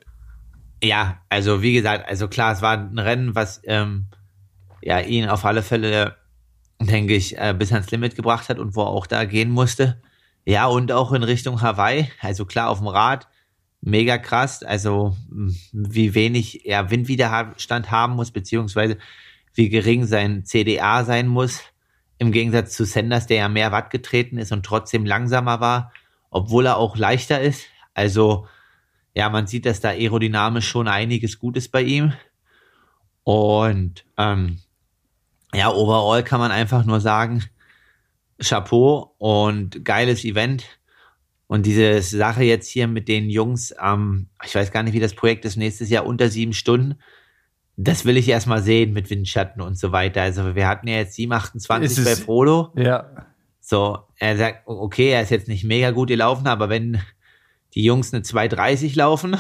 Ja, 0.83 1.19
also 1.29 1.62
wie 1.62 1.73
gesagt, 1.73 2.09
also 2.09 2.29
klar, 2.29 2.53
es 2.53 2.62
war 2.62 2.79
ein 2.79 2.99
Rennen, 2.99 3.35
was 3.35 3.61
ähm, 3.64 4.07
ja 4.83 5.01
ihn 5.01 5.29
auf 5.29 5.45
alle 5.45 5.62
Fälle, 5.62 6.16
denke 6.81 7.14
ich, 7.14 7.38
äh, 7.38 7.55
bis 7.57 7.73
ans 7.73 7.90
Limit 7.90 8.16
gebracht 8.16 8.49
hat 8.49 8.59
und 8.59 8.77
wo 8.77 8.83
er 8.83 8.88
auch 8.88 9.07
da 9.07 9.25
gehen 9.25 9.51
musste. 9.51 10.01
Ja, 10.45 10.66
und 10.66 10.90
auch 10.93 11.12
in 11.12 11.23
Richtung 11.23 11.61
Hawaii, 11.61 12.11
also 12.21 12.47
klar 12.47 12.71
auf 12.71 12.79
dem 12.79 12.88
Rad, 12.88 13.29
mega 13.83 14.19
krass, 14.19 14.62
also 14.62 15.16
wie 15.73 16.14
wenig 16.14 16.66
er 16.66 16.90
Windwiderstand 16.90 17.90
haben 17.90 18.14
muss, 18.14 18.31
beziehungsweise 18.31 18.99
wie 19.55 19.69
gering 19.69 20.05
sein 20.07 20.45
CDA 20.45 21.05
sein 21.05 21.27
muss, 21.29 21.61
im 22.19 22.33
Gegensatz 22.33 22.75
zu 22.75 22.85
Sanders, 22.85 23.27
der 23.27 23.38
ja 23.38 23.49
mehr 23.49 23.73
Watt 23.73 23.90
getreten 23.90 24.38
ist 24.38 24.53
und 24.53 24.64
trotzdem 24.64 25.07
langsamer 25.07 25.61
war, 25.61 25.93
obwohl 26.31 26.66
er 26.66 26.77
auch 26.77 26.97
leichter 26.97 27.40
ist. 27.40 27.66
Also 27.95 28.47
ja, 29.14 29.29
man 29.29 29.47
sieht, 29.47 29.66
dass 29.66 29.81
da 29.81 29.88
aerodynamisch 29.90 30.69
schon 30.69 30.88
einiges 30.88 31.38
Gutes 31.38 31.69
bei 31.69 31.83
ihm. 31.83 32.12
Und 33.25 34.05
ähm, 34.16 34.59
ja, 35.54 35.72
overall 35.72 36.22
kann 36.22 36.40
man 36.40 36.52
einfach 36.52 36.84
nur 36.84 37.00
sagen, 37.00 37.44
Chapeau 38.40 39.14
und 39.18 39.84
geiles 39.84 40.24
Event. 40.24 40.64
Und 41.46 41.66
diese 41.66 42.00
Sache 42.00 42.44
jetzt 42.44 42.68
hier 42.68 42.86
mit 42.86 43.08
den 43.08 43.28
Jungs, 43.28 43.74
ähm, 43.82 44.28
ich 44.44 44.54
weiß 44.54 44.70
gar 44.70 44.84
nicht, 44.84 44.94
wie 44.94 45.00
das 45.00 45.14
Projekt 45.14 45.44
ist, 45.44 45.56
nächstes 45.56 45.90
Jahr 45.90 46.06
unter 46.06 46.28
sieben 46.28 46.52
Stunden. 46.52 47.00
Das 47.76 48.04
will 48.04 48.16
ich 48.16 48.28
erstmal 48.28 48.62
sehen 48.62 48.92
mit 48.92 49.10
Windschatten 49.10 49.60
und 49.60 49.76
so 49.76 49.90
weiter. 49.90 50.22
Also 50.22 50.54
wir 50.54 50.68
hatten 50.68 50.86
ja 50.86 50.96
jetzt 50.98 51.14
728 51.14 52.04
bei 52.04 52.14
Frodo. 52.14 52.72
Ja. 52.76 53.26
So, 53.58 53.98
er 54.16 54.36
sagt, 54.36 54.62
okay, 54.66 55.10
er 55.10 55.22
ist 55.22 55.30
jetzt 55.30 55.48
nicht 55.48 55.64
mega 55.64 55.90
gut 55.90 56.08
gelaufen, 56.08 56.46
aber 56.46 56.68
wenn 56.68 57.00
die 57.74 57.82
Jungs 57.82 58.12
eine 58.12 58.22
2,30 58.22 58.96
laufen, 58.96 59.36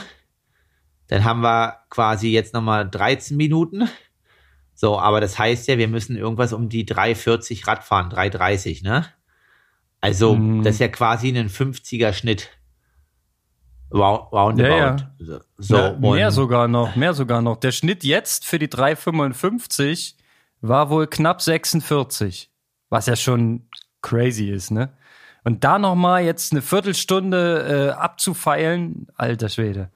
dann 1.08 1.24
haben 1.24 1.42
wir 1.42 1.78
quasi 1.90 2.30
jetzt 2.30 2.54
nochmal 2.54 2.88
13 2.88 3.36
Minuten. 3.36 3.88
So, 4.80 4.98
aber 4.98 5.20
das 5.20 5.38
heißt 5.38 5.68
ja, 5.68 5.76
wir 5.76 5.88
müssen 5.88 6.16
irgendwas 6.16 6.54
um 6.54 6.70
die 6.70 6.86
3,40 6.86 7.68
Rad 7.68 7.84
fahren, 7.84 8.10
3,30, 8.10 8.82
ne? 8.82 9.04
Also, 10.00 10.34
mm. 10.34 10.62
das 10.62 10.76
ist 10.76 10.80
ja 10.80 10.88
quasi 10.88 11.28
ein 11.28 11.50
50er 11.50 12.14
Schnitt. 12.14 12.48
Roundabout. 13.92 14.62
Ja, 14.64 14.96
ja. 15.18 15.40
So, 15.58 15.76
ja, 15.76 15.92
mehr 15.98 16.30
sogar 16.30 16.66
noch, 16.66 16.96
mehr 16.96 17.12
sogar 17.12 17.42
noch. 17.42 17.58
Der 17.58 17.72
Schnitt 17.72 18.04
jetzt 18.04 18.46
für 18.46 18.58
die 18.58 18.68
3,55 18.68 20.14
war 20.62 20.88
wohl 20.88 21.06
knapp 21.08 21.42
46. 21.42 22.50
Was 22.88 23.04
ja 23.04 23.16
schon 23.16 23.68
crazy 24.00 24.48
ist, 24.48 24.70
ne? 24.70 24.94
Und 25.44 25.62
da 25.62 25.78
nochmal 25.78 26.24
jetzt 26.24 26.52
eine 26.52 26.62
Viertelstunde 26.62 27.90
äh, 27.90 28.00
abzufeilen, 28.00 29.08
alter 29.14 29.50
Schwede. 29.50 29.90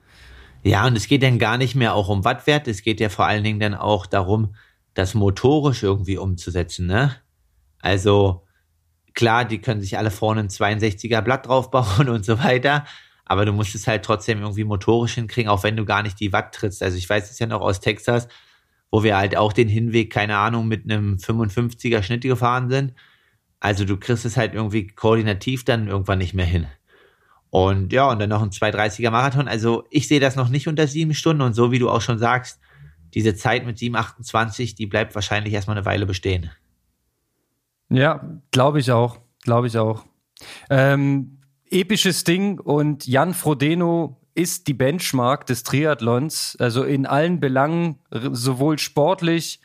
Ja, 0.62 0.86
und 0.86 0.94
es 0.94 1.08
geht 1.08 1.22
dann 1.22 1.38
gar 1.38 1.56
nicht 1.56 1.74
mehr 1.74 1.94
auch 1.94 2.10
um 2.10 2.22
Wattwert, 2.26 2.68
es 2.68 2.82
geht 2.82 3.00
ja 3.00 3.08
vor 3.08 3.24
allen 3.24 3.44
Dingen 3.44 3.60
dann 3.60 3.74
auch 3.74 4.04
darum, 4.04 4.54
das 4.94 5.14
motorisch 5.14 5.82
irgendwie 5.82 6.18
umzusetzen, 6.18 6.86
ne? 6.86 7.16
Also, 7.80 8.46
klar, 9.14 9.44
die 9.44 9.60
können 9.60 9.80
sich 9.80 9.98
alle 9.98 10.10
vorne 10.10 10.40
ein 10.40 10.48
62er 10.48 11.20
Blatt 11.20 11.46
draufbauen 11.46 12.08
und 12.10 12.24
so 12.24 12.38
weiter, 12.38 12.84
aber 13.24 13.44
du 13.44 13.52
musst 13.52 13.74
es 13.74 13.86
halt 13.86 14.04
trotzdem 14.04 14.40
irgendwie 14.40 14.64
motorisch 14.64 15.14
hinkriegen, 15.14 15.50
auch 15.50 15.62
wenn 15.62 15.76
du 15.76 15.84
gar 15.84 16.02
nicht 16.02 16.20
die 16.20 16.32
Watt 16.32 16.54
trittst. 16.54 16.82
Also 16.82 16.96
ich 16.96 17.08
weiß 17.08 17.30
es 17.30 17.38
ja 17.38 17.46
noch 17.46 17.60
aus 17.60 17.80
Texas, 17.80 18.28
wo 18.90 19.02
wir 19.02 19.16
halt 19.16 19.36
auch 19.36 19.52
den 19.52 19.68
Hinweg, 19.68 20.12
keine 20.12 20.36
Ahnung, 20.36 20.68
mit 20.68 20.84
einem 20.84 21.16
55er 21.16 22.02
Schnitt 22.02 22.22
gefahren 22.22 22.70
sind 22.70 22.94
also 23.64 23.86
du 23.86 23.96
kriegst 23.96 24.26
es 24.26 24.36
halt 24.36 24.52
irgendwie 24.52 24.88
koordinativ 24.88 25.64
dann 25.64 25.88
irgendwann 25.88 26.18
nicht 26.18 26.34
mehr 26.34 26.44
hin. 26.44 26.66
Und 27.48 27.94
ja, 27.94 28.10
und 28.10 28.18
dann 28.18 28.28
noch 28.28 28.42
ein 28.42 28.50
230er 28.50 29.10
Marathon. 29.10 29.48
Also 29.48 29.84
ich 29.88 30.06
sehe 30.06 30.20
das 30.20 30.36
noch 30.36 30.50
nicht 30.50 30.68
unter 30.68 30.86
sieben 30.86 31.14
Stunden. 31.14 31.40
Und 31.40 31.54
so 31.54 31.72
wie 31.72 31.78
du 31.78 31.88
auch 31.88 32.02
schon 32.02 32.18
sagst, 32.18 32.60
diese 33.14 33.34
Zeit 33.34 33.64
mit 33.64 33.78
7,28, 33.78 34.76
die 34.76 34.86
bleibt 34.86 35.14
wahrscheinlich 35.14 35.54
erstmal 35.54 35.76
eine 35.76 35.86
Weile 35.86 36.06
bestehen. 36.06 36.50
Ja, 37.88 38.40
glaube 38.50 38.80
ich 38.80 38.90
auch. 38.90 39.18
Glaube 39.42 39.66
ich 39.66 39.78
auch. 39.78 40.04
Ähm, 40.70 41.38
episches 41.70 42.24
Ding 42.24 42.58
und 42.58 43.06
Jan 43.06 43.34
Frodeno 43.34 44.20
ist 44.34 44.66
die 44.66 44.74
Benchmark 44.74 45.46
des 45.46 45.62
Triathlons, 45.62 46.56
also 46.58 46.82
in 46.82 47.06
allen 47.06 47.38
Belangen, 47.40 48.00
sowohl 48.10 48.78
sportlich 48.78 49.60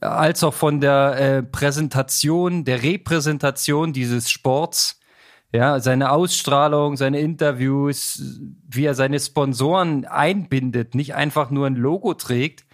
als 0.00 0.44
auch 0.44 0.54
von 0.54 0.80
der 0.80 1.16
äh, 1.18 1.42
Präsentation, 1.42 2.64
der 2.64 2.82
Repräsentation 2.82 3.92
dieses 3.92 4.30
Sports. 4.30 4.99
Ja, 5.52 5.80
seine 5.80 6.12
Ausstrahlung, 6.12 6.96
seine 6.96 7.20
Interviews, 7.20 8.40
wie 8.68 8.84
er 8.84 8.94
seine 8.94 9.18
Sponsoren 9.18 10.04
einbindet, 10.04 10.94
nicht 10.94 11.14
einfach 11.16 11.50
nur 11.50 11.66
ein 11.66 11.74
Logo 11.74 12.14
trägt, 12.14 12.64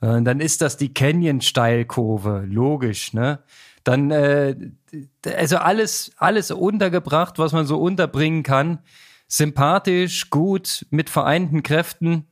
äh, 0.00 0.22
dann 0.22 0.40
ist 0.40 0.62
das 0.62 0.76
die 0.76 0.94
Canyon-Steilkurve, 0.94 2.44
logisch, 2.46 3.12
ne? 3.12 3.40
Dann, 3.84 4.12
äh, 4.12 4.54
also 5.36 5.56
alles, 5.56 6.12
alles 6.16 6.52
untergebracht, 6.52 7.38
was 7.38 7.52
man 7.52 7.66
so 7.66 7.78
unterbringen 7.78 8.44
kann. 8.44 8.78
Sympathisch, 9.26 10.30
gut, 10.30 10.86
mit 10.90 11.10
vereinten 11.10 11.64
Kräften. 11.64 12.26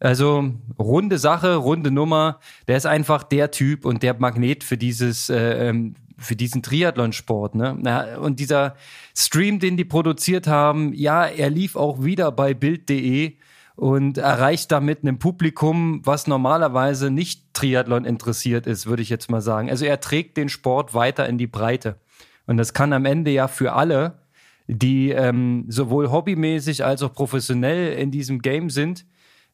Also 0.00 0.54
runde 0.78 1.18
Sache, 1.18 1.56
runde 1.56 1.90
Nummer. 1.90 2.40
Der 2.66 2.76
ist 2.76 2.86
einfach 2.86 3.22
der 3.22 3.50
Typ 3.50 3.84
und 3.84 4.02
der 4.02 4.18
Magnet 4.18 4.64
für 4.64 4.78
dieses, 4.78 5.28
äh, 5.28 5.68
ähm, 5.68 5.94
für 6.20 6.36
diesen 6.36 6.62
Triathlonsport. 6.62 7.54
Ne? 7.54 8.18
Und 8.20 8.40
dieser 8.40 8.76
Stream, 9.16 9.58
den 9.58 9.76
die 9.76 9.84
produziert 9.84 10.46
haben, 10.46 10.92
ja, 10.92 11.24
er 11.24 11.50
lief 11.50 11.76
auch 11.76 12.02
wieder 12.04 12.30
bei 12.30 12.54
Bild.de 12.54 13.36
und 13.76 14.18
erreicht 14.18 14.70
damit 14.70 15.04
ein 15.04 15.18
Publikum, 15.18 16.02
was 16.04 16.26
normalerweise 16.26 17.10
nicht 17.10 17.54
Triathlon 17.54 18.04
interessiert 18.04 18.66
ist, 18.66 18.86
würde 18.86 19.02
ich 19.02 19.08
jetzt 19.08 19.30
mal 19.30 19.40
sagen. 19.40 19.70
Also 19.70 19.86
er 19.86 20.00
trägt 20.00 20.36
den 20.36 20.50
Sport 20.50 20.92
weiter 20.92 21.26
in 21.26 21.38
die 21.38 21.46
Breite. 21.46 21.98
Und 22.46 22.58
das 22.58 22.74
kann 22.74 22.92
am 22.92 23.06
Ende 23.06 23.30
ja 23.30 23.48
für 23.48 23.72
alle, 23.72 24.18
die 24.66 25.10
ähm, 25.10 25.64
sowohl 25.68 26.10
hobbymäßig 26.10 26.84
als 26.84 27.02
auch 27.02 27.14
professionell 27.14 27.94
in 27.94 28.10
diesem 28.10 28.40
Game 28.40 28.70
sind, 28.70 29.06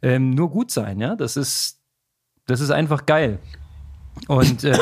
ähm, 0.02 0.30
nur 0.30 0.50
gut 0.50 0.70
sein, 0.70 0.98
ja. 1.00 1.14
Das 1.14 1.36
ist, 1.36 1.80
das 2.46 2.60
ist 2.60 2.70
einfach 2.70 3.06
geil. 3.06 3.38
Und 4.28 4.64
äh, 4.64 4.76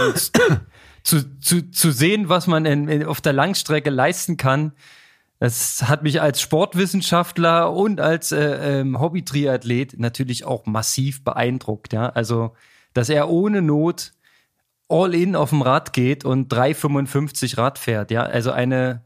zu, 1.04 1.38
zu, 1.38 1.70
zu 1.70 1.92
sehen, 1.92 2.28
was 2.28 2.46
man 2.46 2.64
in, 2.64 2.88
in, 2.88 3.04
auf 3.04 3.20
der 3.20 3.34
Langstrecke 3.34 3.90
leisten 3.90 4.36
kann, 4.36 4.72
das 5.38 5.82
hat 5.82 6.02
mich 6.02 6.22
als 6.22 6.40
Sportwissenschaftler 6.40 7.70
und 7.70 8.00
als 8.00 8.32
äh, 8.32 8.80
ähm, 8.80 8.98
Hobby-Triathlet 8.98 9.98
natürlich 9.98 10.44
auch 10.46 10.64
massiv 10.64 11.22
beeindruckt, 11.22 11.92
ja. 11.92 12.08
Also, 12.08 12.54
dass 12.94 13.10
er 13.10 13.28
ohne 13.28 13.60
Not 13.60 14.12
all 14.88 15.14
in 15.14 15.36
auf 15.36 15.50
dem 15.50 15.60
Rad 15.60 15.92
geht 15.92 16.24
und 16.24 16.52
3,55 16.52 17.58
Rad 17.58 17.78
fährt, 17.78 18.10
ja. 18.10 18.22
Also 18.22 18.52
eine, 18.52 19.02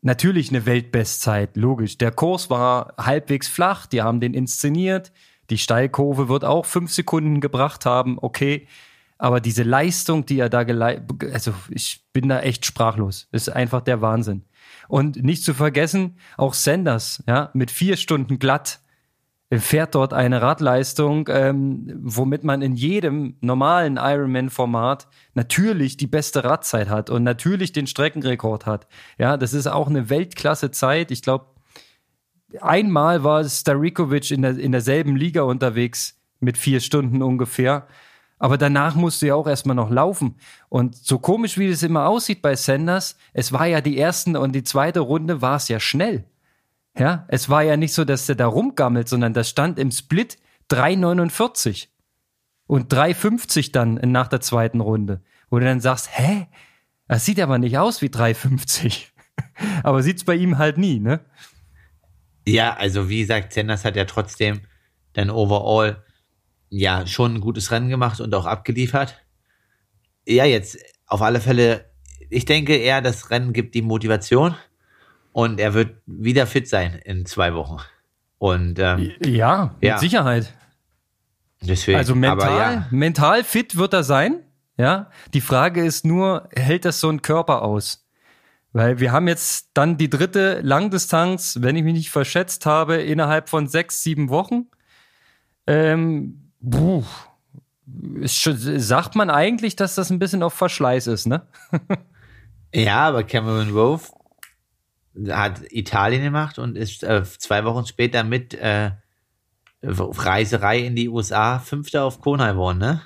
natürlich 0.00 0.48
eine 0.48 0.64
Weltbestzeit, 0.64 1.56
logisch. 1.56 1.98
Der 1.98 2.12
Kurs 2.12 2.48
war 2.48 2.94
halbwegs 2.96 3.48
flach, 3.48 3.86
die 3.86 4.00
haben 4.00 4.20
den 4.20 4.32
inszeniert. 4.32 5.12
Die 5.50 5.58
Steilkurve 5.58 6.30
wird 6.30 6.44
auch 6.44 6.64
fünf 6.64 6.92
Sekunden 6.92 7.40
gebracht 7.40 7.84
haben, 7.84 8.18
okay. 8.18 8.66
Aber 9.18 9.40
diese 9.40 9.64
Leistung, 9.64 10.24
die 10.26 10.38
er 10.38 10.48
da 10.48 10.62
geleistet, 10.62 11.32
also 11.32 11.52
ich 11.70 12.04
bin 12.12 12.28
da 12.28 12.40
echt 12.40 12.64
sprachlos. 12.64 13.28
ist 13.32 13.48
einfach 13.48 13.80
der 13.80 14.00
Wahnsinn. 14.00 14.44
Und 14.86 15.22
nicht 15.22 15.44
zu 15.44 15.54
vergessen, 15.54 16.16
auch 16.36 16.54
Sanders, 16.54 17.22
ja, 17.26 17.50
mit 17.52 17.70
vier 17.70 17.96
Stunden 17.96 18.38
glatt 18.38 18.80
fährt 19.50 19.94
dort 19.94 20.12
eine 20.12 20.42
Radleistung, 20.42 21.26
ähm, 21.30 21.90
womit 22.02 22.44
man 22.44 22.60
in 22.60 22.74
jedem 22.74 23.36
normalen 23.40 23.96
Ironman-Format 23.96 25.08
natürlich 25.32 25.96
die 25.96 26.06
beste 26.06 26.44
Radzeit 26.44 26.90
hat 26.90 27.08
und 27.08 27.22
natürlich 27.22 27.72
den 27.72 27.86
Streckenrekord 27.86 28.66
hat. 28.66 28.86
Ja, 29.16 29.38
das 29.38 29.54
ist 29.54 29.66
auch 29.66 29.88
eine 29.88 30.10
Weltklasse-Zeit. 30.10 31.10
Ich 31.10 31.22
glaube, 31.22 31.46
einmal 32.60 33.24
war 33.24 33.42
Starikovic 33.42 34.30
in, 34.30 34.42
der, 34.42 34.58
in 34.58 34.72
derselben 34.72 35.16
Liga 35.16 35.42
unterwegs 35.42 36.20
mit 36.40 36.58
vier 36.58 36.80
Stunden 36.80 37.22
ungefähr. 37.22 37.86
Aber 38.38 38.56
danach 38.56 38.94
musste 38.94 39.26
ja 39.26 39.34
auch 39.34 39.46
erstmal 39.46 39.74
noch 39.74 39.90
laufen. 39.90 40.36
Und 40.68 40.96
so 40.96 41.18
komisch, 41.18 41.58
wie 41.58 41.70
das 41.70 41.82
immer 41.82 42.06
aussieht 42.08 42.40
bei 42.40 42.54
Sanders, 42.54 43.16
es 43.32 43.52
war 43.52 43.66
ja 43.66 43.80
die 43.80 43.96
erste 43.96 44.38
und 44.38 44.52
die 44.52 44.62
zweite 44.62 45.00
Runde 45.00 45.42
war 45.42 45.56
es 45.56 45.68
ja 45.68 45.80
schnell. 45.80 46.24
Ja, 46.96 47.26
es 47.28 47.48
war 47.48 47.62
ja 47.62 47.76
nicht 47.76 47.94
so, 47.94 48.04
dass 48.04 48.26
der 48.26 48.34
da 48.34 48.46
rumgammelt, 48.46 49.08
sondern 49.08 49.34
das 49.34 49.48
stand 49.48 49.78
im 49.78 49.90
Split 49.90 50.38
3,49. 50.70 51.88
und 52.66 52.92
3,50 52.92 53.72
dann 53.72 53.94
nach 53.94 54.28
der 54.28 54.40
zweiten 54.40 54.80
Runde. 54.80 55.22
Wo 55.50 55.58
du 55.58 55.64
dann 55.64 55.80
sagst, 55.80 56.10
hä? 56.12 56.46
Das 57.06 57.24
sieht 57.24 57.40
aber 57.40 57.58
nicht 57.58 57.78
aus 57.78 58.02
wie 58.02 58.08
3,50. 58.08 59.06
aber 59.82 60.02
sieht's 60.02 60.24
bei 60.24 60.34
ihm 60.34 60.58
halt 60.58 60.76
nie, 60.76 61.00
ne? 61.00 61.20
Ja, 62.46 62.74
also 62.74 63.08
wie 63.08 63.20
gesagt, 63.20 63.52
Sanders 63.52 63.84
hat 63.84 63.96
ja 63.96 64.04
trotzdem 64.04 64.60
dann 65.14 65.30
overall 65.30 66.02
ja 66.70 67.06
schon 67.06 67.36
ein 67.36 67.40
gutes 67.40 67.70
Rennen 67.70 67.88
gemacht 67.88 68.20
und 68.20 68.34
auch 68.34 68.46
abgeliefert. 68.46 69.16
Ja, 70.26 70.44
jetzt 70.44 70.78
auf 71.06 71.22
alle 71.22 71.40
Fälle, 71.40 71.86
ich 72.30 72.44
denke 72.44 72.76
eher, 72.76 73.00
das 73.00 73.30
Rennen 73.30 73.52
gibt 73.52 73.74
die 73.74 73.82
Motivation 73.82 74.54
und 75.32 75.60
er 75.60 75.74
wird 75.74 75.96
wieder 76.06 76.46
fit 76.46 76.68
sein 76.68 77.00
in 77.04 77.26
zwei 77.26 77.54
Wochen. 77.54 77.78
Und 78.38 78.78
ähm, 78.78 79.12
ja, 79.24 79.74
mit 79.80 79.88
ja. 79.88 79.98
Sicherheit. 79.98 80.52
Deswegen, 81.60 81.98
also 81.98 82.14
mental, 82.14 82.58
ja. 82.58 82.86
mental 82.90 83.42
fit 83.42 83.76
wird 83.76 83.92
er 83.92 84.04
sein. 84.04 84.44
Ja, 84.76 85.10
die 85.34 85.40
Frage 85.40 85.84
ist 85.84 86.04
nur, 86.04 86.48
hält 86.54 86.84
das 86.84 87.00
so 87.00 87.10
ein 87.10 87.20
Körper 87.20 87.62
aus? 87.62 88.06
Weil 88.72 89.00
wir 89.00 89.10
haben 89.10 89.26
jetzt 89.26 89.70
dann 89.74 89.96
die 89.96 90.10
dritte 90.10 90.60
Langdistanz, 90.60 91.58
wenn 91.60 91.74
ich 91.74 91.82
mich 91.82 91.94
nicht 91.94 92.10
verschätzt 92.10 92.64
habe, 92.64 92.96
innerhalb 92.96 93.48
von 93.48 93.66
sechs, 93.66 94.04
sieben 94.04 94.28
Wochen. 94.28 94.66
Ähm, 95.66 96.47
puh, 96.62 97.04
schon, 98.26 98.56
sagt 98.56 99.14
man 99.14 99.30
eigentlich, 99.30 99.76
dass 99.76 99.94
das 99.94 100.10
ein 100.10 100.18
bisschen 100.18 100.42
auf 100.42 100.54
Verschleiß 100.54 101.06
ist, 101.06 101.26
ne? 101.26 101.42
ja, 102.74 103.08
aber 103.08 103.24
Cameron 103.24 103.70
Rove 103.70 104.04
hat 105.30 105.60
Italien 105.70 106.22
gemacht 106.22 106.58
und 106.58 106.76
ist 106.76 107.02
äh, 107.02 107.22
zwei 107.24 107.64
Wochen 107.64 107.86
später 107.86 108.24
mit 108.24 108.54
äh, 108.54 108.92
Reiserei 109.82 110.80
in 110.80 110.96
die 110.96 111.08
USA 111.08 111.58
Fünfter 111.58 112.04
auf 112.04 112.20
Kona 112.20 112.52
geworden, 112.52 112.78
ne? 112.78 113.02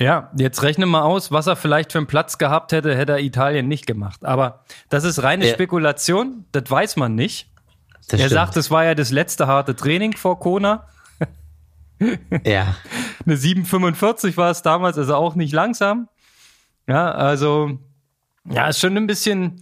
Ja, 0.00 0.30
jetzt 0.34 0.62
rechne 0.62 0.86
mal 0.86 1.02
aus, 1.02 1.30
was 1.30 1.46
er 1.46 1.56
vielleicht 1.56 1.92
für 1.92 1.98
einen 1.98 2.06
Platz 2.06 2.38
gehabt 2.38 2.72
hätte, 2.72 2.96
hätte 2.96 3.12
er 3.12 3.18
Italien 3.18 3.68
nicht 3.68 3.86
gemacht. 3.86 4.24
Aber 4.24 4.64
das 4.88 5.04
ist 5.04 5.22
reine 5.22 5.46
ja. 5.46 5.52
Spekulation, 5.52 6.46
das 6.52 6.70
weiß 6.70 6.96
man 6.96 7.14
nicht. 7.14 7.50
Das 8.08 8.18
er 8.18 8.26
stimmt. 8.26 8.30
sagt, 8.32 8.56
es 8.56 8.70
war 8.70 8.84
ja 8.84 8.94
das 8.94 9.10
letzte 9.10 9.46
harte 9.46 9.76
Training 9.76 10.16
vor 10.16 10.40
Kona. 10.40 10.86
Ja. 12.44 12.76
Eine 13.26 13.36
7,45 13.36 14.36
war 14.36 14.50
es 14.50 14.62
damals, 14.62 14.98
also 14.98 15.14
auch 15.14 15.34
nicht 15.34 15.52
langsam. 15.52 16.08
Ja, 16.86 17.10
also, 17.12 17.78
ja, 18.48 18.68
ist 18.68 18.80
schon 18.80 18.96
ein 18.96 19.06
bisschen, 19.06 19.60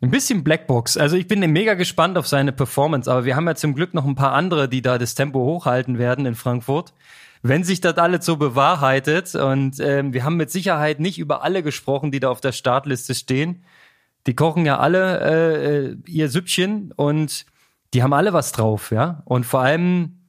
ein 0.00 0.10
bisschen 0.10 0.42
Blackbox. 0.42 0.96
Also 0.96 1.16
ich 1.16 1.28
bin 1.28 1.40
mega 1.52 1.74
gespannt 1.74 2.18
auf 2.18 2.26
seine 2.26 2.52
Performance, 2.52 3.10
aber 3.10 3.24
wir 3.24 3.36
haben 3.36 3.46
ja 3.46 3.54
zum 3.54 3.74
Glück 3.74 3.94
noch 3.94 4.04
ein 4.04 4.14
paar 4.14 4.32
andere, 4.32 4.68
die 4.68 4.82
da 4.82 4.98
das 4.98 5.14
Tempo 5.14 5.40
hochhalten 5.40 5.98
werden 5.98 6.26
in 6.26 6.34
Frankfurt. 6.34 6.92
Wenn 7.42 7.64
sich 7.64 7.80
das 7.80 7.96
alles 7.98 8.24
so 8.24 8.36
bewahrheitet 8.36 9.34
und 9.34 9.80
ähm, 9.80 10.12
wir 10.12 10.24
haben 10.24 10.36
mit 10.36 10.50
Sicherheit 10.50 11.00
nicht 11.00 11.18
über 11.18 11.42
alle 11.42 11.62
gesprochen, 11.62 12.10
die 12.10 12.20
da 12.20 12.30
auf 12.30 12.40
der 12.40 12.52
Startliste 12.52 13.14
stehen. 13.14 13.64
Die 14.26 14.34
kochen 14.34 14.64
ja 14.64 14.78
alle 14.78 15.20
äh, 15.20 15.66
äh 15.66 15.96
ihr 16.06 16.28
Süppchen 16.28 16.92
und 16.92 17.44
die 17.94 18.02
haben 18.02 18.12
alle 18.12 18.32
was 18.32 18.52
drauf, 18.52 18.90
ja. 18.92 19.22
Und 19.24 19.44
vor 19.44 19.60
allem, 19.60 20.21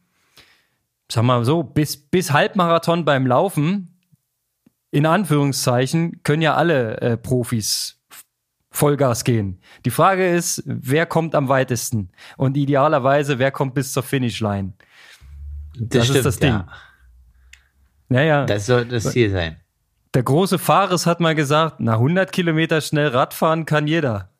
sag 1.14 1.24
mal 1.24 1.46
so, 1.46 1.62
bis, 1.62 1.96
bis 1.96 2.32
Halbmarathon 2.32 3.06
beim 3.06 3.28
Laufen, 3.28 4.00
in 4.90 5.06
Anführungszeichen, 5.06 6.24
können 6.24 6.42
ja 6.42 6.56
alle 6.56 7.00
äh, 7.02 7.18
Profis 7.18 8.00
Vollgas 8.72 9.24
gehen. 9.24 9.62
Die 9.86 9.92
Frage 9.92 10.28
ist, 10.28 10.64
wer 10.66 11.06
kommt 11.06 11.36
am 11.36 11.48
weitesten? 11.48 12.10
Und 12.38 12.58
idealerweise, 12.58 13.38
wer 13.38 13.52
kommt 13.52 13.76
bis 13.76 13.94
zur 13.94 14.02
Finishline? 14.02 14.74
Das, 15.76 15.90
das 15.90 16.04
stimmt, 16.06 16.18
ist 16.18 16.26
das 16.26 16.40
Ding. 16.40 16.50
Ja. 16.50 16.68
Naja. 18.10 18.46
Das 18.46 18.66
soll 18.66 18.86
das 18.86 19.12
Ziel 19.12 19.30
sein. 19.30 19.58
Der 20.16 20.24
große 20.24 20.58
Fares 20.58 21.06
hat 21.06 21.20
mal 21.20 21.36
gesagt, 21.36 21.76
na 21.80 21.94
100 21.94 22.32
Kilometer 22.32 22.82
schnell 22.82 23.10
Radfahren 23.10 23.66
kann 23.66 23.86
jeder. 23.86 24.33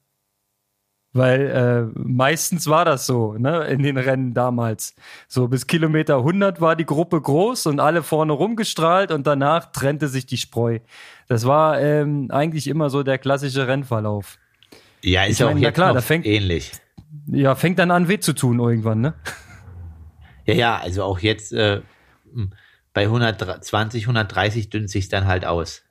Weil 1.16 1.92
äh, 1.96 2.00
meistens 2.00 2.68
war 2.68 2.86
das 2.86 3.06
so, 3.06 3.34
ne, 3.34 3.66
in 3.66 3.84
den 3.84 3.98
Rennen 3.98 4.34
damals. 4.34 4.96
So 5.28 5.48
bis 5.48 5.68
Kilometer 5.68 6.18
100 6.18 6.60
war 6.60 6.76
die 6.76 6.88
Gruppe 6.88 7.22
groß 7.22 7.68
und 7.68 7.80
alle 7.80 8.02
vorne 8.02 8.34
rumgestrahlt 8.34 9.12
und 9.12 9.28
danach 9.28 9.72
trennte 9.72 10.08
sich 10.08 10.26
die 10.26 10.38
Spreu. 10.38 10.80
Das 11.28 11.46
war 11.46 11.80
ähm, 11.80 12.30
eigentlich 12.32 12.68
immer 12.68 12.90
so 12.90 13.04
der 13.04 13.20
klassische 13.20 13.68
Rennverlauf. 13.68 14.40
Ja, 15.04 15.26
ist 15.26 15.40
ich 15.40 15.46
auch 15.46 15.56
jetzt 15.56 15.76
klar, 15.76 16.02
fängt, 16.02 16.26
ähnlich. 16.26 16.72
Ja, 17.28 17.54
fängt 17.54 17.78
dann 17.78 17.92
an 17.92 18.08
weh 18.08 18.20
zu 18.20 18.34
tun 18.34 18.60
irgendwann, 18.60 19.02
ne? 19.02 19.14
Ja, 20.46 20.54
ja, 20.56 20.78
also 20.78 21.04
auch 21.04 21.20
jetzt 21.20 21.54
äh, 21.54 21.82
bei 22.94 23.04
120, 23.04 24.04
130 24.04 24.70
dünnt 24.70 24.90
sich 24.90 25.10
dann 25.10 25.26
halt 25.26 25.46
aus. 25.46 25.84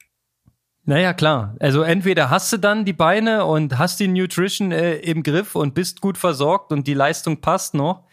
Naja, 0.85 1.13
klar. 1.13 1.55
Also 1.61 1.83
entweder 1.83 2.29
hast 2.31 2.53
du 2.53 2.57
dann 2.57 2.85
die 2.85 2.93
Beine 2.93 3.45
und 3.45 3.79
hast 3.79 4.01
die 4.01 4.09
Nutrition 4.09 4.73
äh, 4.73 4.97
im 4.97 5.23
Griff 5.23 5.55
und 5.55 5.75
bist 5.75 6.01
gut 6.01 6.19
versorgt 6.19 6.73
und 6.73 6.87
die 6.89 6.95
Leistung 6.95 7.41
passt 7.41 7.75
noch. 7.75 8.05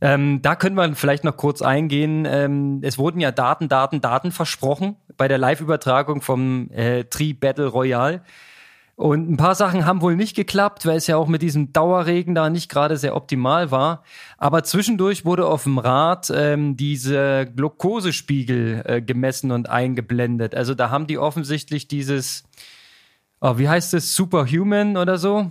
Ähm, 0.00 0.40
da 0.40 0.54
können 0.54 0.76
wir 0.76 0.94
vielleicht 0.94 1.24
noch 1.24 1.36
kurz 1.36 1.62
eingehen. 1.62 2.26
Ähm, 2.26 2.80
es 2.82 2.96
wurden 2.96 3.20
ja 3.20 3.32
Daten, 3.32 3.68
Daten, 3.68 4.00
Daten 4.00 4.30
versprochen 4.30 4.96
bei 5.16 5.28
der 5.28 5.38
Live-Übertragung 5.38 6.22
vom 6.22 6.70
äh, 6.70 7.04
Tri 7.04 7.34
Battle 7.34 7.66
Royale. 7.66 8.22
Und 9.00 9.30
ein 9.30 9.38
paar 9.38 9.54
Sachen 9.54 9.86
haben 9.86 10.02
wohl 10.02 10.14
nicht 10.14 10.36
geklappt, 10.36 10.84
weil 10.84 10.98
es 10.98 11.06
ja 11.06 11.16
auch 11.16 11.26
mit 11.26 11.40
diesem 11.40 11.72
Dauerregen 11.72 12.34
da 12.34 12.50
nicht 12.50 12.68
gerade 12.68 12.98
sehr 12.98 13.16
optimal 13.16 13.70
war. 13.70 14.04
Aber 14.36 14.62
zwischendurch 14.62 15.24
wurde 15.24 15.46
auf 15.46 15.62
dem 15.62 15.78
Rad 15.78 16.30
ähm, 16.36 16.76
diese 16.76 17.50
Glukosespiegel 17.56 18.82
äh, 18.84 19.00
gemessen 19.00 19.52
und 19.52 19.70
eingeblendet. 19.70 20.54
Also 20.54 20.74
da 20.74 20.90
haben 20.90 21.06
die 21.06 21.16
offensichtlich 21.16 21.88
dieses, 21.88 22.44
oh, 23.40 23.56
wie 23.56 23.70
heißt 23.70 23.94
es, 23.94 24.14
Superhuman 24.14 24.98
oder 24.98 25.16
so? 25.16 25.50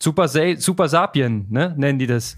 Super, 0.00 0.28
Sa 0.28 0.54
Super 0.56 0.86
Sapien, 0.88 1.46
ne? 1.50 1.74
Nennen 1.76 1.98
die 1.98 2.06
das. 2.06 2.36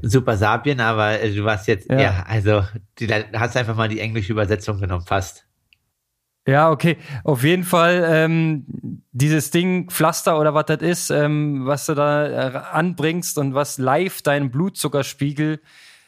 Super 0.00 0.36
Sapien, 0.36 0.78
aber 0.78 1.20
äh, 1.20 1.34
du 1.34 1.42
warst 1.42 1.66
jetzt, 1.66 1.90
ja, 1.90 2.00
ja 2.00 2.24
also 2.28 2.62
du 3.00 3.08
hast 3.32 3.56
einfach 3.56 3.74
mal 3.74 3.88
die 3.88 3.98
englische 3.98 4.30
Übersetzung 4.30 4.78
genommen, 4.78 5.04
fast. 5.04 5.47
Ja, 6.48 6.70
okay. 6.70 6.96
Auf 7.24 7.44
jeden 7.44 7.62
Fall 7.62 8.06
ähm, 8.08 8.64
dieses 9.12 9.50
Ding, 9.50 9.90
Pflaster 9.90 10.40
oder 10.40 10.54
was 10.54 10.64
das 10.64 10.80
ist, 10.80 11.10
ähm, 11.10 11.66
was 11.66 11.84
du 11.84 11.94
da 11.94 12.26
äh, 12.26 12.56
anbringst 12.72 13.36
und 13.36 13.52
was 13.52 13.76
live 13.76 14.22
deinen 14.22 14.50
Blutzuckerspiegel 14.50 15.60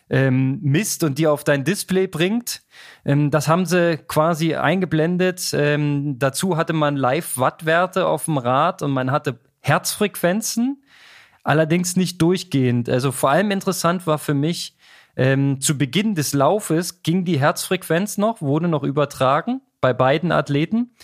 ähm, 0.08 0.58
misst 0.62 1.04
und 1.04 1.18
dir 1.18 1.30
auf 1.30 1.44
dein 1.44 1.64
Display 1.64 2.06
bringt. 2.06 2.62
Ähm, 3.04 3.30
das 3.30 3.48
haben 3.48 3.66
sie 3.66 3.98
quasi 4.08 4.54
eingeblendet. 4.54 5.50
Ähm, 5.52 6.18
dazu 6.18 6.56
hatte 6.56 6.72
man 6.72 6.96
Live-Wattwerte 6.96 8.06
auf 8.06 8.24
dem 8.24 8.38
Rad 8.38 8.80
und 8.80 8.92
man 8.92 9.10
hatte 9.10 9.40
Herzfrequenzen, 9.60 10.82
allerdings 11.44 11.96
nicht 11.96 12.22
durchgehend. 12.22 12.88
Also 12.88 13.12
vor 13.12 13.28
allem 13.28 13.50
interessant 13.50 14.06
war 14.06 14.16
für 14.16 14.32
mich, 14.32 14.74
ähm, 15.16 15.60
zu 15.60 15.76
Beginn 15.76 16.14
des 16.14 16.32
Laufes 16.32 17.02
ging 17.02 17.26
die 17.26 17.38
Herzfrequenz 17.38 18.16
noch, 18.16 18.40
wurde 18.40 18.68
noch 18.68 18.84
übertragen 18.84 19.60
bei 19.80 19.92
beiden 19.92 20.32
Athleten. 20.32 20.94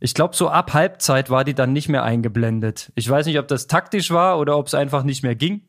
Ich 0.00 0.14
glaube, 0.14 0.36
so 0.36 0.48
ab 0.48 0.74
Halbzeit 0.74 1.28
war 1.30 1.44
die 1.44 1.54
dann 1.54 1.72
nicht 1.72 1.88
mehr 1.88 2.04
eingeblendet. 2.04 2.92
Ich 2.94 3.08
weiß 3.08 3.26
nicht, 3.26 3.38
ob 3.38 3.48
das 3.48 3.66
taktisch 3.66 4.10
war 4.10 4.38
oder 4.38 4.56
ob 4.56 4.68
es 4.68 4.74
einfach 4.74 5.02
nicht 5.02 5.22
mehr 5.22 5.34
ging. 5.34 5.62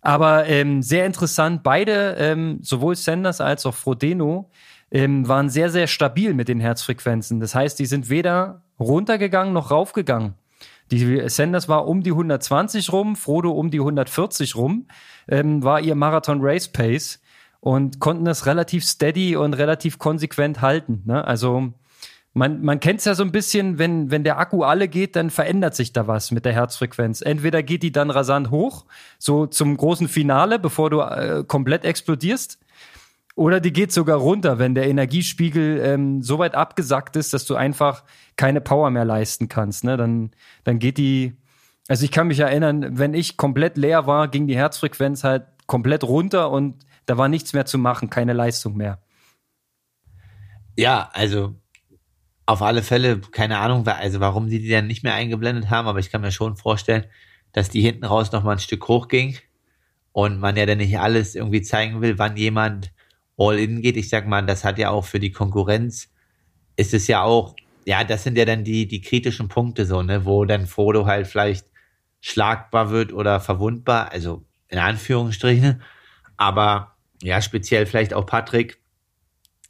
Aber 0.00 0.46
ähm, 0.46 0.80
sehr 0.82 1.06
interessant, 1.06 1.62
beide, 1.64 2.14
ähm, 2.18 2.60
sowohl 2.62 2.94
Sanders 2.94 3.40
als 3.40 3.66
auch 3.66 3.74
Frodeno, 3.74 4.50
ähm, 4.90 5.26
waren 5.26 5.48
sehr, 5.48 5.70
sehr 5.70 5.86
stabil 5.86 6.34
mit 6.34 6.48
den 6.48 6.60
Herzfrequenzen. 6.60 7.40
Das 7.40 7.54
heißt, 7.54 7.78
die 7.78 7.86
sind 7.86 8.08
weder 8.08 8.62
runtergegangen 8.78 9.52
noch 9.52 9.70
raufgegangen. 9.70 10.34
Die 10.90 11.28
Sanders 11.28 11.68
war 11.68 11.86
um 11.86 12.02
die 12.02 12.12
120 12.12 12.92
rum, 12.92 13.16
Frodo 13.16 13.50
um 13.50 13.70
die 13.70 13.80
140 13.80 14.56
rum, 14.56 14.86
ähm, 15.28 15.62
war 15.62 15.80
ihr 15.80 15.94
Marathon 15.94 16.38
Race 16.40 16.68
Pace 16.68 17.20
und 17.60 18.00
konnten 18.00 18.24
das 18.24 18.46
relativ 18.46 18.84
steady 18.84 19.36
und 19.36 19.54
relativ 19.54 19.98
konsequent 19.98 20.62
halten. 20.62 21.02
Ne? 21.04 21.22
Also 21.26 21.74
man, 22.38 22.62
man 22.62 22.80
kennt 22.80 23.00
es 23.00 23.04
ja 23.04 23.14
so 23.14 23.22
ein 23.22 23.32
bisschen, 23.32 23.78
wenn, 23.78 24.10
wenn 24.10 24.24
der 24.24 24.38
Akku 24.38 24.62
alle 24.62 24.88
geht, 24.88 25.16
dann 25.16 25.30
verändert 25.30 25.74
sich 25.74 25.92
da 25.92 26.06
was 26.06 26.30
mit 26.30 26.44
der 26.44 26.52
Herzfrequenz. 26.52 27.20
Entweder 27.20 27.62
geht 27.62 27.82
die 27.82 27.92
dann 27.92 28.10
rasant 28.10 28.50
hoch, 28.50 28.86
so 29.18 29.46
zum 29.46 29.76
großen 29.76 30.08
Finale, 30.08 30.58
bevor 30.58 30.88
du 30.90 31.00
äh, 31.00 31.44
komplett 31.46 31.84
explodierst, 31.84 32.58
oder 33.34 33.60
die 33.60 33.72
geht 33.72 33.92
sogar 33.92 34.18
runter, 34.18 34.58
wenn 34.58 34.74
der 34.74 34.88
Energiespiegel 34.88 35.80
ähm, 35.80 36.22
so 36.22 36.40
weit 36.40 36.56
abgesackt 36.56 37.14
ist, 37.14 37.32
dass 37.32 37.44
du 37.44 37.54
einfach 37.54 38.02
keine 38.36 38.60
Power 38.60 38.90
mehr 38.90 39.04
leisten 39.04 39.48
kannst. 39.48 39.84
Ne? 39.84 39.96
Dann, 39.96 40.32
dann 40.64 40.80
geht 40.80 40.98
die, 40.98 41.36
also 41.86 42.04
ich 42.04 42.10
kann 42.10 42.26
mich 42.26 42.40
erinnern, 42.40 42.98
wenn 42.98 43.14
ich 43.14 43.36
komplett 43.36 43.76
leer 43.76 44.08
war, 44.08 44.26
ging 44.26 44.48
die 44.48 44.56
Herzfrequenz 44.56 45.22
halt 45.22 45.46
komplett 45.66 46.02
runter 46.02 46.50
und 46.50 46.84
da 47.06 47.16
war 47.16 47.28
nichts 47.28 47.52
mehr 47.52 47.64
zu 47.64 47.78
machen, 47.78 48.10
keine 48.10 48.32
Leistung 48.32 48.76
mehr. 48.76 48.98
Ja, 50.76 51.08
also 51.12 51.54
auf 52.48 52.62
alle 52.62 52.82
Fälle, 52.82 53.20
keine 53.20 53.58
Ahnung, 53.58 53.86
also 53.86 54.20
warum 54.20 54.48
sie 54.48 54.58
die 54.58 54.70
dann 54.70 54.86
nicht 54.86 55.02
mehr 55.02 55.12
eingeblendet 55.12 55.68
haben, 55.68 55.86
aber 55.86 55.98
ich 55.98 56.10
kann 56.10 56.22
mir 56.22 56.32
schon 56.32 56.56
vorstellen, 56.56 57.04
dass 57.52 57.68
die 57.68 57.82
hinten 57.82 58.06
raus 58.06 58.32
noch 58.32 58.42
mal 58.42 58.52
ein 58.52 58.58
Stück 58.58 58.88
hoch 58.88 59.08
ging 59.08 59.36
und 60.12 60.40
man 60.40 60.56
ja 60.56 60.64
dann 60.64 60.78
nicht 60.78 60.98
alles 60.98 61.34
irgendwie 61.34 61.60
zeigen 61.60 62.00
will, 62.00 62.18
wann 62.18 62.38
jemand 62.38 62.90
all 63.36 63.58
in 63.58 63.82
geht. 63.82 63.98
Ich 63.98 64.08
sag 64.08 64.26
mal, 64.26 64.40
das 64.46 64.64
hat 64.64 64.78
ja 64.78 64.88
auch 64.88 65.04
für 65.04 65.20
die 65.20 65.30
Konkurrenz, 65.30 66.10
ist 66.76 66.94
es 66.94 67.06
ja 67.06 67.22
auch, 67.22 67.54
ja, 67.84 68.02
das 68.02 68.24
sind 68.24 68.38
ja 68.38 68.46
dann 68.46 68.64
die, 68.64 68.88
die 68.88 69.02
kritischen 69.02 69.48
Punkte 69.48 69.84
so, 69.84 70.02
ne, 70.02 70.24
wo 70.24 70.46
dann 70.46 70.66
Frodo 70.66 71.04
halt 71.04 71.26
vielleicht 71.26 71.66
schlagbar 72.22 72.88
wird 72.88 73.12
oder 73.12 73.40
verwundbar, 73.40 74.10
also 74.10 74.42
in 74.68 74.78
Anführungsstrichen. 74.78 75.82
Aber 76.38 76.96
ja, 77.22 77.42
speziell 77.42 77.84
vielleicht 77.84 78.14
auch 78.14 78.24
Patrick, 78.24 78.78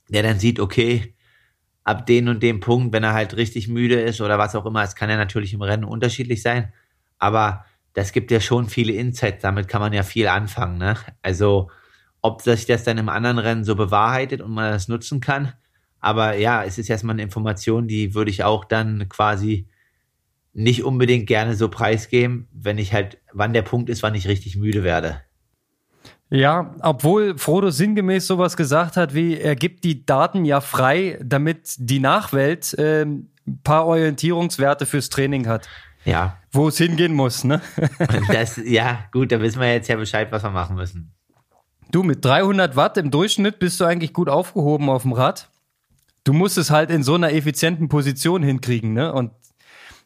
der 0.08 0.22
dann 0.22 0.38
sieht, 0.38 0.60
okay, 0.60 1.16
ab 1.88 2.04
den 2.04 2.28
und 2.28 2.42
dem 2.42 2.60
Punkt, 2.60 2.92
wenn 2.92 3.02
er 3.02 3.14
halt 3.14 3.34
richtig 3.38 3.66
müde 3.66 3.98
ist 3.98 4.20
oder 4.20 4.38
was 4.38 4.54
auch 4.54 4.66
immer, 4.66 4.82
es 4.82 4.94
kann 4.94 5.08
ja 5.08 5.16
natürlich 5.16 5.54
im 5.54 5.62
Rennen 5.62 5.84
unterschiedlich 5.84 6.42
sein, 6.42 6.70
aber 7.18 7.64
das 7.94 8.12
gibt 8.12 8.30
ja 8.30 8.40
schon 8.42 8.68
viele 8.68 8.92
Insights, 8.92 9.40
damit 9.40 9.68
kann 9.68 9.80
man 9.80 9.94
ja 9.94 10.02
viel 10.02 10.28
anfangen, 10.28 10.76
ne? 10.76 10.96
Also, 11.22 11.70
ob 12.20 12.42
sich 12.42 12.66
das 12.66 12.84
dann 12.84 12.98
im 12.98 13.08
anderen 13.08 13.38
Rennen 13.38 13.64
so 13.64 13.74
bewahrheitet 13.74 14.42
und 14.42 14.50
man 14.50 14.70
das 14.70 14.88
nutzen 14.88 15.20
kann, 15.20 15.54
aber 15.98 16.36
ja, 16.36 16.62
es 16.62 16.76
ist 16.76 16.90
erstmal 16.90 17.14
eine 17.14 17.22
Information, 17.22 17.88
die 17.88 18.14
würde 18.14 18.30
ich 18.30 18.44
auch 18.44 18.66
dann 18.66 19.08
quasi 19.08 19.66
nicht 20.52 20.84
unbedingt 20.84 21.26
gerne 21.26 21.56
so 21.56 21.70
preisgeben, 21.70 22.48
wenn 22.52 22.76
ich 22.76 22.92
halt, 22.92 23.16
wann 23.32 23.54
der 23.54 23.62
Punkt 23.62 23.88
ist, 23.88 24.02
wann 24.02 24.14
ich 24.14 24.28
richtig 24.28 24.56
müde 24.56 24.82
werde. 24.84 25.22
Ja, 26.30 26.74
obwohl 26.80 27.38
Frodo 27.38 27.70
sinngemäß 27.70 28.26
sowas 28.26 28.56
gesagt 28.56 28.96
hat, 28.96 29.14
wie 29.14 29.38
er 29.38 29.56
gibt 29.56 29.84
die 29.84 30.04
Daten 30.04 30.44
ja 30.44 30.60
frei, 30.60 31.18
damit 31.22 31.74
die 31.78 32.00
Nachwelt 32.00 32.74
äh, 32.74 33.04
ein 33.04 33.30
paar 33.64 33.86
Orientierungswerte 33.86 34.84
fürs 34.84 35.08
Training 35.08 35.46
hat. 35.46 35.68
Ja. 36.04 36.36
Wo 36.52 36.68
es 36.68 36.78
hingehen 36.78 37.14
muss, 37.14 37.44
ne? 37.44 37.62
das, 38.32 38.60
ja, 38.62 39.00
gut, 39.10 39.32
da 39.32 39.40
wissen 39.40 39.60
wir 39.60 39.72
jetzt 39.72 39.88
ja 39.88 39.96
Bescheid, 39.96 40.30
was 40.30 40.42
wir 40.42 40.50
machen 40.50 40.76
müssen. 40.76 41.12
Du, 41.90 42.02
mit 42.02 42.22
300 42.24 42.76
Watt 42.76 42.98
im 42.98 43.10
Durchschnitt 43.10 43.58
bist 43.58 43.80
du 43.80 43.86
eigentlich 43.86 44.12
gut 44.12 44.28
aufgehoben 44.28 44.90
auf 44.90 45.02
dem 45.02 45.12
Rad. 45.12 45.50
Du 46.24 46.34
musst 46.34 46.58
es 46.58 46.70
halt 46.70 46.90
in 46.90 47.02
so 47.02 47.14
einer 47.14 47.32
effizienten 47.32 47.88
Position 47.88 48.42
hinkriegen, 48.42 48.92
ne? 48.92 49.12
Und 49.14 49.30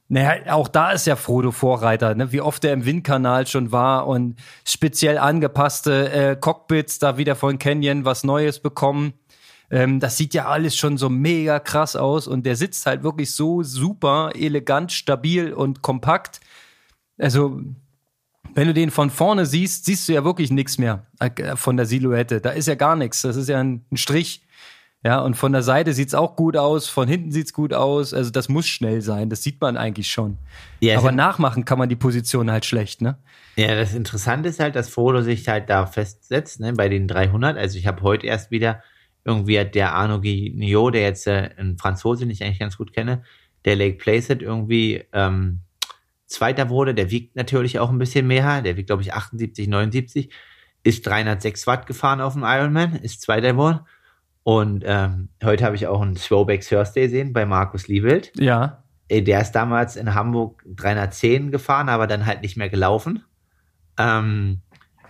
naja, 0.08 0.52
auch 0.52 0.68
da 0.68 0.90
ist 0.90 1.06
ja 1.06 1.16
Frodo 1.16 1.52
Vorreiter, 1.52 2.14
ne? 2.14 2.32
wie 2.32 2.40
oft 2.40 2.64
er 2.64 2.72
im 2.72 2.84
Windkanal 2.84 3.46
schon 3.46 3.72
war 3.72 4.06
und 4.06 4.36
speziell 4.66 5.16
angepasste 5.16 6.12
äh, 6.12 6.36
Cockpits, 6.36 6.98
da 6.98 7.16
wieder 7.16 7.34
von 7.34 7.58
Canyon 7.58 8.04
was 8.04 8.22
Neues 8.22 8.60
bekommen. 8.60 9.14
Ähm, 9.70 10.00
das 10.00 10.18
sieht 10.18 10.34
ja 10.34 10.48
alles 10.48 10.76
schon 10.76 10.98
so 10.98 11.08
mega 11.08 11.58
krass 11.58 11.96
aus 11.96 12.26
und 12.26 12.44
der 12.44 12.56
sitzt 12.56 12.84
halt 12.84 13.02
wirklich 13.02 13.34
so 13.34 13.62
super 13.62 14.32
elegant, 14.34 14.92
stabil 14.92 15.52
und 15.52 15.80
kompakt. 15.80 16.40
Also, 17.16 17.62
wenn 18.54 18.66
du 18.66 18.74
den 18.74 18.90
von 18.90 19.08
vorne 19.08 19.46
siehst, 19.46 19.86
siehst 19.86 20.08
du 20.08 20.12
ja 20.12 20.24
wirklich 20.24 20.50
nichts 20.50 20.76
mehr 20.76 21.06
äh, 21.20 21.56
von 21.56 21.78
der 21.78 21.86
Silhouette. 21.86 22.42
Da 22.42 22.50
ist 22.50 22.68
ja 22.68 22.74
gar 22.74 22.96
nichts. 22.96 23.22
Das 23.22 23.36
ist 23.36 23.48
ja 23.48 23.60
ein, 23.60 23.86
ein 23.90 23.96
Strich. 23.96 24.42
Ja, 25.04 25.20
und 25.20 25.34
von 25.34 25.52
der 25.52 25.62
Seite 25.62 25.92
sieht's 25.94 26.14
auch 26.14 26.36
gut 26.36 26.56
aus, 26.56 26.88
von 26.88 27.08
hinten 27.08 27.32
sieht's 27.32 27.52
gut 27.52 27.74
aus. 27.74 28.14
Also 28.14 28.30
das 28.30 28.48
muss 28.48 28.68
schnell 28.68 29.02
sein, 29.02 29.30
das 29.30 29.42
sieht 29.42 29.60
man 29.60 29.76
eigentlich 29.76 30.08
schon. 30.08 30.38
Ja, 30.80 30.96
Aber 30.98 31.10
nachmachen 31.10 31.64
kann 31.64 31.78
man 31.78 31.88
die 31.88 31.96
Position 31.96 32.50
halt 32.52 32.64
schlecht, 32.64 33.02
ne? 33.02 33.18
Ja, 33.56 33.74
das 33.74 33.94
Interessante 33.94 34.48
ist 34.48 34.60
halt, 34.60 34.76
dass 34.76 34.88
Frodo 34.88 35.22
sich 35.22 35.48
halt 35.48 35.68
da 35.68 35.86
festsetzt, 35.86 36.60
ne, 36.60 36.72
bei 36.72 36.88
den 36.88 37.08
300. 37.08 37.58
Also 37.58 37.78
ich 37.78 37.86
habe 37.88 38.02
heute 38.02 38.26
erst 38.28 38.52
wieder 38.52 38.82
irgendwie 39.24 39.64
der 39.64 39.92
Arno 39.92 40.20
Guignot, 40.20 40.94
der 40.94 41.02
jetzt 41.02 41.26
äh, 41.26 41.50
ein 41.56 41.78
Franzose, 41.78 42.20
den 42.20 42.30
ich 42.30 42.44
eigentlich 42.44 42.60
ganz 42.60 42.76
gut 42.76 42.92
kenne, 42.92 43.24
der 43.64 43.76
Lake 43.76 43.98
Placid 43.98 44.40
irgendwie 44.40 45.04
ähm, 45.12 45.60
Zweiter 46.26 46.70
wurde. 46.70 46.94
Der 46.94 47.10
wiegt 47.10 47.34
natürlich 47.34 47.80
auch 47.80 47.90
ein 47.90 47.98
bisschen 47.98 48.28
mehr. 48.28 48.62
Der 48.62 48.76
wiegt, 48.76 48.86
glaube 48.86 49.02
ich, 49.02 49.12
78, 49.12 49.66
79. 49.66 50.30
Ist 50.84 51.06
306 51.06 51.66
Watt 51.66 51.86
gefahren 51.86 52.20
auf 52.20 52.34
dem 52.34 52.44
Ironman, 52.44 52.96
ist 52.96 53.20
Zweiter 53.20 53.52
geworden 53.52 53.80
und 54.44 54.82
ähm, 54.86 55.28
heute 55.42 55.64
habe 55.64 55.76
ich 55.76 55.86
auch 55.86 56.00
einen 56.00 56.16
Throwback 56.16 56.66
Thursday 56.66 57.04
gesehen 57.04 57.32
bei 57.32 57.46
Markus 57.46 57.86
Liewelt. 57.88 58.32
Ja. 58.36 58.82
Äh, 59.08 59.22
der 59.22 59.40
ist 59.40 59.52
damals 59.52 59.96
in 59.96 60.14
Hamburg 60.14 60.64
310 60.66 61.50
gefahren, 61.50 61.88
aber 61.88 62.06
dann 62.06 62.26
halt 62.26 62.42
nicht 62.42 62.56
mehr 62.56 62.68
gelaufen. 62.68 63.24
Ähm, 63.98 64.62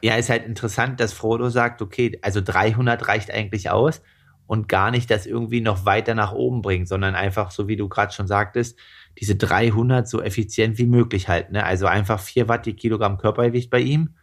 ja, 0.02 0.16
ist 0.16 0.30
halt 0.30 0.44
interessant, 0.44 1.00
dass 1.00 1.12
Frodo 1.12 1.48
sagt, 1.48 1.80
okay, 1.80 2.18
also 2.22 2.40
300 2.42 3.06
reicht 3.08 3.30
eigentlich 3.30 3.70
aus 3.70 4.02
und 4.46 4.68
gar 4.68 4.90
nicht 4.90 5.10
das 5.10 5.24
irgendwie 5.26 5.60
noch 5.60 5.86
weiter 5.86 6.14
nach 6.14 6.32
oben 6.32 6.60
bringt, 6.60 6.88
sondern 6.88 7.14
einfach, 7.14 7.52
so 7.52 7.68
wie 7.68 7.76
du 7.76 7.88
gerade 7.88 8.12
schon 8.12 8.26
sagtest, 8.26 8.78
diese 9.18 9.36
300 9.36 10.08
so 10.08 10.20
effizient 10.20 10.76
wie 10.78 10.86
möglich 10.86 11.28
halten. 11.28 11.52
Ne? 11.52 11.64
Also 11.64 11.86
einfach 11.86 12.20
4 12.20 12.48
Watt 12.48 12.66
die 12.66 12.74
Kilogramm 12.74 13.16
Körpergewicht 13.16 13.70
bei 13.70 13.80
ihm 13.80 14.16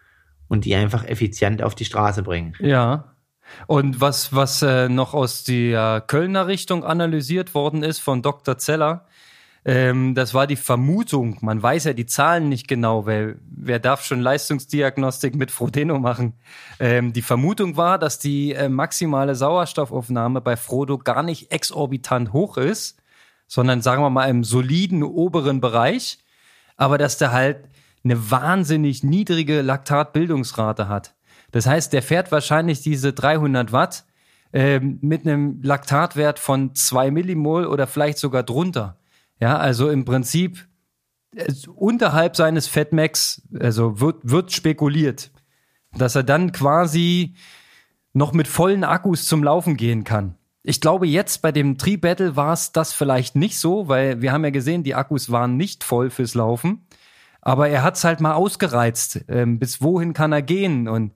und 0.48 0.66
die 0.66 0.76
einfach 0.76 1.06
effizient 1.06 1.64
auf 1.64 1.74
die 1.74 1.86
Straße 1.86 2.22
bringen. 2.22 2.54
Ja. 2.60 3.16
Und 3.68 4.02
was, 4.02 4.34
was 4.34 4.62
äh, 4.62 4.90
noch 4.90 5.14
aus 5.14 5.44
der 5.44 6.04
Kölner 6.06 6.48
Richtung 6.48 6.84
analysiert 6.84 7.54
worden 7.54 7.84
ist 7.84 8.00
von 8.00 8.22
Dr. 8.22 8.58
Zeller, 8.58 9.06
ähm, 9.66 10.16
das 10.16 10.34
war 10.34 10.48
die 10.48 10.56
Vermutung. 10.56 11.38
Man 11.42 11.62
weiß 11.62 11.84
ja 11.84 11.94
die 11.94 12.06
Zahlen 12.06 12.50
nicht 12.50 12.68
genau, 12.68 13.06
weil 13.06 13.40
wer 13.50 13.80
darf 13.80 14.06
schon 14.06 14.22
Leistungsdiagnostik 14.22 15.36
mit 15.36 15.52
Frodeno 15.52 16.00
machen? 16.00 16.34
Ähm, 16.80 17.12
die 17.14 17.22
Vermutung 17.22 17.76
war, 17.76 18.00
dass 18.00 18.20
die 18.20 18.54
äh, 18.54 18.70
maximale 18.70 19.36
Sauerstoffaufnahme 19.36 20.42
bei 20.42 20.56
Frodo 20.56 20.98
gar 20.98 21.24
nicht 21.24 21.52
exorbitant 21.52 22.32
hoch 22.32 22.58
ist, 22.58 23.02
sondern 23.48 23.82
sagen 23.82 24.02
wir 24.02 24.10
mal 24.10 24.30
im 24.30 24.44
soliden 24.44 25.04
oberen 25.04 25.60
Bereich, 25.60 26.20
aber 26.78 26.98
dass 26.98 27.18
der 27.18 27.34
halt 27.34 27.68
eine 28.04 28.32
wahnsinnig 28.32 29.04
niedrige 29.04 29.62
Laktatbildungsrate 29.62 30.88
hat. 30.88 31.14
Das 31.52 31.66
heißt, 31.66 31.94
der 31.94 32.02
fährt 32.02 32.32
wahrscheinlich 32.32 32.82
diese 32.82 33.14
300 33.14 33.72
Watt 33.72 34.06
äh, 34.52 34.80
mit 34.80 35.26
einem 35.26 35.62
Laktatwert 35.62 36.40
von 36.40 36.76
2 36.76 37.12
Millimol 37.12 37.66
oder 37.66 37.88
vielleicht 37.88 38.18
sogar 38.18 38.44
drunter. 38.44 38.98
Ja, 39.40 39.58
also 39.58 39.90
im 39.90 40.06
Prinzip 40.06 40.68
äh, 41.36 41.52
unterhalb 41.76 42.36
seines 42.36 42.68
Fatmax, 42.68 43.42
also 43.60 44.00
wird, 44.00 44.18
wird 44.24 44.52
spekuliert, 44.52 45.32
dass 45.98 46.16
er 46.16 46.24
dann 46.24 46.52
quasi 46.52 47.36
noch 48.14 48.34
mit 48.34 48.48
vollen 48.48 48.84
Akkus 48.84 49.26
zum 49.26 49.44
Laufen 49.44 49.78
gehen 49.78 50.04
kann. 50.04 50.36
Ich 50.62 50.82
glaube, 50.82 51.08
jetzt 51.08 51.42
bei 51.42 51.52
dem 51.52 51.78
Tree-Battle 51.78 52.36
war 52.36 52.54
es 52.54 52.72
das 52.72 52.94
vielleicht 52.94 53.36
nicht 53.36 53.58
so, 53.58 53.88
weil 53.88 54.22
wir 54.22 54.34
haben 54.34 54.44
ja 54.44 54.50
gesehen, 54.50 54.84
die 54.84 54.96
Akkus 54.96 55.32
waren 55.32 55.58
nicht 55.58 55.84
voll 55.84 56.10
fürs 56.10 56.36
Laufen. 56.36 56.86
Aber 57.42 57.70
er 57.70 57.84
hat 57.84 57.96
es 57.96 58.04
halt 58.04 58.20
mal 58.20 58.34
ausgereizt. 58.34 59.24
Ähm, 59.30 59.60
bis 59.60 59.82
wohin 59.82 60.14
kann 60.14 60.34
er 60.34 60.42
gehen? 60.42 60.88
Und 60.90 61.14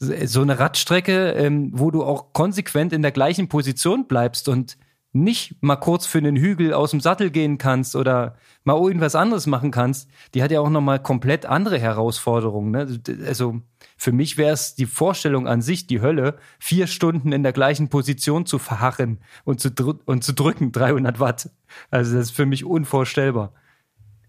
so 0.00 0.42
eine 0.42 0.58
Radstrecke, 0.58 1.32
ähm, 1.32 1.70
wo 1.74 1.90
du 1.90 2.04
auch 2.04 2.32
konsequent 2.32 2.92
in 2.92 3.02
der 3.02 3.10
gleichen 3.10 3.48
Position 3.48 4.06
bleibst 4.06 4.48
und 4.48 4.78
nicht 5.12 5.62
mal 5.62 5.76
kurz 5.76 6.06
für 6.06 6.18
einen 6.18 6.36
Hügel 6.36 6.74
aus 6.74 6.90
dem 6.90 7.00
Sattel 7.00 7.30
gehen 7.30 7.58
kannst 7.58 7.96
oder 7.96 8.36
mal 8.64 8.76
irgendwas 8.76 9.14
anderes 9.14 9.46
machen 9.46 9.70
kannst, 9.70 10.08
die 10.34 10.42
hat 10.42 10.50
ja 10.50 10.60
auch 10.60 10.68
nochmal 10.68 11.02
komplett 11.02 11.46
andere 11.46 11.78
Herausforderungen. 11.78 12.70
Ne? 12.70 13.00
Also 13.26 13.62
für 13.96 14.12
mich 14.12 14.36
wäre 14.36 14.52
es 14.52 14.74
die 14.74 14.86
Vorstellung 14.86 15.48
an 15.48 15.62
sich, 15.62 15.86
die 15.86 16.02
Hölle, 16.02 16.36
vier 16.58 16.86
Stunden 16.86 17.32
in 17.32 17.42
der 17.42 17.52
gleichen 17.52 17.88
Position 17.88 18.44
zu 18.44 18.58
verharren 18.58 19.18
und 19.44 19.60
zu, 19.60 19.70
und 20.04 20.24
zu 20.24 20.34
drücken, 20.34 20.72
300 20.72 21.18
Watt. 21.18 21.50
Also 21.90 22.14
das 22.16 22.26
ist 22.26 22.36
für 22.36 22.46
mich 22.46 22.64
unvorstellbar. 22.64 23.54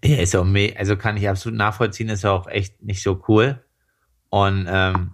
Ja, 0.04 0.18
ist 0.18 0.36
auch 0.36 0.48
also 0.78 0.96
kann 0.96 1.18
ich 1.18 1.28
absolut 1.28 1.58
nachvollziehen, 1.58 2.08
ist 2.08 2.26
auch 2.26 2.48
echt 2.48 2.82
nicht 2.82 3.04
so 3.04 3.22
cool. 3.28 3.62
Und 4.30 4.66
ähm, 4.70 5.12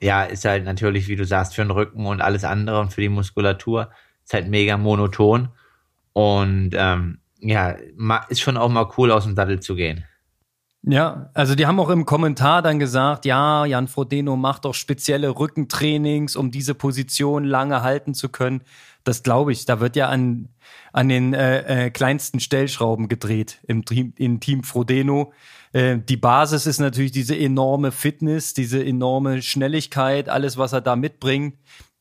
ja, 0.00 0.24
ist 0.24 0.44
halt 0.44 0.64
natürlich, 0.64 1.08
wie 1.08 1.16
du 1.16 1.24
sagst, 1.24 1.54
für 1.54 1.62
den 1.62 1.70
Rücken 1.70 2.06
und 2.06 2.20
alles 2.20 2.44
andere 2.44 2.80
und 2.80 2.92
für 2.92 3.00
die 3.00 3.08
Muskulatur 3.08 3.90
ist 4.24 4.34
halt 4.34 4.48
mega 4.48 4.76
monoton. 4.76 5.48
Und 6.12 6.70
ähm, 6.74 7.18
ja, 7.40 7.76
ist 8.28 8.40
schon 8.40 8.56
auch 8.56 8.68
mal 8.68 8.90
cool, 8.96 9.10
aus 9.10 9.24
dem 9.24 9.36
Sattel 9.36 9.60
zu 9.60 9.74
gehen. 9.74 10.04
Ja, 10.88 11.30
also 11.34 11.56
die 11.56 11.66
haben 11.66 11.80
auch 11.80 11.90
im 11.90 12.04
Kommentar 12.04 12.62
dann 12.62 12.78
gesagt, 12.78 13.24
ja, 13.24 13.64
Jan 13.64 13.88
Frodeno 13.88 14.36
macht 14.36 14.64
doch 14.64 14.74
spezielle 14.74 15.36
Rückentrainings, 15.36 16.36
um 16.36 16.52
diese 16.52 16.74
Position 16.74 17.44
lange 17.44 17.82
halten 17.82 18.14
zu 18.14 18.28
können. 18.28 18.62
Das 19.02 19.24
glaube 19.24 19.50
ich. 19.50 19.64
Da 19.64 19.80
wird 19.80 19.96
ja 19.96 20.08
an, 20.08 20.48
an 20.92 21.08
den 21.08 21.34
äh, 21.34 21.86
äh, 21.86 21.90
kleinsten 21.90 22.38
Stellschrauben 22.38 23.08
gedreht 23.08 23.60
im 23.66 23.82
im 24.16 24.38
Team 24.38 24.62
Frodeno. 24.62 25.32
Äh, 25.76 25.98
die 25.98 26.16
Basis 26.16 26.66
ist 26.66 26.78
natürlich 26.78 27.12
diese 27.12 27.36
enorme 27.36 27.92
Fitness, 27.92 28.54
diese 28.54 28.82
enorme 28.82 29.42
Schnelligkeit, 29.42 30.30
alles, 30.30 30.56
was 30.56 30.72
er 30.72 30.80
da 30.80 30.96
mitbringt. 30.96 31.58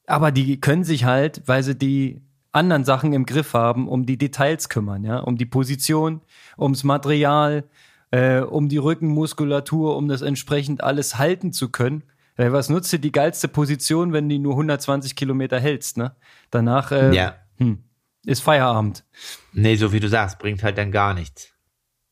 Aber 0.07 0.31
die 0.31 0.61
können 0.61 0.85
sich 0.85 1.03
halt, 1.03 1.41
weil 1.45 1.61
sie 1.61 1.75
die 1.75 2.21
anderen 2.53 2.85
Sachen 2.85 3.11
im 3.11 3.25
Griff 3.25 3.53
haben, 3.53 3.89
um 3.89 4.05
die 4.05 4.17
Details 4.17 4.69
kümmern, 4.69 5.03
ja, 5.03 5.19
um 5.19 5.35
die 5.35 5.45
Position, 5.45 6.21
ums 6.57 6.85
Material, 6.85 7.65
äh, 8.11 8.39
um 8.39 8.69
die 8.69 8.77
Rückenmuskulatur, 8.77 9.97
um 9.97 10.07
das 10.07 10.21
entsprechend 10.21 10.81
alles 10.81 11.17
halten 11.17 11.51
zu 11.51 11.69
können. 11.69 12.03
Weil 12.37 12.53
was 12.53 12.69
nutzt 12.69 12.93
dir 12.93 12.99
die 12.99 13.11
geilste 13.11 13.49
Position, 13.49 14.13
wenn 14.13 14.29
du 14.29 14.39
nur 14.39 14.53
120 14.53 15.17
Kilometer 15.17 15.59
hältst, 15.59 15.97
ne? 15.97 16.15
Danach 16.49 16.93
äh, 16.93 17.13
ja. 17.13 17.35
hm, 17.57 17.83
ist 18.25 18.41
Feierabend. 18.41 19.03
Nee, 19.51 19.75
so 19.75 19.91
wie 19.91 19.99
du 19.99 20.07
sagst, 20.07 20.39
bringt 20.39 20.63
halt 20.63 20.77
dann 20.77 20.93
gar 20.93 21.13
nichts. 21.13 21.54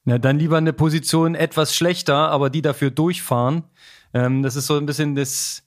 Ja, 0.06 0.18
dann 0.18 0.38
lieber 0.38 0.58
eine 0.58 0.74
Position 0.74 1.34
etwas 1.34 1.76
schlechter, 1.76 2.30
aber 2.30 2.50
die 2.50 2.62
dafür 2.62 2.92
durchfahren. 2.92 3.64
Ähm, 4.14 4.44
das 4.44 4.56
ist 4.56 4.68
so 4.68 4.78
ein 4.78 4.86
bisschen 4.86 5.16
das, 5.16 5.64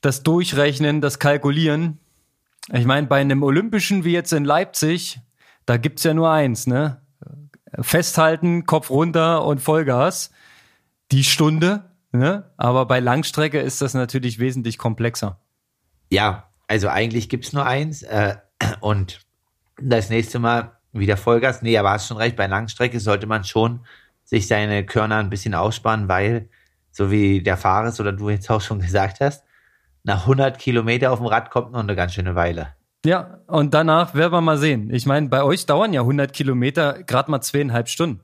das 0.00 0.22
Durchrechnen, 0.22 1.00
das 1.00 1.18
Kalkulieren. 1.18 1.98
Ich 2.72 2.84
meine, 2.84 3.08
bei 3.08 3.20
einem 3.20 3.42
Olympischen 3.42 4.04
wie 4.04 4.12
jetzt 4.12 4.32
in 4.32 4.44
Leipzig, 4.44 5.20
da 5.66 5.76
gibt's 5.76 6.04
ja 6.04 6.14
nur 6.14 6.30
eins, 6.30 6.66
ne? 6.66 7.00
Festhalten, 7.80 8.66
Kopf 8.66 8.90
runter 8.90 9.44
und 9.44 9.60
Vollgas. 9.60 10.30
Die 11.10 11.24
Stunde, 11.24 11.90
ne? 12.12 12.50
Aber 12.56 12.86
bei 12.86 13.00
Langstrecke 13.00 13.60
ist 13.60 13.82
das 13.82 13.94
natürlich 13.94 14.38
wesentlich 14.38 14.78
komplexer. 14.78 15.40
Ja, 16.10 16.50
also 16.68 16.88
eigentlich 16.88 17.28
gibt's 17.28 17.52
nur 17.52 17.66
eins. 17.66 18.02
Äh, 18.02 18.36
und 18.80 19.20
das 19.80 20.10
nächste 20.10 20.38
Mal 20.38 20.78
wieder 20.92 21.16
Vollgas. 21.16 21.62
Nee, 21.62 21.76
aber 21.78 21.90
hast 21.90 22.08
schon 22.08 22.16
recht, 22.16 22.36
bei 22.36 22.46
Langstrecke 22.46 23.00
sollte 23.00 23.26
man 23.26 23.44
schon 23.44 23.80
sich 24.24 24.46
seine 24.46 24.84
Körner 24.84 25.18
ein 25.18 25.30
bisschen 25.30 25.54
aussparen, 25.54 26.08
weil, 26.08 26.48
so 26.90 27.10
wie 27.10 27.42
der 27.42 27.56
Fahrer 27.56 27.92
oder 28.00 28.12
du 28.12 28.30
jetzt 28.30 28.50
auch 28.50 28.60
schon 28.60 28.80
gesagt 28.80 29.20
hast, 29.20 29.44
nach 30.04 30.22
100 30.22 30.58
Kilometer 30.58 31.12
auf 31.12 31.18
dem 31.18 31.26
Rad 31.26 31.50
kommt 31.50 31.72
noch 31.72 31.80
eine 31.80 31.94
ganz 31.94 32.14
schöne 32.14 32.34
Weile. 32.34 32.74
Ja, 33.04 33.38
und 33.46 33.74
danach 33.74 34.14
werden 34.14 34.32
wir 34.32 34.40
mal 34.40 34.58
sehen. 34.58 34.90
Ich 34.92 35.06
meine, 35.06 35.28
bei 35.28 35.42
euch 35.42 35.66
dauern 35.66 35.92
ja 35.92 36.02
100 36.02 36.32
Kilometer 36.32 37.02
gerade 37.02 37.30
mal 37.30 37.40
zweieinhalb 37.40 37.88
Stunden. 37.88 38.20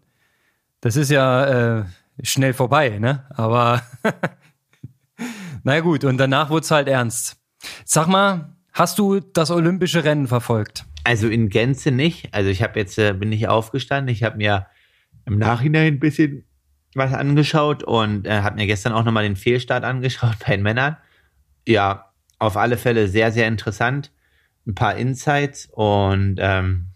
Das 0.80 0.94
ist 0.94 1.10
ja 1.10 1.80
äh, 1.80 1.84
schnell 2.22 2.54
vorbei, 2.54 2.98
ne? 3.00 3.24
Aber 3.30 3.82
na 5.64 5.80
gut, 5.80 6.04
und 6.04 6.18
danach 6.18 6.50
wird's 6.50 6.70
halt 6.70 6.86
ernst. 6.88 7.36
Sag 7.84 8.06
mal, 8.06 8.56
hast 8.78 8.98
du 8.98 9.20
das 9.20 9.50
olympische 9.50 10.04
Rennen 10.04 10.28
verfolgt? 10.28 10.84
Also 11.04 11.28
in 11.28 11.48
Gänze 11.48 11.90
nicht. 11.90 12.32
Also 12.32 12.48
ich 12.48 12.62
habe 12.62 12.78
jetzt 12.78 12.98
äh, 12.98 13.12
bin 13.12 13.32
ich 13.32 13.48
aufgestanden. 13.48 14.12
Ich 14.12 14.22
habe 14.22 14.36
mir 14.36 14.66
im 15.26 15.38
Nachhinein 15.38 15.94
ein 15.94 16.00
bisschen 16.00 16.44
was 16.94 17.12
angeschaut 17.12 17.82
und 17.82 18.26
äh, 18.26 18.40
habe 18.42 18.56
mir 18.56 18.66
gestern 18.66 18.92
auch 18.92 19.04
nochmal 19.04 19.24
den 19.24 19.36
Fehlstart 19.36 19.84
angeschaut 19.84 20.36
bei 20.46 20.56
den 20.56 20.62
Männern. 20.62 20.96
Ja, 21.66 22.12
auf 22.38 22.56
alle 22.56 22.76
Fälle 22.76 23.08
sehr, 23.08 23.32
sehr 23.32 23.48
interessant. 23.48 24.12
Ein 24.66 24.74
paar 24.74 24.96
Insights 24.96 25.68
und 25.72 26.36
ähm, 26.38 26.88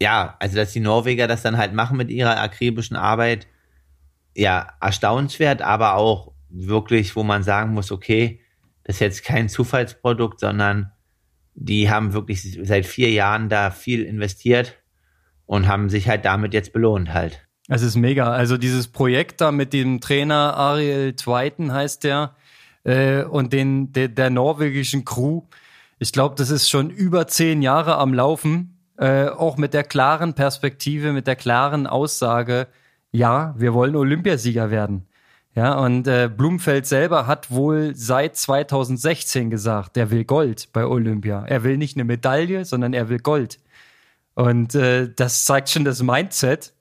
ja, 0.00 0.36
also 0.40 0.56
dass 0.56 0.72
die 0.72 0.80
Norweger 0.80 1.28
das 1.28 1.42
dann 1.42 1.56
halt 1.56 1.72
machen 1.74 1.96
mit 1.96 2.10
ihrer 2.10 2.40
akribischen 2.40 2.96
Arbeit, 2.96 3.46
ja, 4.34 4.72
erstaunenswert, 4.80 5.62
aber 5.62 5.94
auch 5.94 6.32
wirklich, 6.48 7.14
wo 7.14 7.22
man 7.22 7.44
sagen 7.44 7.72
muss, 7.72 7.92
okay, 7.92 8.41
ist 8.84 9.00
jetzt 9.00 9.24
kein 9.24 9.48
Zufallsprodukt, 9.48 10.40
sondern 10.40 10.92
die 11.54 11.90
haben 11.90 12.12
wirklich 12.12 12.58
seit 12.62 12.86
vier 12.86 13.10
Jahren 13.10 13.48
da 13.48 13.70
viel 13.70 14.02
investiert 14.02 14.78
und 15.46 15.68
haben 15.68 15.88
sich 15.88 16.08
halt 16.08 16.24
damit 16.24 16.54
jetzt 16.54 16.72
belohnt 16.72 17.12
halt. 17.12 17.46
Es 17.68 17.82
ist 17.82 17.96
mega. 17.96 18.30
Also 18.32 18.56
dieses 18.56 18.88
Projekt 18.88 19.40
da 19.40 19.52
mit 19.52 19.72
dem 19.72 20.00
Trainer 20.00 20.56
Ariel 20.56 21.14
Zweiten 21.14 21.72
heißt 21.72 22.04
der 22.04 22.34
äh, 22.84 23.22
und 23.22 23.52
den 23.52 23.92
der, 23.92 24.08
der 24.08 24.30
norwegischen 24.30 25.04
Crew. 25.04 25.42
Ich 25.98 26.12
glaube, 26.12 26.34
das 26.36 26.50
ist 26.50 26.68
schon 26.68 26.90
über 26.90 27.28
zehn 27.28 27.62
Jahre 27.62 27.96
am 27.98 28.14
Laufen. 28.14 28.78
Äh, 28.96 29.28
auch 29.28 29.56
mit 29.56 29.74
der 29.74 29.84
klaren 29.84 30.34
Perspektive, 30.34 31.12
mit 31.12 31.26
der 31.26 31.36
klaren 31.36 31.86
Aussage, 31.86 32.68
ja, 33.10 33.54
wir 33.56 33.74
wollen 33.74 33.96
Olympiasieger 33.96 34.70
werden. 34.70 35.06
Ja, 35.54 35.78
und 35.78 36.08
äh, 36.08 36.30
Blumfeld 36.34 36.86
selber 36.86 37.26
hat 37.26 37.50
wohl 37.50 37.94
seit 37.94 38.36
2016 38.36 39.50
gesagt, 39.50 39.96
der 39.96 40.10
will 40.10 40.24
Gold 40.24 40.72
bei 40.72 40.86
Olympia. 40.86 41.44
Er 41.44 41.62
will 41.62 41.76
nicht 41.76 41.96
eine 41.96 42.04
Medaille, 42.04 42.64
sondern 42.64 42.94
er 42.94 43.10
will 43.10 43.18
Gold. 43.18 43.60
Und 44.34 44.74
äh, 44.74 45.10
das 45.14 45.44
zeigt 45.44 45.68
schon 45.68 45.84
das 45.84 46.02
Mindset. 46.02 46.72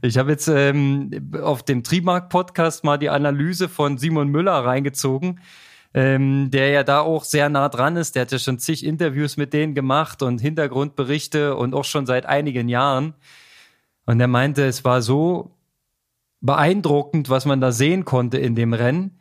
Ich 0.00 0.16
habe 0.16 0.30
jetzt 0.30 0.48
ähm, 0.48 1.32
auf 1.42 1.62
dem 1.62 1.82
Trimark-Podcast 1.82 2.84
mal 2.84 2.96
die 2.96 3.10
Analyse 3.10 3.68
von 3.68 3.98
Simon 3.98 4.28
Müller 4.28 4.64
reingezogen, 4.64 5.40
ähm, 5.92 6.50
der 6.50 6.70
ja 6.70 6.84
da 6.84 7.00
auch 7.00 7.24
sehr 7.24 7.50
nah 7.50 7.68
dran 7.68 7.96
ist. 7.96 8.14
Der 8.14 8.22
hat 8.22 8.32
ja 8.32 8.38
schon 8.38 8.58
zig 8.58 8.82
Interviews 8.82 9.36
mit 9.36 9.52
denen 9.52 9.74
gemacht 9.74 10.22
und 10.22 10.40
Hintergrundberichte 10.40 11.54
und 11.54 11.74
auch 11.74 11.84
schon 11.84 12.06
seit 12.06 12.24
einigen 12.24 12.70
Jahren. 12.70 13.12
Und 14.06 14.18
er 14.20 14.28
meinte, 14.28 14.64
es 14.64 14.86
war 14.86 15.02
so 15.02 15.50
beeindruckend, 16.40 17.28
was 17.28 17.44
man 17.44 17.60
da 17.60 17.72
sehen 17.72 18.04
konnte 18.04 18.38
in 18.38 18.54
dem 18.54 18.72
Rennen. 18.72 19.18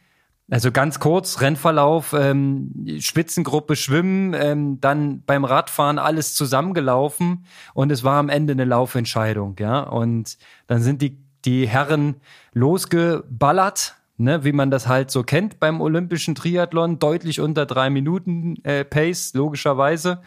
Also 0.52 0.72
ganz 0.72 1.00
kurz, 1.00 1.42
Rennverlauf, 1.42 2.14
ähm, 2.18 2.74
Spitzengruppe 3.00 3.76
schwimmen, 3.76 4.34
ähm, 4.34 4.82
dann 4.82 5.22
beim 5.24 5.46
Radfahren 5.46 6.00
alles 6.00 6.34
zusammengelaufen 6.34 7.46
und 7.76 7.92
es 7.92 8.04
war 8.04 8.20
am 8.20 8.30
Ende 8.30 8.54
eine 8.54 8.66
Laufentscheidung, 8.66 9.58
ja. 9.60 9.82
Und 9.82 10.38
dann 10.66 10.82
sind 10.82 11.04
die, 11.04 11.20
die 11.46 11.68
Herren 11.68 12.16
losgeballert, 12.54 13.96
ne, 14.18 14.44
wie 14.44 14.52
man 14.52 14.72
das 14.72 14.88
halt 14.88 15.12
so 15.12 15.22
kennt 15.22 15.60
beim 15.60 15.82
olympischen 15.82 16.34
Triathlon, 16.34 16.98
deutlich 16.98 17.40
unter 17.42 17.68
drei 17.68 17.92
Minuten 17.92 18.56
äh, 18.64 18.84
Pace, 18.84 19.34
logischerweise. 19.36 20.22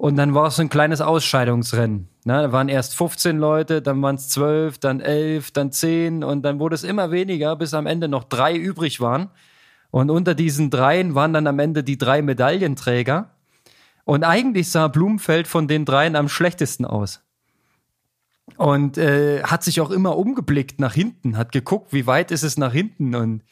Und 0.00 0.16
dann 0.16 0.32
war 0.32 0.46
es 0.46 0.56
so 0.56 0.62
ein 0.62 0.70
kleines 0.70 1.02
Ausscheidungsrennen. 1.02 2.08
Ne, 2.24 2.32
da 2.32 2.52
waren 2.52 2.70
erst 2.70 2.96
15 2.96 3.36
Leute, 3.36 3.82
dann 3.82 4.00
waren 4.00 4.14
es 4.14 4.30
12, 4.30 4.78
dann 4.78 5.00
11, 5.00 5.50
dann 5.50 5.72
10 5.72 6.24
und 6.24 6.40
dann 6.40 6.58
wurde 6.58 6.74
es 6.74 6.84
immer 6.84 7.10
weniger, 7.10 7.54
bis 7.54 7.74
am 7.74 7.86
Ende 7.86 8.08
noch 8.08 8.24
drei 8.24 8.56
übrig 8.56 9.02
waren. 9.02 9.28
Und 9.90 10.08
unter 10.08 10.34
diesen 10.34 10.70
dreien 10.70 11.14
waren 11.14 11.34
dann 11.34 11.46
am 11.46 11.58
Ende 11.58 11.84
die 11.84 11.98
drei 11.98 12.22
Medaillenträger. 12.22 13.34
Und 14.04 14.24
eigentlich 14.24 14.70
sah 14.70 14.88
Blumenfeld 14.88 15.46
von 15.46 15.68
den 15.68 15.84
dreien 15.84 16.16
am 16.16 16.30
schlechtesten 16.30 16.86
aus. 16.86 17.22
Und 18.56 18.96
äh, 18.96 19.42
hat 19.42 19.62
sich 19.62 19.82
auch 19.82 19.90
immer 19.90 20.16
umgeblickt 20.16 20.80
nach 20.80 20.94
hinten, 20.94 21.36
hat 21.36 21.52
geguckt, 21.52 21.92
wie 21.92 22.06
weit 22.06 22.30
ist 22.30 22.42
es 22.42 22.56
nach 22.56 22.72
hinten. 22.72 23.14
Und 23.14 23.42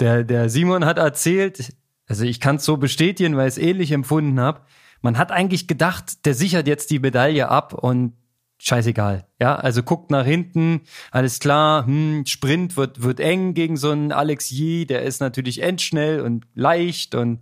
der, 0.00 0.24
der 0.24 0.50
Simon 0.50 0.84
hat 0.84 0.98
erzählt, 0.98 1.72
also 2.08 2.24
ich 2.24 2.40
kann 2.40 2.56
es 2.56 2.64
so 2.64 2.78
bestätigen, 2.78 3.36
weil 3.36 3.46
ich 3.46 3.58
es 3.58 3.62
ähnlich 3.62 3.92
empfunden 3.92 4.40
habe, 4.40 4.62
man 5.00 5.18
hat 5.18 5.32
eigentlich 5.32 5.68
gedacht, 5.68 6.26
der 6.26 6.34
sichert 6.34 6.66
jetzt 6.66 6.90
die 6.90 6.98
Medaille 6.98 7.48
ab 7.48 7.74
und 7.74 8.14
scheißegal. 8.58 9.26
Ja, 9.40 9.54
also 9.54 9.82
guckt 9.82 10.10
nach 10.10 10.24
hinten, 10.24 10.82
alles 11.10 11.38
klar, 11.38 11.86
hm, 11.86 12.24
Sprint 12.26 12.76
wird, 12.76 13.02
wird 13.02 13.20
eng 13.20 13.54
gegen 13.54 13.76
so 13.76 13.90
einen 13.90 14.12
Alex 14.12 14.50
Yee, 14.50 14.84
der 14.84 15.02
ist 15.02 15.20
natürlich 15.20 15.62
endschnell 15.62 16.20
und 16.20 16.46
leicht 16.54 17.14
und 17.14 17.40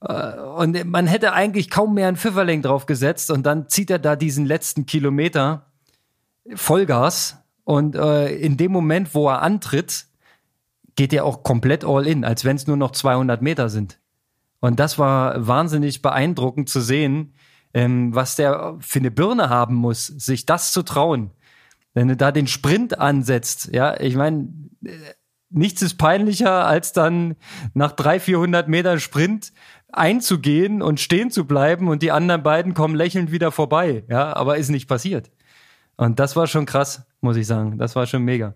äh, 0.00 0.38
und 0.38 0.84
man 0.86 1.06
hätte 1.06 1.32
eigentlich 1.32 1.70
kaum 1.70 1.94
mehr 1.94 2.08
einen 2.08 2.16
Pfifferling 2.16 2.62
drauf 2.62 2.86
gesetzt 2.86 3.30
und 3.30 3.44
dann 3.44 3.68
zieht 3.68 3.90
er 3.90 3.98
da 3.98 4.16
diesen 4.16 4.46
letzten 4.46 4.86
Kilometer 4.86 5.66
Vollgas 6.54 7.38
und 7.64 7.96
äh, 7.96 8.34
in 8.34 8.56
dem 8.56 8.72
Moment, 8.72 9.14
wo 9.14 9.28
er 9.28 9.42
antritt, 9.42 10.06
geht 10.94 11.12
er 11.12 11.24
auch 11.24 11.42
komplett 11.42 11.84
all 11.84 12.06
in, 12.06 12.24
als 12.24 12.44
wenn 12.44 12.56
es 12.56 12.66
nur 12.66 12.76
noch 12.76 12.92
200 12.92 13.42
Meter 13.42 13.68
sind. 13.68 13.98
Und 14.60 14.80
das 14.80 14.98
war 14.98 15.46
wahnsinnig 15.46 16.02
beeindruckend 16.02 16.68
zu 16.68 16.80
sehen, 16.80 17.34
ähm, 17.74 18.14
was 18.14 18.36
der 18.36 18.76
für 18.80 18.98
eine 18.98 19.10
Birne 19.10 19.50
haben 19.50 19.74
muss, 19.74 20.06
sich 20.06 20.46
das 20.46 20.72
zu 20.72 20.82
trauen. 20.82 21.30
Wenn 21.94 22.08
du 22.08 22.16
da 22.16 22.32
den 22.32 22.46
Sprint 22.46 22.98
ansetzt, 22.98 23.70
ja, 23.72 23.98
ich 24.00 24.16
meine, 24.16 24.48
äh, 24.84 24.90
nichts 25.50 25.82
ist 25.82 25.98
peinlicher, 25.98 26.66
als 26.66 26.92
dann 26.92 27.36
nach 27.74 27.92
300, 27.92 28.22
400 28.22 28.68
Metern 28.68 29.00
Sprint 29.00 29.52
einzugehen 29.92 30.82
und 30.82 31.00
stehen 31.00 31.30
zu 31.30 31.46
bleiben 31.46 31.88
und 31.88 32.02
die 32.02 32.12
anderen 32.12 32.42
beiden 32.42 32.74
kommen 32.74 32.94
lächelnd 32.94 33.30
wieder 33.30 33.50
vorbei, 33.50 34.04
ja, 34.08 34.34
aber 34.34 34.56
ist 34.56 34.68
nicht 34.68 34.88
passiert. 34.88 35.30
Und 35.96 36.18
das 36.20 36.36
war 36.36 36.46
schon 36.46 36.66
krass, 36.66 37.06
muss 37.20 37.36
ich 37.36 37.46
sagen. 37.46 37.78
Das 37.78 37.96
war 37.96 38.06
schon 38.06 38.22
mega. 38.22 38.54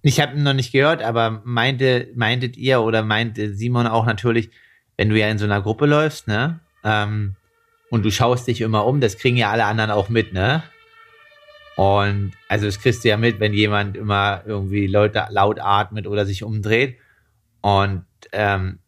Ich 0.00 0.20
habe 0.20 0.40
noch 0.40 0.54
nicht 0.54 0.72
gehört, 0.72 1.02
aber 1.02 1.42
meinte, 1.44 2.08
meintet 2.14 2.56
ihr 2.56 2.80
oder 2.80 3.02
meinte 3.02 3.54
Simon 3.54 3.86
auch 3.86 4.06
natürlich, 4.06 4.50
wenn 4.96 5.08
du 5.08 5.18
ja 5.18 5.28
in 5.28 5.38
so 5.38 5.44
einer 5.44 5.62
Gruppe 5.62 5.86
läufst, 5.86 6.28
ne? 6.28 6.60
Ähm, 6.84 7.36
und 7.90 8.04
du 8.04 8.10
schaust 8.10 8.48
dich 8.48 8.60
immer 8.60 8.86
um, 8.86 9.00
das 9.00 9.18
kriegen 9.18 9.36
ja 9.36 9.50
alle 9.50 9.64
anderen 9.64 9.90
auch 9.90 10.08
mit, 10.08 10.32
ne? 10.32 10.62
Und 11.76 12.32
also 12.48 12.66
das 12.66 12.80
kriegst 12.80 13.04
du 13.04 13.08
ja 13.08 13.16
mit, 13.16 13.40
wenn 13.40 13.54
jemand 13.54 13.96
immer 13.96 14.42
irgendwie 14.46 14.86
Leute 14.86 15.26
laut 15.30 15.58
atmet 15.60 16.06
oder 16.06 16.26
sich 16.26 16.42
umdreht. 16.42 16.98
Und 17.60 18.04
ähm, 18.32 18.78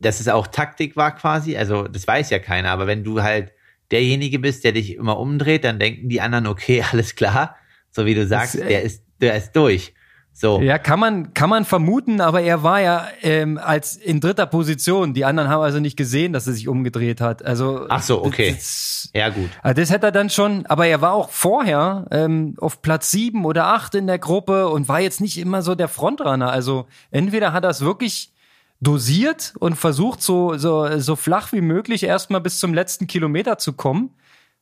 dass 0.00 0.20
es 0.20 0.28
auch 0.28 0.46
Taktik 0.46 0.96
war 0.96 1.14
quasi, 1.14 1.56
also 1.56 1.86
das 1.88 2.06
weiß 2.06 2.30
ja 2.30 2.38
keiner, 2.38 2.70
aber 2.70 2.86
wenn 2.86 3.04
du 3.04 3.22
halt 3.22 3.52
derjenige 3.90 4.38
bist, 4.38 4.64
der 4.64 4.72
dich 4.72 4.96
immer 4.96 5.18
umdreht, 5.18 5.64
dann 5.64 5.78
denken 5.78 6.08
die 6.08 6.20
anderen, 6.20 6.46
okay, 6.46 6.82
alles 6.92 7.14
klar, 7.14 7.56
so 7.90 8.06
wie 8.06 8.14
du 8.14 8.26
sagst, 8.26 8.54
das, 8.54 8.66
der 8.66 8.82
ist, 8.82 9.04
der 9.20 9.36
ist 9.36 9.52
durch. 9.52 9.94
So. 10.34 10.60
Ja, 10.60 10.78
kann 10.78 10.98
man, 10.98 11.34
kann 11.34 11.50
man 11.50 11.64
vermuten, 11.64 12.20
aber 12.20 12.40
er 12.40 12.62
war 12.62 12.80
ja 12.80 13.06
ähm, 13.20 13.58
als 13.62 13.96
in 13.96 14.20
dritter 14.20 14.46
Position. 14.46 15.12
Die 15.12 15.24
anderen 15.24 15.48
haben 15.48 15.62
also 15.62 15.78
nicht 15.78 15.96
gesehen, 15.96 16.32
dass 16.32 16.46
er 16.46 16.54
sich 16.54 16.68
umgedreht 16.68 17.20
hat. 17.20 17.44
Also 17.44 17.86
Ach 17.88 18.02
so, 18.02 18.24
okay. 18.24 18.52
Das, 18.52 19.10
ja, 19.14 19.28
gut. 19.28 19.50
Also 19.62 19.80
das 19.80 19.90
hätte 19.90 20.06
er 20.06 20.12
dann 20.12 20.30
schon, 20.30 20.64
aber 20.66 20.86
er 20.86 21.00
war 21.00 21.12
auch 21.12 21.30
vorher 21.30 22.06
ähm, 22.10 22.54
auf 22.58 22.80
Platz 22.80 23.10
sieben 23.10 23.44
oder 23.44 23.66
acht 23.66 23.94
in 23.94 24.06
der 24.06 24.18
Gruppe 24.18 24.68
und 24.68 24.88
war 24.88 25.00
jetzt 25.00 25.20
nicht 25.20 25.38
immer 25.38 25.62
so 25.62 25.74
der 25.74 25.88
Frontrunner. 25.88 26.50
Also 26.50 26.86
entweder 27.10 27.52
hat 27.52 27.64
er 27.64 27.70
es 27.70 27.82
wirklich 27.82 28.32
dosiert 28.80 29.52
und 29.60 29.76
versucht, 29.76 30.22
so, 30.22 30.56
so, 30.56 30.98
so 30.98 31.14
flach 31.14 31.52
wie 31.52 31.60
möglich 31.60 32.02
erstmal 32.02 32.40
bis 32.40 32.58
zum 32.58 32.74
letzten 32.74 33.06
Kilometer 33.06 33.58
zu 33.58 33.74
kommen. 33.74 34.10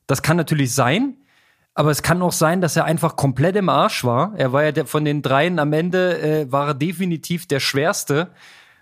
Das 0.07 0.21
kann 0.21 0.37
natürlich 0.37 0.75
sein. 0.75 1.15
Aber 1.81 1.91
es 1.91 2.03
kann 2.03 2.21
auch 2.21 2.33
sein, 2.33 2.61
dass 2.61 2.77
er 2.77 2.85
einfach 2.85 3.17
komplett 3.17 3.57
im 3.57 3.71
Arsch 3.71 4.05
war. 4.05 4.35
Er 4.37 4.53
war 4.53 4.65
ja 4.65 4.71
der, 4.71 4.85
von 4.85 5.03
den 5.03 5.23
dreien 5.23 5.59
am 5.59 5.73
Ende, 5.73 6.21
äh, 6.21 6.53
war 6.53 6.67
er 6.67 6.75
definitiv 6.75 7.47
der 7.47 7.59
schwerste. 7.59 8.33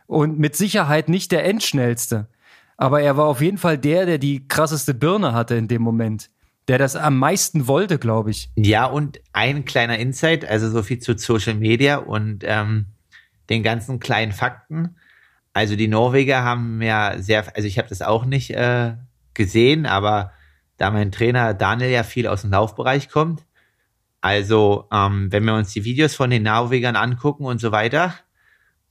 und 0.09 0.41
mit 0.41 0.57
Sicherheit 0.57 1.09
nicht 1.09 1.31
der 1.31 1.45
Endschnellste. 1.45 2.27
Aber 2.77 3.01
er 3.01 3.17
war 3.17 3.27
auf 3.27 3.41
jeden 3.41 3.57
Fall 3.57 3.79
der, 3.79 4.05
der 4.05 4.19
die 4.19 4.49
krasseste 4.49 4.95
Birne 4.95 5.33
hatte 5.33 5.55
in 5.55 5.69
dem 5.69 5.81
Moment. 5.81 6.29
Der 6.67 6.77
das 6.77 6.97
am 6.97 7.17
meisten 7.19 7.69
wollte, 7.69 8.01
glaube 8.01 8.33
ich. 8.33 8.51
Ja, 8.57 8.87
und 8.87 9.21
ein 9.33 9.65
kleiner 9.65 9.97
Insight, 10.01 10.45
also 10.45 10.69
so 10.69 10.83
viel 10.83 10.99
zu 10.99 11.17
Social 11.17 11.55
Media 11.55 11.99
und 11.99 12.43
ähm, 12.45 12.87
den 13.49 13.63
ganzen 13.63 14.01
kleinen 14.01 14.33
Fakten. 14.33 14.97
Also 15.53 15.77
die 15.77 15.87
Norweger 15.87 16.43
haben 16.43 16.83
ja 16.83 17.15
sehr, 17.23 17.45
also 17.55 17.69
ich 17.69 17.79
habe 17.79 17.89
das 17.89 18.03
auch 18.03 18.25
nicht 18.25 18.51
äh, 18.51 18.95
gesehen, 19.35 19.87
aber 19.87 20.33
da 20.79 20.91
mein 20.91 21.13
Trainer 21.13 21.53
Daniel 21.55 21.91
ja 21.91 22.03
viel 22.03 22.27
aus 22.27 22.43
dem 22.43 22.51
Laufbereich 22.51 23.11
kommt, 23.11 23.45
also 24.21 24.87
ähm, 24.93 25.31
wenn 25.31 25.45
wir 25.45 25.55
uns 25.55 25.73
die 25.73 25.85
Videos 25.85 26.15
von 26.15 26.31
den 26.31 26.43
Norwegern 26.43 26.97
angucken 26.97 27.45
und 27.45 27.61
so 27.61 27.71
weiter, 27.71 28.15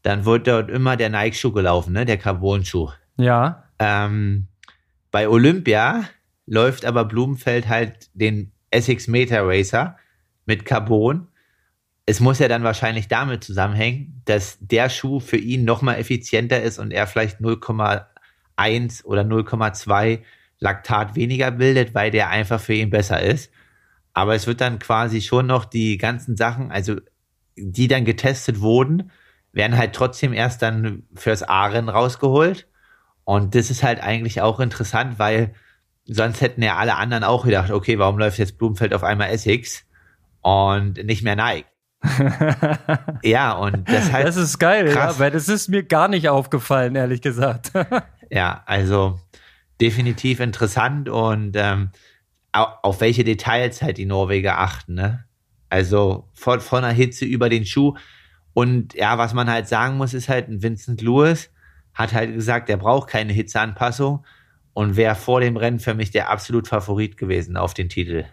dann 0.01 0.25
wird 0.25 0.47
dort 0.47 0.69
immer 0.69 0.95
der 0.95 1.09
Nike-Schuh 1.09 1.51
gelaufen, 1.51 1.93
ne, 1.93 2.05
der 2.05 2.17
Carbon-Schuh. 2.17 2.91
Ja. 3.17 3.63
Ähm, 3.79 4.47
bei 5.11 5.27
Olympia 5.27 6.05
läuft 6.45 6.85
aber 6.85 7.05
Blumenfeld 7.05 7.67
halt 7.67 8.09
den 8.13 8.51
Essex 8.71 9.07
Meter 9.07 9.45
Racer 9.45 9.97
mit 10.45 10.65
Carbon. 10.65 11.27
Es 12.05 12.21
muss 12.21 12.39
ja 12.39 12.47
dann 12.47 12.63
wahrscheinlich 12.63 13.09
damit 13.09 13.43
zusammenhängen, 13.43 14.21
dass 14.25 14.57
der 14.61 14.89
Schuh 14.89 15.19
für 15.19 15.37
ihn 15.37 15.65
nochmal 15.65 15.99
effizienter 15.99 16.61
ist 16.61 16.79
und 16.79 16.91
er 16.91 17.05
vielleicht 17.05 17.41
0,1 17.41 19.03
oder 19.03 19.23
0,2 19.23 20.19
Laktat 20.59 21.15
weniger 21.15 21.51
bildet, 21.51 21.93
weil 21.93 22.11
der 22.11 22.29
einfach 22.29 22.59
für 22.59 22.73
ihn 22.73 22.89
besser 22.89 23.21
ist. 23.21 23.51
Aber 24.13 24.35
es 24.35 24.47
wird 24.47 24.61
dann 24.61 24.79
quasi 24.79 25.21
schon 25.21 25.45
noch 25.47 25.65
die 25.65 25.97
ganzen 25.97 26.35
Sachen, 26.35 26.71
also 26.71 26.95
die 27.55 27.87
dann 27.87 28.05
getestet 28.05 28.61
wurden, 28.61 29.11
werden 29.51 29.77
halt 29.77 29.93
trotzdem 29.93 30.33
erst 30.33 30.61
dann 30.61 31.03
fürs 31.15 31.43
A-Rennen 31.43 31.89
rausgeholt. 31.89 32.67
Und 33.23 33.55
das 33.55 33.69
ist 33.69 33.83
halt 33.83 34.01
eigentlich 34.01 34.41
auch 34.41 34.59
interessant, 34.59 35.19
weil 35.19 35.53
sonst 36.05 36.41
hätten 36.41 36.63
ja 36.63 36.77
alle 36.77 36.95
anderen 36.95 37.23
auch 37.23 37.45
gedacht, 37.45 37.71
okay, 37.71 37.99
warum 37.99 38.17
läuft 38.17 38.39
jetzt 38.39 38.57
Blumenfeld 38.57 38.93
auf 38.93 39.03
einmal 39.03 39.29
Essex 39.29 39.85
und 40.41 41.03
nicht 41.03 41.23
mehr 41.23 41.35
Nike? 41.35 41.65
ja, 43.23 43.51
und 43.53 43.89
das 43.89 44.11
halt. 44.11 44.27
Das 44.27 44.37
ist 44.37 44.59
geil, 44.59 44.91
krass. 44.93 45.15
ja, 45.15 45.19
weil 45.19 45.31
das 45.31 45.49
ist 45.49 45.67
mir 45.67 45.83
gar 45.83 46.07
nicht 46.07 46.29
aufgefallen, 46.29 46.95
ehrlich 46.95 47.21
gesagt. 47.21 47.71
ja, 48.29 48.63
also 48.65 49.19
definitiv 49.81 50.39
interessant 50.39 51.09
und 51.09 51.55
ähm, 51.55 51.91
auf 52.51 53.01
welche 53.01 53.23
Details 53.23 53.81
halt 53.81 53.97
die 53.97 54.05
Norweger 54.05 54.59
achten, 54.59 54.95
ne? 54.95 55.25
Also 55.69 56.29
von, 56.33 56.61
von 56.61 56.81
der 56.81 56.91
Hitze 56.91 57.25
über 57.25 57.49
den 57.49 57.65
Schuh. 57.65 57.95
Und 58.53 58.93
ja, 58.93 59.17
was 59.17 59.33
man 59.33 59.49
halt 59.49 59.67
sagen 59.67 59.97
muss, 59.97 60.13
ist 60.13 60.29
halt, 60.29 60.45
Vincent 60.49 61.01
Lewis 61.01 61.51
hat 61.93 62.13
halt 62.13 62.33
gesagt, 62.33 62.69
er 62.69 62.77
braucht 62.77 63.09
keine 63.09 63.33
Hitzeanpassung 63.33 64.25
und 64.73 64.95
wäre 64.95 65.15
vor 65.15 65.41
dem 65.41 65.57
Rennen 65.57 65.79
für 65.79 65.93
mich 65.93 66.11
der 66.11 66.29
absolut 66.29 66.67
Favorit 66.67 67.17
gewesen 67.17 67.57
auf 67.57 67.73
den 67.73 67.89
Titel. 67.89 68.25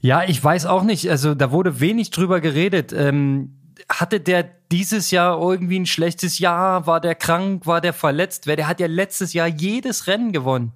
Ja, 0.00 0.24
ich 0.24 0.42
weiß 0.42 0.66
auch 0.66 0.82
nicht. 0.82 1.08
Also 1.10 1.34
da 1.34 1.52
wurde 1.52 1.80
wenig 1.80 2.10
drüber 2.10 2.40
geredet. 2.40 2.92
Ähm, 2.92 3.56
hatte 3.88 4.20
der 4.20 4.42
dieses 4.72 5.10
Jahr 5.10 5.40
irgendwie 5.40 5.78
ein 5.78 5.86
schlechtes 5.86 6.38
Jahr? 6.38 6.86
War 6.86 7.00
der 7.00 7.14
krank? 7.14 7.66
War 7.66 7.80
der 7.80 7.92
verletzt? 7.92 8.46
Wer, 8.46 8.56
der 8.56 8.66
hat 8.66 8.80
ja 8.80 8.86
letztes 8.86 9.32
Jahr 9.32 9.46
jedes 9.46 10.06
Rennen 10.06 10.32
gewonnen. 10.32 10.72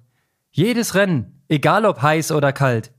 Jedes 0.55 0.95
Rennen. 0.95 1.41
Egal 1.49 1.83
ob 1.83 2.01
heiß 2.01 2.31
oder 2.31 2.53
kalt. 2.53 2.93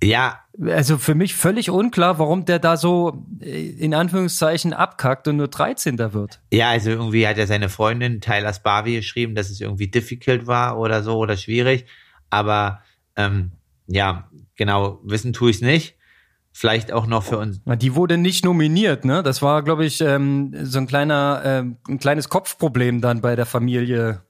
Ja. 0.00 0.38
Also 0.64 0.96
für 0.96 1.16
mich 1.16 1.34
völlig 1.34 1.68
unklar, 1.68 2.20
warum 2.20 2.44
der 2.44 2.60
da 2.60 2.76
so 2.76 3.26
äh, 3.40 3.70
in 3.70 3.94
Anführungszeichen 3.94 4.72
abkackt 4.72 5.26
und 5.26 5.38
nur 5.38 5.48
13. 5.48 5.98
wird. 5.98 6.40
Ja, 6.52 6.70
also 6.70 6.90
irgendwie 6.90 7.26
hat 7.26 7.36
er 7.36 7.48
seine 7.48 7.68
Freundin 7.68 8.20
Tyler 8.20 8.52
Sparvey 8.52 8.94
geschrieben, 8.94 9.34
dass 9.34 9.50
es 9.50 9.60
irgendwie 9.60 9.88
difficult 9.88 10.46
war 10.46 10.78
oder 10.78 11.02
so 11.02 11.16
oder 11.16 11.36
schwierig. 11.36 11.86
Aber 12.30 12.80
ähm, 13.16 13.50
ja, 13.88 14.30
genau, 14.54 15.00
wissen 15.02 15.32
tue 15.32 15.50
ich 15.50 15.56
es 15.56 15.62
nicht. 15.62 15.96
Vielleicht 16.52 16.92
auch 16.92 17.08
noch 17.08 17.24
für 17.24 17.38
uns. 17.38 17.60
Die 17.64 17.96
wurde 17.96 18.18
nicht 18.18 18.44
nominiert, 18.44 19.04
ne? 19.04 19.24
Das 19.24 19.42
war, 19.42 19.64
glaube 19.64 19.84
ich, 19.84 20.00
ähm, 20.00 20.54
so 20.62 20.78
ein 20.78 20.86
kleiner, 20.86 21.42
ähm, 21.44 21.78
ein 21.88 21.98
kleines 21.98 22.28
Kopfproblem 22.28 23.00
dann 23.00 23.20
bei 23.20 23.34
der 23.34 23.46
Familie, 23.46 24.22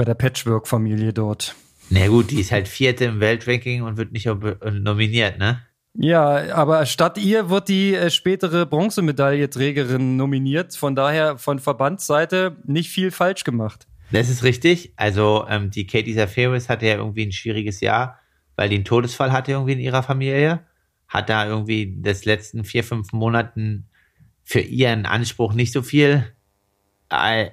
bei 0.00 0.04
der 0.06 0.14
Patchwork-Familie 0.14 1.12
dort. 1.12 1.54
Na 1.90 2.08
gut, 2.08 2.30
die 2.30 2.40
ist 2.40 2.52
halt 2.52 2.68
vierte 2.68 3.04
im 3.04 3.20
Weltranking 3.20 3.82
und 3.82 3.98
wird 3.98 4.12
nicht 4.12 4.24
nominiert, 4.24 5.38
ne? 5.38 5.60
Ja, 5.92 6.54
aber 6.54 6.86
statt 6.86 7.18
ihr 7.18 7.50
wird 7.50 7.68
die 7.68 7.94
äh, 7.94 8.08
spätere 8.08 8.64
Bronzemedaillenträgerin 8.64 10.16
nominiert. 10.16 10.74
Von 10.74 10.94
daher 10.94 11.36
von 11.36 11.58
Verbandsseite 11.58 12.56
nicht 12.64 12.88
viel 12.88 13.10
falsch 13.10 13.44
gemacht. 13.44 13.88
Das 14.10 14.30
ist 14.30 14.42
richtig. 14.42 14.94
Also 14.96 15.44
ähm, 15.50 15.70
die 15.70 15.86
Katie 15.86 16.14
Zaferis 16.14 16.70
hatte 16.70 16.86
ja 16.86 16.94
irgendwie 16.94 17.26
ein 17.26 17.32
schwieriges 17.32 17.82
Jahr, 17.82 18.18
weil 18.56 18.70
die 18.70 18.76
einen 18.76 18.86
Todesfall 18.86 19.32
hatte 19.32 19.52
irgendwie 19.52 19.72
in 19.74 19.80
ihrer 19.80 20.02
Familie. 20.02 20.60
Hat 21.08 21.28
da 21.28 21.46
irgendwie 21.46 21.98
das 22.00 22.24
letzten 22.24 22.64
vier, 22.64 22.84
fünf 22.84 23.12
Monaten 23.12 23.90
für 24.44 24.60
ihren 24.60 25.04
Anspruch 25.04 25.52
nicht 25.52 25.74
so 25.74 25.82
viel 25.82 26.24
äh, 27.10 27.50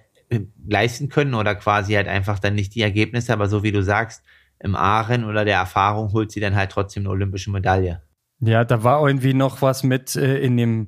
leisten 0.67 1.09
können 1.09 1.33
oder 1.33 1.55
quasi 1.55 1.93
halt 1.93 2.07
einfach 2.07 2.39
dann 2.39 2.55
nicht 2.55 2.75
die 2.75 2.81
Ergebnisse, 2.81 3.33
aber 3.33 3.47
so 3.47 3.63
wie 3.63 3.71
du 3.71 3.81
sagst, 3.81 4.23
im 4.59 4.75
Aachen 4.75 5.23
oder 5.23 5.45
der 5.45 5.57
Erfahrung 5.57 6.11
holt 6.13 6.31
sie 6.31 6.39
dann 6.39 6.55
halt 6.55 6.71
trotzdem 6.71 7.03
eine 7.03 7.11
olympische 7.11 7.51
Medaille. 7.51 8.01
Ja, 8.39 8.63
da 8.65 8.83
war 8.83 9.05
irgendwie 9.05 9.33
noch 9.33 9.61
was 9.61 9.83
mit 9.83 10.15
äh, 10.15 10.39
in 10.39 10.57
dem 10.57 10.87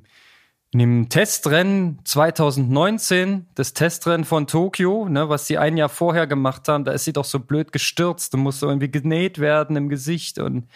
in 0.72 0.78
dem 0.78 1.08
Testrennen 1.08 1.98
2019, 2.04 3.48
das 3.56 3.74
Testrennen 3.74 4.24
von 4.24 4.46
Tokio, 4.46 5.08
ne, 5.08 5.28
was 5.28 5.48
sie 5.48 5.58
ein 5.58 5.76
Jahr 5.76 5.88
vorher 5.88 6.28
gemacht 6.28 6.68
haben, 6.68 6.84
da 6.84 6.92
ist 6.92 7.04
sie 7.04 7.12
doch 7.12 7.24
so 7.24 7.40
blöd 7.40 7.72
gestürzt 7.72 8.34
und 8.34 8.42
musste 8.42 8.66
irgendwie 8.66 8.88
genäht 8.88 9.40
werden 9.40 9.74
im 9.74 9.88
Gesicht 9.88 10.38
und 10.38 10.68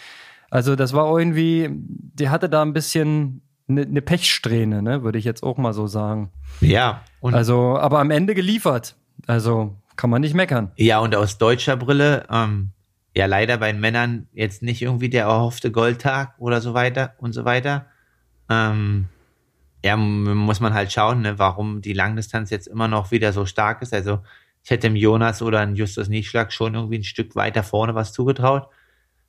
also 0.50 0.76
das 0.76 0.92
war 0.92 1.16
irgendwie, 1.16 1.68
die 1.70 2.28
hatte 2.28 2.48
da 2.48 2.62
ein 2.62 2.72
bisschen 2.72 3.42
eine 3.68 3.86
ne 3.86 4.02
Pechsträhne, 4.02 4.82
ne, 4.82 5.02
würde 5.02 5.18
ich 5.18 5.24
jetzt 5.24 5.42
auch 5.42 5.56
mal 5.56 5.72
so 5.72 5.86
sagen. 5.86 6.30
Ja. 6.60 7.02
Und 7.20 7.34
also, 7.34 7.78
aber 7.78 8.00
am 8.00 8.10
Ende 8.10 8.34
geliefert. 8.34 8.96
Also 9.26 9.76
kann 9.96 10.10
man 10.10 10.20
nicht 10.20 10.34
meckern. 10.34 10.72
Ja, 10.76 10.98
und 10.98 11.14
aus 11.14 11.38
deutscher 11.38 11.76
Brille, 11.76 12.26
ähm, 12.30 12.70
ja, 13.16 13.26
leider 13.26 13.58
bei 13.58 13.70
den 13.70 13.80
Männern 13.80 14.26
jetzt 14.32 14.62
nicht 14.62 14.82
irgendwie 14.82 15.08
der 15.08 15.24
erhoffte 15.24 15.70
Goldtag 15.70 16.34
oder 16.38 16.60
so 16.60 16.74
weiter 16.74 17.14
und 17.18 17.32
so 17.32 17.44
weiter. 17.44 17.86
Ähm, 18.50 19.06
ja, 19.84 19.96
muss 19.96 20.60
man 20.60 20.74
halt 20.74 20.92
schauen, 20.92 21.22
ne, 21.22 21.38
warum 21.38 21.80
die 21.80 21.92
Langdistanz 21.92 22.50
jetzt 22.50 22.66
immer 22.66 22.88
noch 22.88 23.10
wieder 23.10 23.32
so 23.32 23.46
stark 23.46 23.82
ist. 23.82 23.94
Also 23.94 24.20
ich 24.64 24.70
hätte 24.70 24.88
dem 24.88 24.96
Jonas 24.96 25.42
oder 25.42 25.64
dem 25.64 25.74
Justus 25.74 26.08
Nieschlag 26.08 26.52
schon 26.52 26.74
irgendwie 26.74 26.98
ein 26.98 27.04
Stück 27.04 27.36
weiter 27.36 27.62
vorne 27.62 27.94
was 27.94 28.12
zugetraut. 28.12 28.68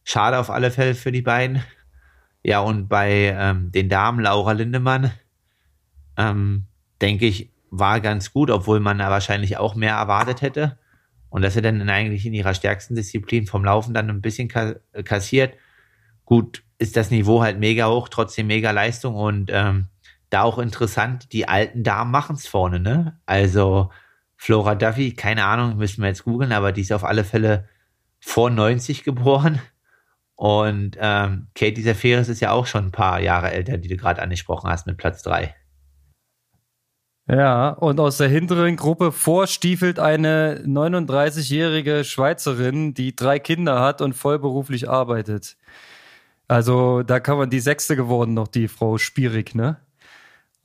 Schade 0.03 0.39
auf 0.39 0.49
alle 0.49 0.71
Fälle 0.71 0.95
für 0.95 1.11
die 1.11 1.21
beiden. 1.21 1.61
Ja, 2.47 2.59
und 2.59 2.87
bei 2.87 3.35
ähm, 3.35 3.71
den 3.71 3.89
Damen, 3.89 4.19
Laura 4.19 4.51
Lindemann, 4.51 5.11
ähm, 6.15 6.67
denke 7.01 7.25
ich, 7.25 7.51
war 7.71 7.99
ganz 8.01 8.33
gut, 8.33 8.51
obwohl 8.51 8.79
man 8.79 8.99
da 8.99 9.09
wahrscheinlich 9.09 9.57
auch 9.57 9.73
mehr 9.73 9.95
erwartet 9.95 10.43
hätte. 10.43 10.77
Und 11.29 11.41
dass 11.41 11.55
er 11.55 11.63
dann 11.63 11.89
eigentlich 11.89 12.23
in 12.23 12.35
ihrer 12.35 12.53
stärksten 12.53 12.93
Disziplin 12.93 13.47
vom 13.47 13.65
Laufen 13.65 13.95
dann 13.95 14.11
ein 14.11 14.21
bisschen 14.21 14.47
kassiert. 14.47 15.55
Gut, 16.23 16.61
ist 16.77 16.95
das 16.95 17.09
Niveau 17.09 17.41
halt 17.41 17.57
mega 17.57 17.89
hoch, 17.89 18.09
trotzdem 18.09 18.45
mega 18.45 18.69
Leistung 18.69 19.15
und 19.15 19.49
ähm, 19.51 19.87
da 20.29 20.43
auch 20.43 20.59
interessant, 20.59 21.33
die 21.33 21.47
alten 21.47 21.81
Damen 21.81 22.11
machen 22.11 22.35
es 22.35 22.45
vorne, 22.45 22.79
ne? 22.79 23.19
Also 23.25 23.89
Flora 24.37 24.75
Duffy, 24.75 25.13
keine 25.15 25.45
Ahnung, 25.45 25.77
müssen 25.77 26.03
wir 26.03 26.09
jetzt 26.09 26.25
googeln, 26.25 26.51
aber 26.51 26.71
die 26.71 26.81
ist 26.81 26.93
auf 26.93 27.05
alle 27.05 27.23
Fälle 27.23 27.67
vor 28.19 28.51
90 28.51 29.03
geboren. 29.03 29.59
Und 30.35 30.97
ähm, 30.99 31.47
Katie 31.55 31.83
Zaferis 31.83 32.27
ist 32.27 32.41
ja 32.41 32.51
auch 32.51 32.65
schon 32.65 32.85
ein 32.85 32.91
paar 32.91 33.21
Jahre 33.21 33.51
älter, 33.51 33.77
die 33.77 33.87
du 33.87 33.95
gerade 33.95 34.21
angesprochen 34.21 34.69
hast, 34.69 34.85
mit 34.85 34.97
Platz 34.97 35.23
3. 35.23 35.55
Ja, 37.27 37.69
und 37.69 37.99
aus 37.99 38.17
der 38.17 38.27
hinteren 38.27 38.75
Gruppe 38.75 39.11
vorstiefelt 39.11 39.97
eine 39.97 40.61
39-jährige 40.65 42.03
Schweizerin, 42.03 42.93
die 42.93 43.15
drei 43.15 43.39
Kinder 43.39 43.79
hat 43.81 44.01
und 44.01 44.13
vollberuflich 44.13 44.89
arbeitet. 44.89 45.57
Also 46.47 47.01
da 47.01 47.19
kann 47.19 47.37
man 47.39 47.49
die 47.49 47.59
sechste 47.59 47.95
geworden 47.95 48.35
noch, 48.35 48.47
die 48.47 48.67
Frau 48.67 48.99
Spierig, 48.99 49.55
ne? 49.55 49.77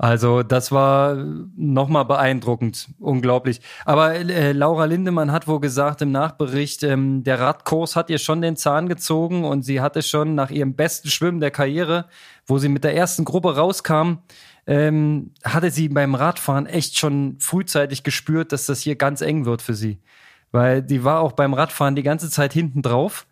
Also 0.02 0.42
das 0.42 0.72
war 0.72 1.14
nochmal 1.14 2.06
beeindruckend, 2.06 2.88
unglaublich. 3.00 3.60
Aber 3.84 4.14
äh, 4.14 4.52
Laura 4.52 4.86
Lindemann 4.86 5.30
hat 5.30 5.46
wohl 5.46 5.60
gesagt 5.60 6.00
im 6.00 6.10
Nachbericht, 6.10 6.82
ähm, 6.84 7.22
der 7.22 7.38
Radkurs 7.38 7.96
hat 7.96 8.08
ihr 8.08 8.16
schon 8.16 8.40
den 8.40 8.56
Zahn 8.56 8.88
gezogen 8.88 9.44
und 9.44 9.62
sie 9.62 9.82
hatte 9.82 10.00
schon 10.00 10.34
nach 10.34 10.50
ihrem 10.50 10.74
besten 10.74 11.10
Schwimmen 11.10 11.38
der 11.38 11.50
Karriere, 11.50 12.06
wo 12.46 12.56
sie 12.56 12.70
mit 12.70 12.82
der 12.82 12.96
ersten 12.96 13.26
Gruppe 13.26 13.56
rauskam, 13.56 14.20
ähm, 14.66 15.34
hatte 15.44 15.70
sie 15.70 15.90
beim 15.90 16.14
Radfahren 16.14 16.64
echt 16.64 16.96
schon 16.96 17.36
frühzeitig 17.38 18.02
gespürt, 18.02 18.52
dass 18.52 18.64
das 18.64 18.80
hier 18.80 18.96
ganz 18.96 19.20
eng 19.20 19.44
wird 19.44 19.60
für 19.60 19.74
sie. 19.74 20.00
Weil 20.50 20.82
die 20.82 21.04
war 21.04 21.20
auch 21.20 21.32
beim 21.32 21.52
Radfahren 21.52 21.94
die 21.94 22.02
ganze 22.02 22.30
Zeit 22.30 22.54
hinten 22.54 22.80
drauf 22.80 23.26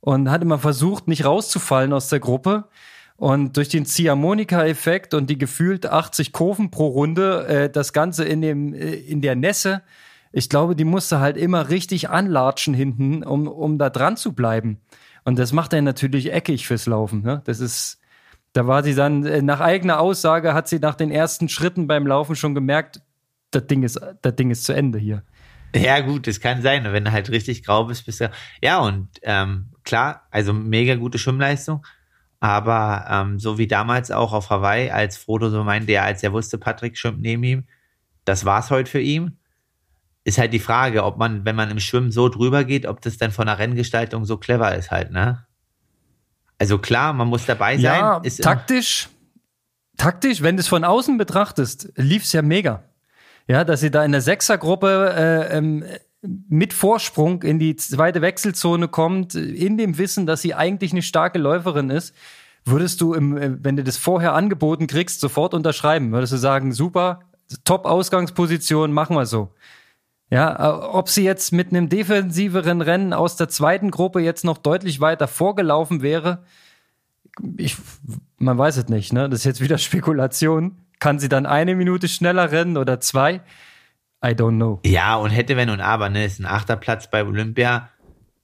und 0.00 0.30
hat 0.30 0.42
immer 0.42 0.60
versucht, 0.60 1.08
nicht 1.08 1.24
rauszufallen 1.24 1.92
aus 1.92 2.06
der 2.06 2.20
Gruppe 2.20 2.68
Und 3.16 3.56
durch 3.56 3.68
den 3.68 3.86
Ziehharmonika-Effekt 3.86 5.14
und 5.14 5.30
die 5.30 5.38
gefühlt 5.38 5.86
80 5.86 6.32
Kurven 6.32 6.70
pro 6.70 6.88
Runde, 6.88 7.46
äh, 7.46 7.70
das 7.70 7.92
Ganze 7.92 8.24
in, 8.24 8.40
dem, 8.40 8.74
äh, 8.74 8.94
in 8.94 9.20
der 9.20 9.36
Nässe, 9.36 9.82
ich 10.32 10.48
glaube, 10.48 10.74
die 10.74 10.84
musste 10.84 11.20
halt 11.20 11.36
immer 11.36 11.68
richtig 11.68 12.10
anlatschen 12.10 12.74
hinten, 12.74 13.22
um, 13.22 13.46
um 13.46 13.78
da 13.78 13.88
dran 13.88 14.16
zu 14.16 14.32
bleiben. 14.32 14.80
Und 15.24 15.38
das 15.38 15.52
macht 15.52 15.72
er 15.72 15.80
natürlich 15.80 16.32
eckig 16.32 16.66
fürs 16.66 16.86
Laufen. 16.86 17.22
Ne? 17.22 17.40
Das 17.44 17.60
ist, 17.60 18.00
da 18.52 18.66
war 18.66 18.82
sie 18.82 18.96
dann, 18.96 19.24
äh, 19.24 19.42
nach 19.42 19.60
eigener 19.60 20.00
Aussage 20.00 20.52
hat 20.52 20.68
sie 20.68 20.80
nach 20.80 20.96
den 20.96 21.12
ersten 21.12 21.48
Schritten 21.48 21.86
beim 21.86 22.06
Laufen 22.06 22.34
schon 22.34 22.54
gemerkt, 22.54 23.00
das 23.52 23.68
Ding 23.68 23.84
ist, 23.84 24.00
das 24.22 24.34
Ding 24.34 24.50
ist 24.50 24.64
zu 24.64 24.72
Ende 24.72 24.98
hier. 24.98 25.22
Ja, 25.74 26.00
gut, 26.00 26.26
das 26.26 26.40
kann 26.40 26.62
sein. 26.62 26.84
Wenn 26.84 27.04
du 27.04 27.12
halt 27.12 27.30
richtig 27.30 27.64
grau 27.64 27.84
bist, 27.84 28.06
bist 28.06 28.20
du. 28.20 28.30
Ja, 28.62 28.78
und 28.78 29.08
ähm, 29.22 29.70
klar, 29.84 30.26
also 30.30 30.52
mega 30.52 30.94
gute 30.94 31.18
Schwimmleistung. 31.18 31.84
Aber 32.44 33.06
ähm, 33.08 33.38
so 33.38 33.56
wie 33.56 33.66
damals 33.66 34.10
auch 34.10 34.34
auf 34.34 34.50
Hawaii, 34.50 34.90
als 34.90 35.16
Frodo 35.16 35.48
so 35.48 35.64
meinte, 35.64 35.92
ja, 35.92 36.02
als 36.02 36.22
er 36.22 36.34
wusste, 36.34 36.58
Patrick 36.58 36.98
schwimmt 36.98 37.22
neben 37.22 37.42
ihm, 37.42 37.64
das 38.26 38.44
war's 38.44 38.70
heute 38.70 38.90
für 38.90 39.00
ihn. 39.00 39.38
Ist 40.24 40.36
halt 40.36 40.52
die 40.52 40.58
Frage, 40.58 41.04
ob 41.04 41.16
man, 41.16 41.46
wenn 41.46 41.56
man 41.56 41.70
im 41.70 41.80
Schwimmen 41.80 42.12
so 42.12 42.28
drüber 42.28 42.64
geht, 42.64 42.84
ob 42.84 43.00
das 43.00 43.16
dann 43.16 43.30
von 43.30 43.46
der 43.46 43.58
Renngestaltung 43.58 44.26
so 44.26 44.36
clever 44.36 44.74
ist 44.74 44.90
halt, 44.90 45.10
ne? 45.10 45.46
Also 46.58 46.76
klar, 46.76 47.14
man 47.14 47.28
muss 47.28 47.46
dabei 47.46 47.78
sein. 47.78 47.82
Ja, 48.00 48.18
ist 48.18 48.42
taktisch, 48.42 49.08
taktisch, 49.96 50.42
wenn 50.42 50.58
du 50.58 50.60
es 50.60 50.68
von 50.68 50.84
außen 50.84 51.16
betrachtest, 51.16 51.94
lief's 51.96 52.34
ja 52.34 52.42
mega. 52.42 52.84
Ja, 53.48 53.64
dass 53.64 53.80
sie 53.80 53.90
da 53.90 54.04
in 54.04 54.12
der 54.12 54.20
Sechsergruppe 54.20 55.14
äh, 55.16 55.56
ähm, 55.56 55.82
mit 56.48 56.72
Vorsprung 56.72 57.42
in 57.42 57.58
die 57.58 57.76
zweite 57.76 58.22
Wechselzone 58.22 58.88
kommt, 58.88 59.34
in 59.34 59.76
dem 59.76 59.98
Wissen, 59.98 60.26
dass 60.26 60.42
sie 60.42 60.54
eigentlich 60.54 60.92
eine 60.92 61.02
starke 61.02 61.38
Läuferin 61.38 61.90
ist, 61.90 62.14
würdest 62.64 63.00
du, 63.00 63.14
im, 63.14 63.36
äh, 63.36 63.56
wenn 63.62 63.76
du 63.76 63.84
das 63.84 63.96
vorher 63.96 64.34
angeboten 64.34 64.86
kriegst, 64.86 65.20
sofort 65.20 65.54
unterschreiben. 65.54 66.12
Würdest 66.12 66.32
du 66.32 66.36
sagen, 66.38 66.72
super, 66.72 67.20
Top-Ausgangsposition, 67.64 68.92
machen 68.92 69.16
wir 69.16 69.26
so. 69.26 69.52
Ja, 70.30 70.54
äh, 70.56 70.84
ob 70.86 71.08
sie 71.08 71.24
jetzt 71.24 71.52
mit 71.52 71.68
einem 71.68 71.88
defensiveren 71.88 72.80
Rennen 72.80 73.12
aus 73.12 73.36
der 73.36 73.48
zweiten 73.48 73.90
Gruppe 73.90 74.20
jetzt 74.20 74.44
noch 74.44 74.58
deutlich 74.58 75.00
weiter 75.00 75.28
vorgelaufen 75.28 76.02
wäre, 76.02 76.44
ich, 77.56 77.76
man 78.38 78.56
weiß 78.56 78.76
es 78.76 78.88
nicht, 78.88 79.12
ne? 79.12 79.28
Das 79.28 79.40
ist 79.40 79.44
jetzt 79.44 79.60
wieder 79.60 79.78
Spekulation. 79.78 80.78
Kann 81.00 81.18
sie 81.18 81.28
dann 81.28 81.44
eine 81.44 81.74
Minute 81.74 82.08
schneller 82.08 82.50
rennen 82.50 82.76
oder 82.76 83.00
zwei? 83.00 83.42
I 84.24 84.28
don't 84.28 84.56
know. 84.56 84.80
Ja, 84.84 85.16
und 85.16 85.30
hätte, 85.30 85.56
wenn 85.56 85.68
und 85.68 85.80
aber, 85.80 86.08
ne, 86.08 86.24
ist 86.24 86.40
ein 86.40 86.46
achter 86.46 86.76
Platz 86.76 87.10
bei 87.10 87.24
Olympia. 87.24 87.90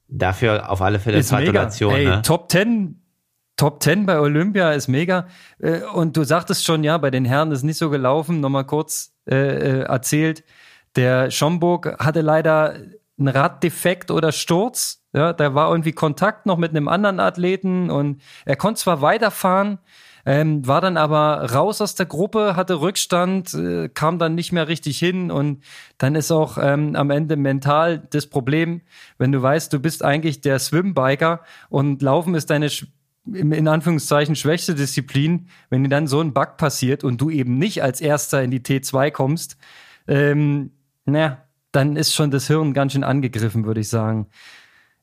Dafür 0.07 0.69
auf 0.69 0.81
alle 0.81 0.99
Fälle 0.99 1.17
ist 1.17 1.31
Gratulation. 1.31 1.95
Ey, 1.95 2.05
ne? 2.05 2.21
Top 2.21 2.51
10, 2.51 3.01
Top 3.55 3.81
10 3.81 4.05
bei 4.05 4.19
Olympia 4.19 4.71
ist 4.71 4.87
mega. 4.87 5.27
Äh, 5.59 5.81
und 5.81 6.17
du 6.17 6.23
sagtest 6.23 6.65
schon, 6.65 6.83
ja, 6.83 6.97
bei 6.97 7.11
den 7.11 7.25
Herren 7.25 7.51
ist 7.51 7.63
nicht 7.63 7.77
so 7.77 7.89
gelaufen. 7.89 8.39
Nochmal 8.39 8.65
kurz 8.65 9.13
äh, 9.29 9.35
äh, 9.35 9.79
erzählt. 9.81 10.43
Der 10.95 11.31
Schomburg 11.31 11.97
hatte 11.99 12.21
leider 12.21 12.75
einen 13.17 13.27
Raddefekt 13.27 14.11
oder 14.11 14.31
Sturz. 14.31 15.05
Ja, 15.13 15.33
da 15.33 15.53
war 15.53 15.69
irgendwie 15.69 15.91
Kontakt 15.91 16.45
noch 16.45 16.57
mit 16.57 16.71
einem 16.71 16.87
anderen 16.87 17.19
Athleten 17.19 17.89
und 17.89 18.21
er 18.45 18.55
konnte 18.55 18.81
zwar 18.81 19.01
weiterfahren, 19.01 19.79
ähm, 20.25 20.65
war 20.67 20.81
dann 20.81 20.97
aber 20.97 21.51
raus 21.51 21.81
aus 21.81 21.95
der 21.95 22.05
Gruppe, 22.05 22.55
hatte 22.55 22.81
Rückstand, 22.81 23.53
äh, 23.53 23.89
kam 23.89 24.19
dann 24.19 24.35
nicht 24.35 24.51
mehr 24.51 24.67
richtig 24.67 24.99
hin 24.99 25.31
und 25.31 25.63
dann 25.97 26.15
ist 26.15 26.31
auch 26.31 26.57
ähm, 26.61 26.95
am 26.95 27.09
Ende 27.09 27.35
mental 27.35 27.99
das 28.09 28.27
Problem, 28.27 28.81
wenn 29.17 29.31
du 29.31 29.41
weißt, 29.41 29.71
du 29.73 29.79
bist 29.79 30.03
eigentlich 30.03 30.41
der 30.41 30.59
Swimbiker 30.59 31.41
und 31.69 32.01
Laufen 32.01 32.35
ist 32.35 32.49
deine 32.49 32.69
in 33.25 33.67
Anführungszeichen 33.67 34.35
schwächste 34.35 34.73
Disziplin, 34.73 35.47
wenn 35.69 35.83
dir 35.83 35.89
dann 35.89 36.07
so 36.07 36.19
ein 36.21 36.33
Bug 36.33 36.57
passiert 36.57 37.03
und 37.03 37.21
du 37.21 37.29
eben 37.29 37.57
nicht 37.57 37.83
als 37.83 38.01
Erster 38.01 38.41
in 38.41 38.49
die 38.49 38.61
T2 38.61 39.11
kommst, 39.11 39.57
ähm, 40.07 40.71
naja, 41.05 41.45
dann 41.71 41.95
ist 41.95 42.13
schon 42.13 42.31
das 42.31 42.47
Hirn 42.47 42.73
ganz 42.73 42.93
schön 42.93 43.03
angegriffen, 43.03 43.65
würde 43.65 43.81
ich 43.81 43.89
sagen. 43.89 44.27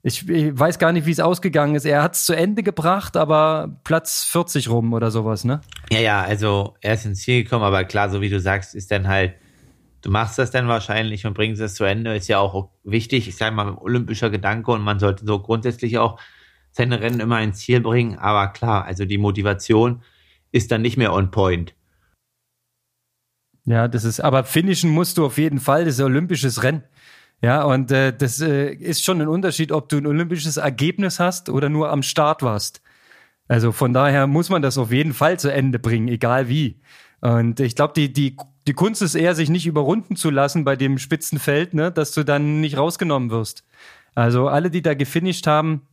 Ich, 0.02 0.28
ich, 0.28 0.58
weiß 0.58 0.78
gar 0.78 0.92
nicht, 0.92 1.06
wie 1.06 1.10
es 1.10 1.20
ausgegangen 1.20 1.74
ist. 1.74 1.84
Er 1.84 2.02
hat 2.02 2.14
es 2.14 2.24
zu 2.24 2.32
Ende 2.32 2.62
gebracht, 2.62 3.16
aber 3.16 3.80
Platz 3.82 4.24
40 4.24 4.68
rum 4.68 4.92
oder 4.92 5.10
sowas, 5.10 5.44
ne? 5.44 5.60
Ja, 5.90 5.98
ja, 5.98 6.22
also 6.22 6.76
er 6.80 6.94
ist 6.94 7.04
ins 7.04 7.22
Ziel 7.22 7.42
gekommen, 7.42 7.64
aber 7.64 7.84
klar, 7.84 8.08
so 8.08 8.20
wie 8.20 8.28
du 8.28 8.38
sagst, 8.38 8.74
ist 8.76 8.92
dann 8.92 9.08
halt, 9.08 9.34
du 10.02 10.10
machst 10.10 10.38
das 10.38 10.52
dann 10.52 10.68
wahrscheinlich 10.68 11.26
und 11.26 11.34
bringst 11.34 11.60
es 11.60 11.74
zu 11.74 11.84
Ende, 11.84 12.14
ist 12.14 12.28
ja 12.28 12.38
auch 12.38 12.70
wichtig, 12.84 13.26
ich 13.26 13.36
sage 13.36 13.56
mal, 13.56 13.76
olympischer 13.76 14.30
Gedanke 14.30 14.70
und 14.70 14.82
man 14.82 15.00
sollte 15.00 15.26
so 15.26 15.40
grundsätzlich 15.40 15.98
auch 15.98 16.20
seine 16.70 17.00
Rennen 17.00 17.18
immer 17.18 17.42
ins 17.42 17.58
Ziel 17.58 17.80
bringen, 17.80 18.18
aber 18.18 18.48
klar, 18.48 18.84
also 18.84 19.04
die 19.04 19.18
Motivation 19.18 20.02
ist 20.52 20.70
dann 20.70 20.82
nicht 20.82 20.96
mehr 20.96 21.12
on 21.12 21.32
point. 21.32 21.74
Ja, 23.64 23.88
das 23.88 24.04
ist, 24.04 24.20
aber 24.20 24.44
finishen 24.44 24.90
musst 24.90 25.18
du 25.18 25.26
auf 25.26 25.38
jeden 25.38 25.58
Fall, 25.58 25.84
das 25.84 25.94
ist 25.94 26.00
ein 26.00 26.06
olympisches 26.06 26.62
Rennen. 26.62 26.84
Ja, 27.40 27.62
und 27.62 27.92
äh, 27.92 28.16
das 28.16 28.40
äh, 28.40 28.72
ist 28.72 29.04
schon 29.04 29.20
ein 29.20 29.28
Unterschied, 29.28 29.70
ob 29.70 29.88
du 29.88 29.98
ein 29.98 30.06
olympisches 30.06 30.56
Ergebnis 30.56 31.20
hast 31.20 31.48
oder 31.48 31.68
nur 31.68 31.90
am 31.90 32.02
Start 32.02 32.42
warst. 32.42 32.82
Also 33.46 33.72
von 33.72 33.92
daher 33.92 34.26
muss 34.26 34.50
man 34.50 34.60
das 34.60 34.76
auf 34.76 34.92
jeden 34.92 35.14
Fall 35.14 35.38
zu 35.38 35.52
Ende 35.52 35.78
bringen, 35.78 36.08
egal 36.08 36.48
wie. 36.48 36.80
Und 37.20 37.60
ich 37.60 37.74
glaube, 37.76 37.94
die, 37.94 38.12
die, 38.12 38.36
die 38.66 38.74
Kunst 38.74 39.02
ist 39.02 39.14
eher, 39.14 39.34
sich 39.34 39.48
nicht 39.48 39.66
überrunden 39.66 40.16
zu 40.16 40.30
lassen 40.30 40.64
bei 40.64 40.76
dem 40.76 40.98
Spitzenfeld, 40.98 41.74
ne, 41.74 41.90
dass 41.90 42.12
du 42.12 42.24
dann 42.24 42.60
nicht 42.60 42.76
rausgenommen 42.76 43.30
wirst. 43.30 43.64
Also 44.14 44.48
alle, 44.48 44.70
die 44.70 44.82
da 44.82 44.94
gefinisht 44.94 45.46
haben, 45.46 45.86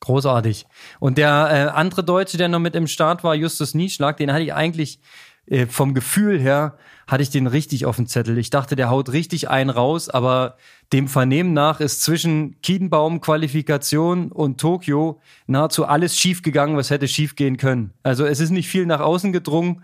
großartig. 0.00 0.66
Und 1.00 1.18
der 1.18 1.28
äh, 1.50 1.76
andere 1.76 2.04
Deutsche, 2.04 2.38
der 2.38 2.48
noch 2.48 2.60
mit 2.60 2.74
im 2.76 2.86
Start 2.86 3.24
war, 3.24 3.34
Justus 3.34 3.74
Nieschlag, 3.74 4.16
den 4.16 4.32
hatte 4.32 4.44
ich 4.44 4.54
eigentlich 4.54 5.00
äh, 5.46 5.66
vom 5.66 5.94
Gefühl 5.94 6.38
her 6.38 6.76
hatte 7.06 7.22
ich 7.22 7.30
den 7.30 7.46
richtig 7.46 7.86
auf 7.86 7.96
dem 7.96 8.06
Zettel. 8.06 8.36
Ich 8.38 8.50
dachte, 8.50 8.74
der 8.74 8.90
haut 8.90 9.12
richtig 9.12 9.48
einen 9.48 9.70
raus, 9.70 10.08
aber 10.08 10.56
dem 10.92 11.06
Vernehmen 11.06 11.52
nach 11.52 11.80
ist 11.80 12.02
zwischen 12.02 12.60
Kiedenbaum 12.62 13.20
Qualifikation 13.20 14.32
und 14.32 14.60
Tokio 14.60 15.20
nahezu 15.46 15.86
alles 15.86 16.18
schiefgegangen, 16.18 16.76
was 16.76 16.90
hätte 16.90 17.06
schiefgehen 17.06 17.56
können. 17.58 17.92
Also 18.02 18.26
es 18.26 18.40
ist 18.40 18.50
nicht 18.50 18.68
viel 18.68 18.86
nach 18.86 19.00
außen 19.00 19.32
gedrungen, 19.32 19.82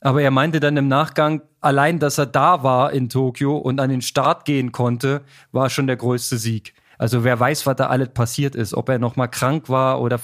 aber 0.00 0.22
er 0.22 0.30
meinte 0.30 0.60
dann 0.60 0.76
im 0.76 0.88
Nachgang, 0.88 1.42
allein, 1.60 1.98
dass 1.98 2.18
er 2.18 2.26
da 2.26 2.62
war 2.62 2.92
in 2.92 3.08
Tokio 3.08 3.56
und 3.56 3.80
an 3.80 3.90
den 3.90 4.02
Start 4.02 4.44
gehen 4.44 4.72
konnte, 4.72 5.22
war 5.52 5.70
schon 5.70 5.86
der 5.86 5.96
größte 5.96 6.38
Sieg. 6.38 6.74
Also 6.98 7.24
wer 7.24 7.38
weiß, 7.40 7.66
was 7.66 7.76
da 7.76 7.86
alles 7.86 8.10
passiert 8.10 8.54
ist, 8.54 8.74
ob 8.74 8.88
er 8.88 8.98
noch 8.98 9.16
mal 9.16 9.28
krank 9.28 9.68
war 9.68 10.00
oder 10.00 10.20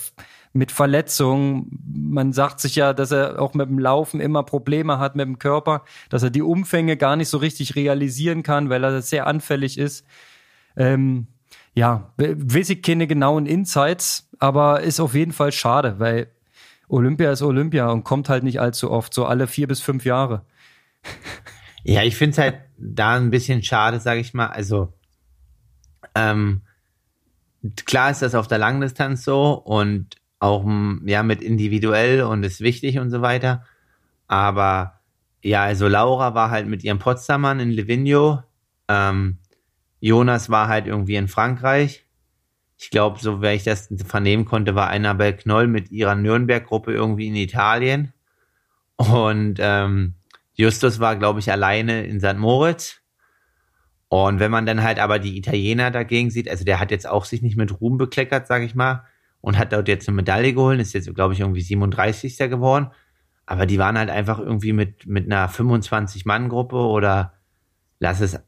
mit 0.53 0.73
Verletzungen. 0.73 1.79
Man 1.95 2.33
sagt 2.33 2.61
sich 2.61 2.75
ja, 2.75 2.93
dass 2.93 3.13
er 3.13 3.41
auch 3.41 3.55
mit 3.55 3.69
dem 3.69 3.79
Laufen 3.79 4.21
immer 4.21 4.43
Probleme 4.43 4.99
hat 4.99 5.17
mit 5.17 5.27
dem 5.27 5.39
Körper, 5.39 5.85
dass 6.09 6.23
er 6.23 6.31
die 6.31 6.43
Umfänge 6.43 6.97
gar 6.97 7.17
nicht 7.17 7.29
so 7.29 7.39
richtig 7.39 7.77
realisieren 7.77 8.43
kann, 8.43 8.69
weil 8.69 8.83
er 8.83 9.01
sehr 9.03 9.27
anfällig 9.27 9.79
ist. 9.79 10.05
Ähm, 10.77 11.29
ja, 11.75 12.13
weiß 12.17 12.71
ich 12.71 12.83
keine 12.83 13.07
genauen 13.07 13.47
Insights, 13.47 14.29
aber 14.39 14.81
ist 14.81 15.01
auf 15.01 15.15
jeden 15.15 15.33
Fall 15.33 15.53
schade, 15.53 15.97
weil 15.99 16.29
Olympia 16.89 17.31
ist 17.31 17.43
Olympia 17.43 17.89
und 17.89 18.03
kommt 18.03 18.29
halt 18.29 18.43
nicht 18.43 18.61
allzu 18.61 18.91
oft, 18.91 19.15
so 19.15 19.25
alle 19.25 19.47
vier 19.47 19.69
bis 19.69 19.81
fünf 19.81 20.05
Jahre. 20.05 20.45
Ja, 21.83 22.03
ich 22.03 22.15
finde 22.15 22.33
es 22.33 22.39
halt 22.39 22.61
da 22.77 23.17
ein 23.17 23.31
bisschen 23.31 23.63
schade, 23.63 24.01
sage 24.01 24.21
ich 24.21 24.35
mal. 24.35 24.49
Also, 24.49 24.93
ähm, 26.15 26.61
klar 27.87 28.11
ist 28.11 28.21
das 28.21 28.35
auf 28.35 28.49
der 28.49 28.59
Langdistanz 28.59 29.25
so 29.25 29.55
und 29.55 30.20
auch 30.41 30.67
ja 31.05 31.23
mit 31.23 31.43
individuell 31.43 32.23
und 32.23 32.43
ist 32.43 32.61
wichtig 32.61 32.99
und 32.99 33.11
so 33.11 33.23
weiter. 33.23 33.65
Aber 34.27 35.01
ja, 35.43 35.63
also 35.63 35.87
Laura 35.87 36.35
war 36.35 36.51
halt 36.51 36.67
mit 36.67 36.83
ihrem 36.83 36.99
Potsdamern 36.99 37.61
in 37.61 37.71
Livigno. 37.71 38.43
Ähm, 38.89 39.39
Jonas 40.01 40.51
war 40.51 40.69
halt 40.69 40.87
irgendwie 40.87 41.17
in 41.17 41.29
Frankreich. 41.29 42.07
Ich 42.79 42.91
glaube, 42.91 43.21
so 43.21 43.43
wer 43.43 43.55
ich 43.55 43.65
das 43.65 43.93
vernehmen 44.07 44.47
konnte, 44.47 44.75
war 44.75 44.89
Annabel 44.89 45.35
Knoll 45.35 45.67
mit 45.67 45.91
ihrer 45.91 46.15
Nürnberg-Gruppe 46.15 46.93
irgendwie 46.93 47.29
in 47.29 47.37
Italien. 47.37 48.15
Und 48.97 49.59
ähm, 49.59 50.15
Justus 50.55 51.01
war, 51.01 51.17
glaube 51.17 51.41
ich, 51.41 51.53
alleine 51.53 52.05
in 52.05 52.21
St. 52.21 52.37
Moritz. 52.37 53.01
Und 54.09 54.41
wenn 54.41 54.51
man 54.51 54.67
dann 54.67 54.83
halt 54.83 54.99
aber 54.99 55.19
die 55.19 55.37
Italiener 55.37 55.91
dagegen 55.91 56.31
sieht, 56.31 56.49
also 56.49 56.65
der 56.65 56.81
hat 56.81 56.91
jetzt 56.91 57.07
auch 57.07 57.27
sich 57.27 57.43
nicht 57.43 57.57
mit 57.57 57.81
Ruhm 57.81 57.99
bekleckert, 57.99 58.47
sag 58.47 58.63
ich 58.63 58.75
mal, 58.75 59.05
und 59.41 59.59
hat 59.59 59.73
dort 59.73 59.89
jetzt 59.89 60.09
eine 60.09 60.17
Medaille 60.17 60.53
geholt, 60.53 60.81
ist 60.81 60.93
jetzt, 60.93 61.13
glaube 61.15 61.35
ich, 61.35 61.41
irgendwie 61.41 61.63
37. 61.63 62.37
geworden. 62.39 62.91
Aber 63.47 63.67
die 63.67 63.79
waren 63.79 63.99
halt 63.99 64.11
einfach 64.11 64.39
irgendwie 64.39 64.73
mit, 64.73 65.07
mit 65.07 65.27
einer 65.27 65.49
25-Mann-Gruppe 65.49 66.77
oder 66.77 67.35
lass 67.99 68.21
es 68.21 68.39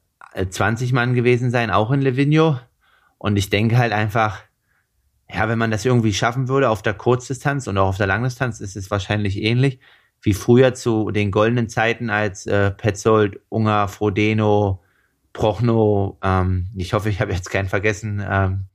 20 0.49 0.90
äh, 0.90 0.95
Mann 0.95 1.14
gewesen 1.14 1.51
sein, 1.51 1.70
auch 1.70 1.90
in 1.90 2.01
Livigno. 2.03 2.59
Und 3.18 3.36
ich 3.36 3.51
denke 3.51 3.78
halt 3.78 3.93
einfach, 3.93 4.43
ja, 5.32 5.49
wenn 5.49 5.59
man 5.59 5.70
das 5.70 5.84
irgendwie 5.84 6.12
schaffen 6.12 6.49
würde 6.49 6.68
auf 6.68 6.82
der 6.82 6.95
Kurzdistanz 6.95 7.66
und 7.66 7.78
auch 7.78 7.88
auf 7.88 7.97
der 7.97 8.07
Langdistanz, 8.07 8.61
ist 8.61 8.76
es 8.76 8.90
wahrscheinlich 8.90 9.43
ähnlich 9.43 9.80
wie 10.20 10.34
früher 10.34 10.72
zu 10.74 11.11
den 11.11 11.30
goldenen 11.30 11.68
Zeiten, 11.68 12.11
als 12.11 12.47
äh, 12.47 12.70
Petzold, 12.70 13.40
Unger, 13.49 13.88
Frodeno, 13.88 14.82
Prochno, 15.32 16.18
ähm, 16.22 16.68
ich 16.76 16.93
hoffe, 16.93 17.09
ich 17.09 17.20
habe 17.20 17.32
jetzt 17.32 17.51
keinen 17.51 17.68
vergessen, 17.68 18.22
ähm, 18.24 18.66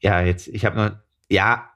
ja, 0.00 0.20
jetzt, 0.22 0.48
ich 0.48 0.64
habe 0.64 0.76
noch, 0.76 0.90
ja, 1.30 1.70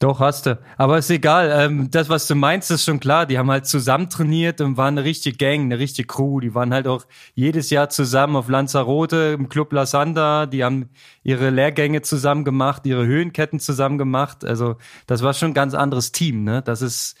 Doch, 0.00 0.20
hast 0.20 0.44
du. 0.46 0.58
Aber 0.76 0.98
ist 0.98 1.08
egal. 1.08 1.50
Ähm, 1.54 1.90
das, 1.90 2.10
was 2.10 2.26
du 2.26 2.34
meinst, 2.34 2.70
ist 2.70 2.84
schon 2.84 3.00
klar. 3.00 3.24
Die 3.24 3.38
haben 3.38 3.50
halt 3.50 3.64
zusammen 3.64 4.10
trainiert 4.10 4.60
und 4.60 4.76
waren 4.76 4.98
eine 4.98 5.04
richtige 5.04 5.36
Gang, 5.38 5.62
eine 5.62 5.78
richtige 5.78 6.06
Crew. 6.06 6.40
Die 6.40 6.54
waren 6.54 6.74
halt 6.74 6.86
auch 6.86 7.06
jedes 7.34 7.70
Jahr 7.70 7.88
zusammen 7.88 8.36
auf 8.36 8.48
Lanzarote 8.50 9.34
im 9.38 9.48
Club 9.48 9.72
La 9.72 9.86
Santa. 9.86 10.44
Die 10.46 10.62
haben 10.62 10.90
ihre 11.22 11.48
Lehrgänge 11.48 12.02
zusammen 12.02 12.44
gemacht, 12.44 12.84
ihre 12.86 13.06
Höhenketten 13.06 13.60
zusammen 13.60 13.96
gemacht. 13.96 14.44
Also, 14.44 14.76
das 15.06 15.22
war 15.22 15.32
schon 15.32 15.52
ein 15.52 15.54
ganz 15.54 15.72
anderes 15.74 16.12
Team, 16.12 16.44
ne? 16.44 16.60
Das 16.60 16.82
ist, 16.82 17.16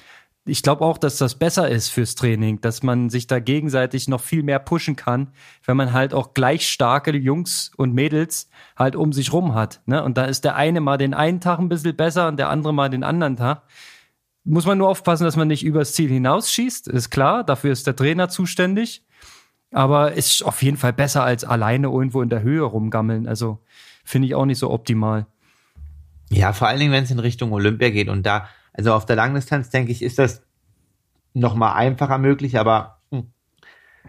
ich 0.46 0.62
glaube 0.62 0.84
auch, 0.84 0.98
dass 0.98 1.16
das 1.16 1.36
besser 1.36 1.68
ist 1.70 1.88
fürs 1.88 2.14
Training, 2.14 2.60
dass 2.60 2.82
man 2.82 3.08
sich 3.08 3.26
da 3.26 3.40
gegenseitig 3.40 4.08
noch 4.08 4.20
viel 4.20 4.42
mehr 4.42 4.58
pushen 4.58 4.94
kann, 4.94 5.28
wenn 5.64 5.76
man 5.76 5.94
halt 5.94 6.12
auch 6.12 6.34
gleich 6.34 6.68
starke 6.68 7.16
Jungs 7.16 7.72
und 7.76 7.94
Mädels 7.94 8.50
halt 8.76 8.94
um 8.94 9.12
sich 9.12 9.32
rum 9.32 9.54
hat. 9.54 9.80
Ne? 9.86 10.04
Und 10.04 10.18
da 10.18 10.26
ist 10.26 10.44
der 10.44 10.56
eine 10.56 10.82
mal 10.82 10.98
den 10.98 11.14
einen 11.14 11.40
Tag 11.40 11.58
ein 11.60 11.70
bisschen 11.70 11.96
besser 11.96 12.28
und 12.28 12.36
der 12.36 12.50
andere 12.50 12.74
mal 12.74 12.90
den 12.90 13.04
anderen 13.04 13.36
Tag. 13.36 13.62
Muss 14.44 14.66
man 14.66 14.76
nur 14.76 14.90
aufpassen, 14.90 15.24
dass 15.24 15.36
man 15.36 15.48
nicht 15.48 15.64
übers 15.64 15.94
Ziel 15.94 16.10
hinausschießt, 16.10 16.88
ist 16.88 17.08
klar, 17.08 17.42
dafür 17.44 17.72
ist 17.72 17.86
der 17.86 17.96
Trainer 17.96 18.28
zuständig. 18.28 19.02
Aber 19.70 20.12
ist 20.12 20.44
auf 20.44 20.62
jeden 20.62 20.76
Fall 20.76 20.92
besser 20.92 21.24
als 21.24 21.42
alleine 21.42 21.88
irgendwo 21.88 22.22
in 22.22 22.28
der 22.28 22.42
Höhe 22.42 22.62
rumgammeln. 22.62 23.26
Also 23.26 23.58
finde 24.04 24.28
ich 24.28 24.34
auch 24.34 24.44
nicht 24.44 24.58
so 24.58 24.70
optimal. 24.70 25.26
Ja, 26.30 26.52
vor 26.52 26.68
allen 26.68 26.78
Dingen, 26.78 26.92
wenn 26.92 27.04
es 27.04 27.10
in 27.10 27.18
Richtung 27.18 27.52
Olympia 27.52 27.90
geht 27.90 28.08
und 28.08 28.24
da 28.24 28.48
also 28.74 28.92
auf 28.92 29.06
der 29.06 29.16
Langdistanz, 29.16 29.70
denke 29.70 29.92
ich, 29.92 30.02
ist 30.02 30.18
das 30.18 30.42
noch 31.32 31.54
mal 31.54 31.72
einfacher 31.72 32.18
möglich, 32.18 32.58
aber 32.58 33.00
hm, 33.10 33.32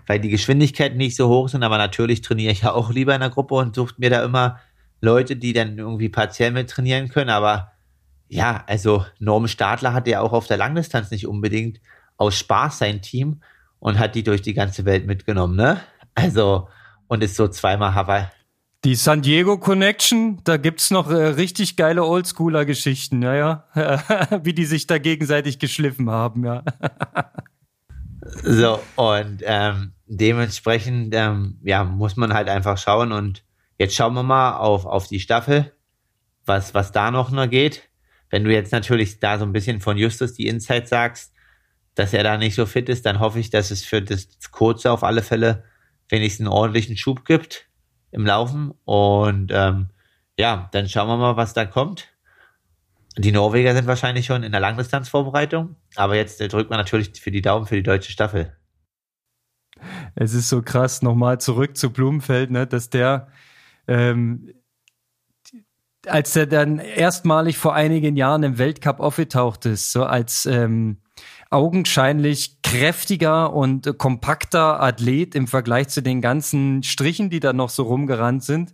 weil 0.08 0.20
die 0.20 0.30
Geschwindigkeiten 0.30 0.98
nicht 0.98 1.16
so 1.16 1.30
hoch 1.30 1.48
sind, 1.48 1.64
aber 1.64 1.78
natürlich 1.78 2.22
trainiere 2.22 2.52
ich 2.52 2.64
ja 2.64 2.74
auch 2.74 2.92
lieber 2.92 3.14
in 3.14 3.22
der 3.22 3.30
Gruppe 3.30 3.56
und 3.56 3.76
suche 3.76 3.96
mir 3.98 4.10
da 4.10 4.24
immer 4.24 4.60
Leute, 5.02 5.36
die 5.36 5.54
dann 5.54 5.78
irgendwie 5.78 6.10
partiell 6.10 6.52
mit 6.52 6.70
trainieren 6.70 7.10
können, 7.10 7.30
aber 7.30 7.72
ja, 8.28 8.64
also 8.68 9.06
Norm 9.20 9.48
Stadler 9.48 9.94
hat 9.94 10.08
ja 10.08 10.22
auch 10.22 10.34
auf 10.34 10.48
der 10.48 10.58
Langdistanz 10.58 11.12
nicht 11.12 11.28
unbedingt 11.28 11.80
aus 12.18 12.36
Spaß 12.38 12.80
sein 12.80 13.02
Team 13.02 13.42
und 13.80 14.00
hat 14.00 14.16
die 14.16 14.24
durch 14.24 14.42
die 14.42 14.56
ganze 14.56 14.84
Welt 14.86 15.06
mitgenommen, 15.06 15.56
ne? 15.56 15.80
Also, 16.16 16.70
und 17.08 17.22
ist 17.22 17.36
so 17.36 17.48
zweimal 17.48 17.94
Hawaii, 17.94 18.26
die 18.86 18.94
San 18.94 19.24
Diego 19.24 19.58
Connection, 19.58 20.42
da 20.44 20.58
gibt's 20.58 20.92
noch 20.92 21.10
äh, 21.10 21.16
richtig 21.16 21.76
geile 21.76 22.06
Oldschooler-Geschichten, 22.06 23.24
ja, 23.24 23.66
ja. 23.76 24.40
Wie 24.44 24.54
die 24.54 24.66
sich 24.66 24.86
da 24.86 25.00
gegenseitig 25.00 25.58
geschliffen 25.58 26.12
haben, 26.12 26.46
ja. 26.46 26.64
so, 28.44 28.80
und 28.96 29.42
ähm, 29.44 29.94
dementsprechend, 30.06 31.16
ähm, 31.16 31.58
ja, 31.64 31.84
muss 31.84 32.16
man 32.16 32.36
halt 32.36 32.48
einfach 32.48 32.78
schauen. 32.78 33.12
Und 33.12 33.44
jetzt 33.80 33.96
schauen 33.96 34.14
wir 34.14 34.22
mal 34.22 34.58
auf, 34.58 34.86
auf 34.86 35.08
die 35.08 35.20
Staffel, 35.20 35.74
was, 36.46 36.76
was 36.76 36.92
da 36.92 37.10
noch 37.10 37.32
noch 37.32 37.50
geht. 37.50 37.90
Wenn 38.30 38.44
du 38.44 38.54
jetzt 38.54 38.72
natürlich 38.72 39.20
da 39.20 39.40
so 39.40 39.46
ein 39.46 39.54
bisschen 39.54 39.82
von 39.82 39.98
Justus 39.98 40.34
die 40.34 40.46
Insight 40.46 40.88
sagst, 40.88 41.34
dass 41.96 42.14
er 42.14 42.22
da 42.22 42.38
nicht 42.38 42.54
so 42.54 42.68
fit 42.68 42.88
ist, 42.90 43.08
dann 43.08 43.20
hoffe 43.20 43.40
ich, 43.40 43.50
dass 43.50 43.72
es 43.72 43.84
für 43.84 44.04
das 44.04 44.28
Kurze 44.52 44.92
auf 44.92 45.04
alle 45.04 45.24
Fälle 45.24 45.64
wenigstens 46.08 46.46
einen 46.46 46.54
ordentlichen 46.54 46.98
Schub 46.98 47.26
gibt 47.26 47.65
im 48.16 48.26
Laufen. 48.26 48.74
Und 48.86 49.52
ähm, 49.54 49.90
ja, 50.40 50.70
dann 50.72 50.88
schauen 50.88 51.08
wir 51.08 51.18
mal, 51.18 51.36
was 51.36 51.54
da 51.54 51.66
kommt. 51.66 52.08
Die 53.18 53.32
Norweger 53.32 53.76
sind 53.76 53.88
wahrscheinlich 53.88 54.26
schon 54.26 54.44
in 54.44 54.52
der 54.52 54.62
Langdistanzvorbereitung, 54.62 55.76
aber 55.96 56.16
jetzt 56.16 56.42
äh, 56.42 56.48
drückt 56.48 56.70
man 56.70 56.80
natürlich 56.80 57.22
für 57.22 57.32
die 57.32 57.42
Daumen 57.42 57.66
für 57.66 57.76
die 57.76 57.84
deutsche 57.84 58.12
Staffel. 58.12 58.56
Es 60.16 60.34
ist 60.34 60.50
so 60.50 60.62
krass, 60.62 61.02
nochmal 61.02 61.40
zurück 61.40 61.78
zu 61.78 61.92
Blumenfeld, 61.92 62.52
ne, 62.52 62.66
dass 62.66 62.90
der, 62.90 63.28
ähm, 63.88 64.54
als 66.08 66.36
er 66.36 66.48
dann 66.48 66.80
erstmalig 66.80 67.58
vor 67.58 67.74
einigen 67.74 68.16
Jahren 68.16 68.44
im 68.44 68.58
Weltcup 68.58 69.00
aufgetaucht 69.00 69.66
ist, 69.66 69.92
so 69.92 70.06
als 70.06 70.46
ähm, 70.46 71.02
augenscheinlich 71.50 72.62
kräftiger 72.62 73.54
und 73.54 73.98
kompakter 73.98 74.82
Athlet 74.82 75.36
im 75.36 75.48
Vergleich 75.48 75.90
zu 75.90 76.02
den 76.02 76.22
ganzen 76.22 76.84
Strichen, 76.84 77.30
die 77.30 77.40
da 77.40 77.54
noch 77.54 77.70
so 77.70 77.84
rumgerannt 77.84 78.44
sind. 78.44 78.74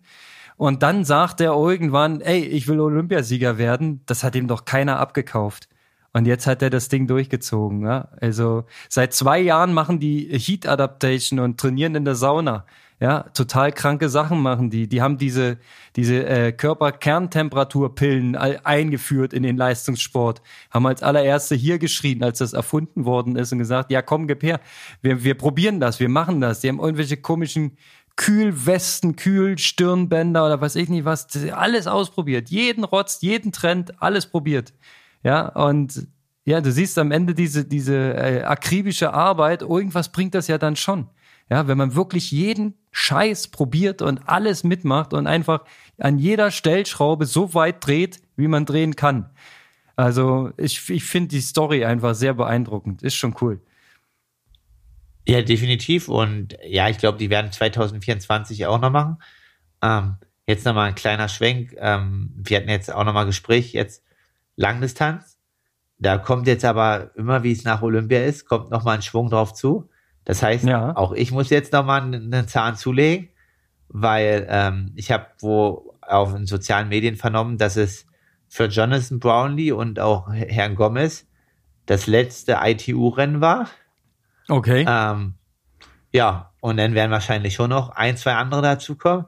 Und 0.57 0.83
dann 0.83 1.05
sagt 1.05 1.41
er 1.41 1.53
irgendwann, 1.53 2.21
ey, 2.21 2.39
ich 2.43 2.67
will 2.67 2.79
Olympiasieger 2.79 3.57
werden. 3.57 4.01
Das 4.05 4.23
hat 4.23 4.35
ihm 4.35 4.47
doch 4.47 4.65
keiner 4.65 4.99
abgekauft. 4.99 5.67
Und 6.13 6.27
jetzt 6.27 6.45
hat 6.45 6.61
er 6.61 6.69
das 6.69 6.89
Ding 6.89 7.07
durchgezogen. 7.07 7.83
Ja? 7.83 8.09
Also 8.19 8.65
seit 8.89 9.13
zwei 9.13 9.39
Jahren 9.39 9.73
machen 9.73 9.99
die 9.99 10.27
Heat 10.37 10.67
Adaptation 10.67 11.39
und 11.39 11.59
trainieren 11.59 11.95
in 11.95 12.05
der 12.05 12.15
Sauna 12.15 12.65
ja, 13.01 13.23
total 13.33 13.71
kranke 13.71 14.09
Sachen 14.09 14.41
machen 14.43 14.69
die. 14.69 14.87
Die 14.87 15.01
haben 15.01 15.17
diese, 15.17 15.57
diese 15.95 16.23
äh, 16.23 16.51
Körperkerntemperaturpillen 16.51 18.35
eingeführt 18.35 19.33
in 19.33 19.41
den 19.41 19.57
Leistungssport, 19.57 20.43
haben 20.69 20.85
als 20.85 21.01
allererste 21.01 21.55
hier 21.55 21.79
geschrien, 21.79 22.21
als 22.21 22.37
das 22.37 22.53
erfunden 22.53 23.05
worden 23.05 23.37
ist 23.37 23.51
und 23.51 23.57
gesagt, 23.57 23.89
ja 23.89 24.03
komm, 24.03 24.27
gib 24.27 24.43
her, 24.43 24.59
wir, 25.01 25.23
wir 25.23 25.33
probieren 25.33 25.79
das, 25.79 25.99
wir 25.99 26.09
machen 26.09 26.41
das. 26.41 26.59
Die 26.59 26.69
haben 26.69 26.79
irgendwelche 26.79 27.17
komischen 27.17 27.75
Kühlwesten, 28.17 29.15
Kühlstirnbänder 29.15 30.45
oder 30.45 30.61
was 30.61 30.75
ich 30.75 30.87
nicht 30.87 31.03
was, 31.03 31.27
alles 31.53 31.87
ausprobiert. 31.87 32.51
Jeden 32.51 32.83
Rotz, 32.83 33.21
jeden 33.21 33.51
Trend, 33.51 33.99
alles 33.99 34.27
probiert. 34.27 34.73
Ja, 35.23 35.47
und 35.47 36.07
ja, 36.45 36.61
du 36.61 36.71
siehst 36.71 36.99
am 36.99 37.11
Ende 37.11 37.33
diese, 37.33 37.65
diese 37.65 37.95
äh, 37.95 38.43
akribische 38.43 39.11
Arbeit, 39.11 39.63
irgendwas 39.63 40.11
bringt 40.11 40.35
das 40.35 40.47
ja 40.47 40.59
dann 40.59 40.75
schon. 40.75 41.07
Ja, 41.51 41.67
wenn 41.67 41.77
man 41.77 41.95
wirklich 41.95 42.31
jeden 42.31 42.75
Scheiß 42.93 43.49
probiert 43.49 44.01
und 44.01 44.21
alles 44.25 44.63
mitmacht 44.63 45.13
und 45.13 45.27
einfach 45.27 45.65
an 45.97 46.17
jeder 46.17 46.49
Stellschraube 46.49 47.25
so 47.25 47.53
weit 47.53 47.85
dreht, 47.85 48.21
wie 48.37 48.47
man 48.47 48.65
drehen 48.65 48.95
kann. 48.95 49.29
Also 49.97 50.51
ich, 50.55 50.89
ich 50.89 51.03
finde 51.03 51.27
die 51.27 51.41
Story 51.41 51.83
einfach 51.83 52.15
sehr 52.15 52.33
beeindruckend. 52.35 53.03
Ist 53.03 53.15
schon 53.15 53.35
cool. 53.41 53.59
Ja, 55.27 55.41
definitiv. 55.41 56.07
Und 56.07 56.57
ja, 56.65 56.87
ich 56.87 56.99
glaube, 56.99 57.17
die 57.17 57.29
werden 57.29 57.51
2024 57.51 58.65
auch 58.67 58.79
noch 58.79 58.89
machen. 58.89 59.17
Ähm, 59.81 60.15
jetzt 60.47 60.65
nochmal 60.65 60.87
ein 60.87 60.95
kleiner 60.95 61.27
Schwenk. 61.27 61.75
Ähm, 61.79 62.31
wir 62.33 62.55
hatten 62.55 62.69
jetzt 62.69 62.93
auch 62.93 63.03
nochmal 63.03 63.25
Gespräch, 63.25 63.73
jetzt 63.73 64.05
Langdistanz. 64.55 65.37
Da 65.97 66.17
kommt 66.17 66.47
jetzt 66.47 66.63
aber 66.63 67.13
immer, 67.17 67.43
wie 67.43 67.51
es 67.51 67.65
nach 67.65 67.81
Olympia 67.81 68.23
ist, 68.23 68.45
kommt 68.45 68.71
nochmal 68.71 68.95
ein 68.95 69.01
Schwung 69.01 69.29
drauf 69.29 69.53
zu. 69.53 69.90
Das 70.25 70.43
heißt, 70.43 70.65
ja. 70.65 70.95
auch 70.95 71.13
ich 71.13 71.31
muss 71.31 71.49
jetzt 71.49 71.73
nochmal 71.73 72.01
einen 72.01 72.47
Zahn 72.47 72.75
zulegen, 72.75 73.29
weil 73.89 74.47
ähm, 74.49 74.91
ich 74.95 75.11
habe 75.11 75.27
wo 75.39 75.95
auf 76.01 76.33
den 76.33 76.45
sozialen 76.45 76.89
Medien 76.89 77.15
vernommen, 77.15 77.57
dass 77.57 77.77
es 77.77 78.05
für 78.47 78.65
Jonathan 78.65 79.19
Brownlee 79.19 79.71
und 79.71 79.99
auch 79.99 80.31
Herrn 80.31 80.75
Gomez 80.75 81.25
das 81.85 82.07
letzte 82.07 82.59
ITU-Rennen 82.61 83.41
war. 83.41 83.67
Okay. 84.47 84.85
Ähm, 84.87 85.35
ja, 86.11 86.51
und 86.59 86.77
dann 86.77 86.93
werden 86.93 87.11
wahrscheinlich 87.11 87.53
schon 87.53 87.69
noch 87.69 87.89
ein, 87.89 88.17
zwei 88.17 88.33
andere 88.33 88.61
dazukommen. 88.61 89.25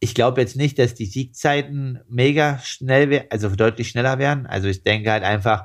Ich 0.00 0.14
glaube 0.14 0.40
jetzt 0.40 0.56
nicht, 0.56 0.78
dass 0.78 0.94
die 0.94 1.06
Siegzeiten 1.06 2.00
mega 2.08 2.58
schnell 2.58 3.10
werden, 3.10 3.26
also 3.30 3.48
deutlich 3.48 3.88
schneller 3.88 4.18
werden. 4.18 4.46
Also 4.46 4.68
ich 4.68 4.82
denke 4.84 5.10
halt 5.10 5.24
einfach, 5.24 5.64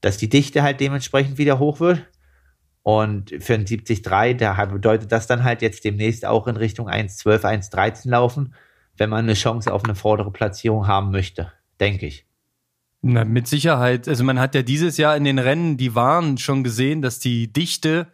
dass 0.00 0.16
die 0.16 0.28
Dichte 0.28 0.62
halt 0.62 0.80
dementsprechend 0.80 1.38
wieder 1.38 1.58
hoch 1.58 1.80
wird. 1.80 2.06
Und 2.84 3.30
für 3.40 3.54
ein 3.54 3.64
73, 3.64 4.02
da 4.02 4.64
bedeutet 4.66 5.10
das 5.10 5.26
dann 5.26 5.42
halt 5.42 5.62
jetzt 5.62 5.84
demnächst 5.84 6.26
auch 6.26 6.46
in 6.46 6.56
Richtung 6.56 6.86
1,12, 6.86 7.40
1,13 7.70 8.10
laufen, 8.10 8.54
wenn 8.98 9.08
man 9.08 9.24
eine 9.24 9.32
Chance 9.32 9.72
auf 9.72 9.84
eine 9.84 9.94
vordere 9.94 10.30
Platzierung 10.30 10.86
haben 10.86 11.10
möchte, 11.10 11.50
denke 11.80 12.06
ich. 12.06 12.26
Na, 13.00 13.24
mit 13.24 13.48
Sicherheit. 13.48 14.06
Also 14.06 14.22
man 14.22 14.38
hat 14.38 14.54
ja 14.54 14.60
dieses 14.60 14.98
Jahr 14.98 15.16
in 15.16 15.24
den 15.24 15.38
Rennen, 15.38 15.78
die 15.78 15.94
waren 15.94 16.36
schon 16.36 16.62
gesehen, 16.62 17.00
dass 17.00 17.18
die 17.18 17.50
Dichte 17.50 18.06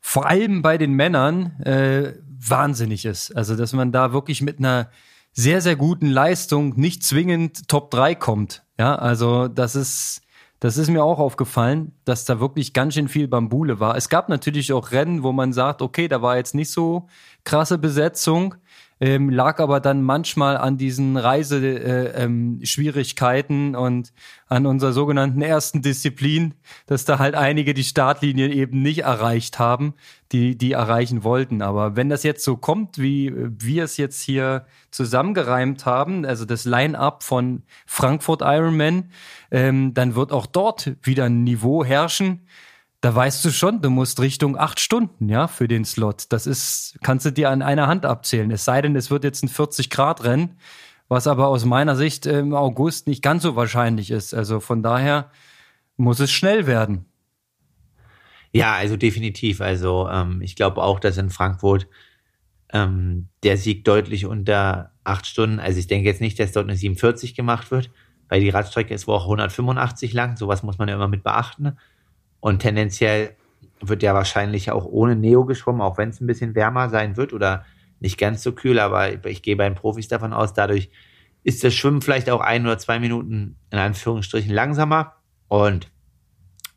vor 0.00 0.26
allem 0.26 0.62
bei 0.62 0.78
den 0.78 0.92
Männern 0.92 1.60
äh, 1.60 2.14
wahnsinnig 2.24 3.04
ist. 3.04 3.36
Also 3.36 3.54
dass 3.54 3.74
man 3.74 3.92
da 3.92 4.14
wirklich 4.14 4.40
mit 4.40 4.60
einer 4.60 4.90
sehr, 5.32 5.60
sehr 5.60 5.76
guten 5.76 6.06
Leistung 6.06 6.72
nicht 6.80 7.04
zwingend 7.04 7.68
Top 7.68 7.90
3 7.90 8.14
kommt. 8.14 8.64
Ja, 8.78 8.94
also 8.94 9.48
das 9.48 9.76
ist 9.76 10.22
das 10.60 10.78
ist 10.78 10.88
mir 10.88 11.04
auch 11.04 11.18
aufgefallen, 11.18 11.92
dass 12.04 12.24
da 12.24 12.40
wirklich 12.40 12.72
ganz 12.72 12.94
schön 12.94 13.08
viel 13.08 13.28
Bambule 13.28 13.78
war. 13.78 13.96
Es 13.96 14.08
gab 14.08 14.28
natürlich 14.28 14.72
auch 14.72 14.90
Rennen, 14.90 15.22
wo 15.22 15.32
man 15.32 15.52
sagt, 15.52 15.82
okay, 15.82 16.08
da 16.08 16.22
war 16.22 16.36
jetzt 16.36 16.54
nicht 16.54 16.70
so 16.70 17.08
krasse 17.44 17.76
Besetzung 17.78 18.54
ähm, 19.00 19.28
lag 19.28 19.58
aber 19.60 19.80
dann 19.80 20.02
manchmal 20.02 20.56
an 20.56 20.78
diesen 20.78 21.18
Reiseschwierigkeiten 21.18 23.74
äh, 23.74 23.76
ähm, 23.76 23.82
und 23.82 24.14
an 24.48 24.64
unserer 24.64 24.92
sogenannten 24.92 25.42
ersten 25.42 25.82
Disziplin, 25.82 26.54
dass 26.86 27.04
da 27.04 27.18
halt 27.18 27.34
einige 27.34 27.74
die 27.74 27.84
Startlinie 27.84 28.48
eben 28.48 28.80
nicht 28.80 29.00
erreicht 29.00 29.58
haben, 29.58 29.92
die 30.32 30.56
die 30.56 30.72
erreichen 30.72 31.22
wollten. 31.24 31.60
Aber 31.60 31.96
wenn 31.96 32.08
das 32.08 32.22
jetzt 32.22 32.44
so 32.44 32.56
kommt, 32.56 32.96
wie 32.98 33.34
wir 33.36 33.84
es 33.84 33.98
jetzt 33.98 34.22
hier 34.22 34.64
zusammengereimt 34.90 35.84
haben, 35.84 36.24
also 36.24 36.46
das 36.46 36.64
Line-up 36.64 37.22
von 37.22 37.64
Frankfurt 37.84 38.40
Ironman, 38.42 39.10
ähm, 39.50 39.92
dann 39.92 40.14
wird 40.14 40.32
auch 40.32 40.46
dort 40.46 40.96
wieder 41.02 41.24
ein 41.24 41.44
Niveau 41.44 41.84
herrschen, 41.84 42.46
da 43.06 43.14
weißt 43.14 43.44
du 43.44 43.50
schon, 43.50 43.82
du 43.82 43.88
musst 43.88 44.18
Richtung 44.18 44.58
acht 44.58 44.80
Stunden, 44.80 45.28
ja, 45.28 45.46
für 45.46 45.68
den 45.68 45.84
Slot. 45.84 46.24
Das 46.30 46.44
ist, 46.48 46.98
kannst 47.04 47.24
du 47.24 47.30
dir 47.30 47.50
an 47.50 47.62
einer 47.62 47.86
Hand 47.86 48.04
abzählen. 48.04 48.50
Es 48.50 48.64
sei 48.64 48.82
denn, 48.82 48.96
es 48.96 49.12
wird 49.12 49.22
jetzt 49.22 49.44
ein 49.44 49.48
40-Grad-Rennen, 49.48 50.56
was 51.06 51.28
aber 51.28 51.46
aus 51.46 51.64
meiner 51.64 51.94
Sicht 51.94 52.26
im 52.26 52.52
August 52.52 53.06
nicht 53.06 53.22
ganz 53.22 53.44
so 53.44 53.54
wahrscheinlich 53.54 54.10
ist. 54.10 54.34
Also 54.34 54.58
von 54.58 54.82
daher 54.82 55.30
muss 55.96 56.18
es 56.18 56.32
schnell 56.32 56.66
werden. 56.66 57.04
Ja, 58.50 58.74
also 58.74 58.96
definitiv. 58.96 59.60
Also 59.60 60.08
ähm, 60.10 60.42
ich 60.42 60.56
glaube 60.56 60.82
auch, 60.82 60.98
dass 60.98 61.16
in 61.16 61.30
Frankfurt 61.30 61.86
ähm, 62.72 63.28
der 63.44 63.56
Sieg 63.56 63.84
deutlich 63.84 64.26
unter 64.26 64.90
acht 65.04 65.28
Stunden, 65.28 65.60
also 65.60 65.78
ich 65.78 65.86
denke 65.86 66.08
jetzt 66.08 66.20
nicht, 66.20 66.40
dass 66.40 66.50
dort 66.50 66.66
eine 66.66 66.76
47 66.76 67.36
gemacht 67.36 67.70
wird, 67.70 67.88
weil 68.28 68.40
die 68.40 68.50
Radstrecke 68.50 68.92
ist 68.92 69.06
wohl 69.06 69.14
auch 69.14 69.26
185 69.26 70.12
lang, 70.12 70.36
sowas 70.36 70.64
muss 70.64 70.78
man 70.78 70.88
ja 70.88 70.96
immer 70.96 71.06
mit 71.06 71.22
beachten. 71.22 71.78
Und 72.46 72.60
tendenziell 72.60 73.34
wird 73.80 74.04
ja 74.04 74.14
wahrscheinlich 74.14 74.70
auch 74.70 74.84
ohne 74.84 75.16
Neo 75.16 75.44
geschwommen, 75.46 75.80
auch 75.80 75.98
wenn 75.98 76.10
es 76.10 76.20
ein 76.20 76.28
bisschen 76.28 76.54
wärmer 76.54 76.90
sein 76.90 77.16
wird 77.16 77.32
oder 77.32 77.64
nicht 77.98 78.18
ganz 78.18 78.44
so 78.44 78.52
kühl, 78.52 78.78
aber 78.78 79.26
ich 79.26 79.42
gehe 79.42 79.56
bei 79.56 79.68
den 79.68 79.74
Profis 79.74 80.06
davon 80.06 80.32
aus, 80.32 80.54
dadurch 80.54 80.88
ist 81.42 81.64
das 81.64 81.74
Schwimmen 81.74 82.02
vielleicht 82.02 82.30
auch 82.30 82.40
ein 82.40 82.64
oder 82.64 82.78
zwei 82.78 83.00
Minuten 83.00 83.56
in 83.72 83.78
Anführungsstrichen 83.80 84.54
langsamer. 84.54 85.14
Und 85.48 85.90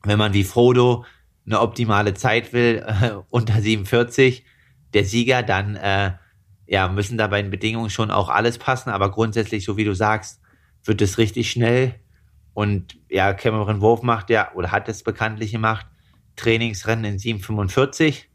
wenn 0.01 0.17
man 0.17 0.33
wie 0.33 0.43
Frodo 0.43 1.05
eine 1.45 1.61
optimale 1.61 2.15
Zeit 2.15 2.51
will, 2.51 2.83
äh, 2.87 3.11
unter 3.29 3.61
47, 3.61 4.43
der 4.95 5.05
Sieger, 5.05 5.43
dann 5.43 5.75
äh, 5.75 6.13
ja, 6.65 6.87
müssen 6.87 7.19
da 7.19 7.27
bei 7.27 7.43
den 7.43 7.51
Bedingungen 7.51 7.91
schon 7.91 8.09
auch 8.09 8.29
alles 8.29 8.57
passen. 8.57 8.89
Aber 8.89 9.11
grundsätzlich, 9.11 9.65
so 9.65 9.77
wie 9.77 9.85
du 9.85 9.93
sagst, 9.93 10.41
wird 10.83 10.99
es 11.03 11.19
richtig 11.19 11.51
schnell. 11.51 11.93
Und 12.53 12.97
ja, 13.09 13.33
Cameron 13.33 13.81
Wolf 13.81 14.01
macht 14.01 14.29
ja, 14.29 14.51
oder 14.53 14.71
hat 14.71 14.89
es 14.89 15.03
bekanntlich 15.03 15.51
gemacht, 15.51 15.85
Trainingsrennen 16.35 17.05
in 17.05 17.17
7,45. 17.17 18.25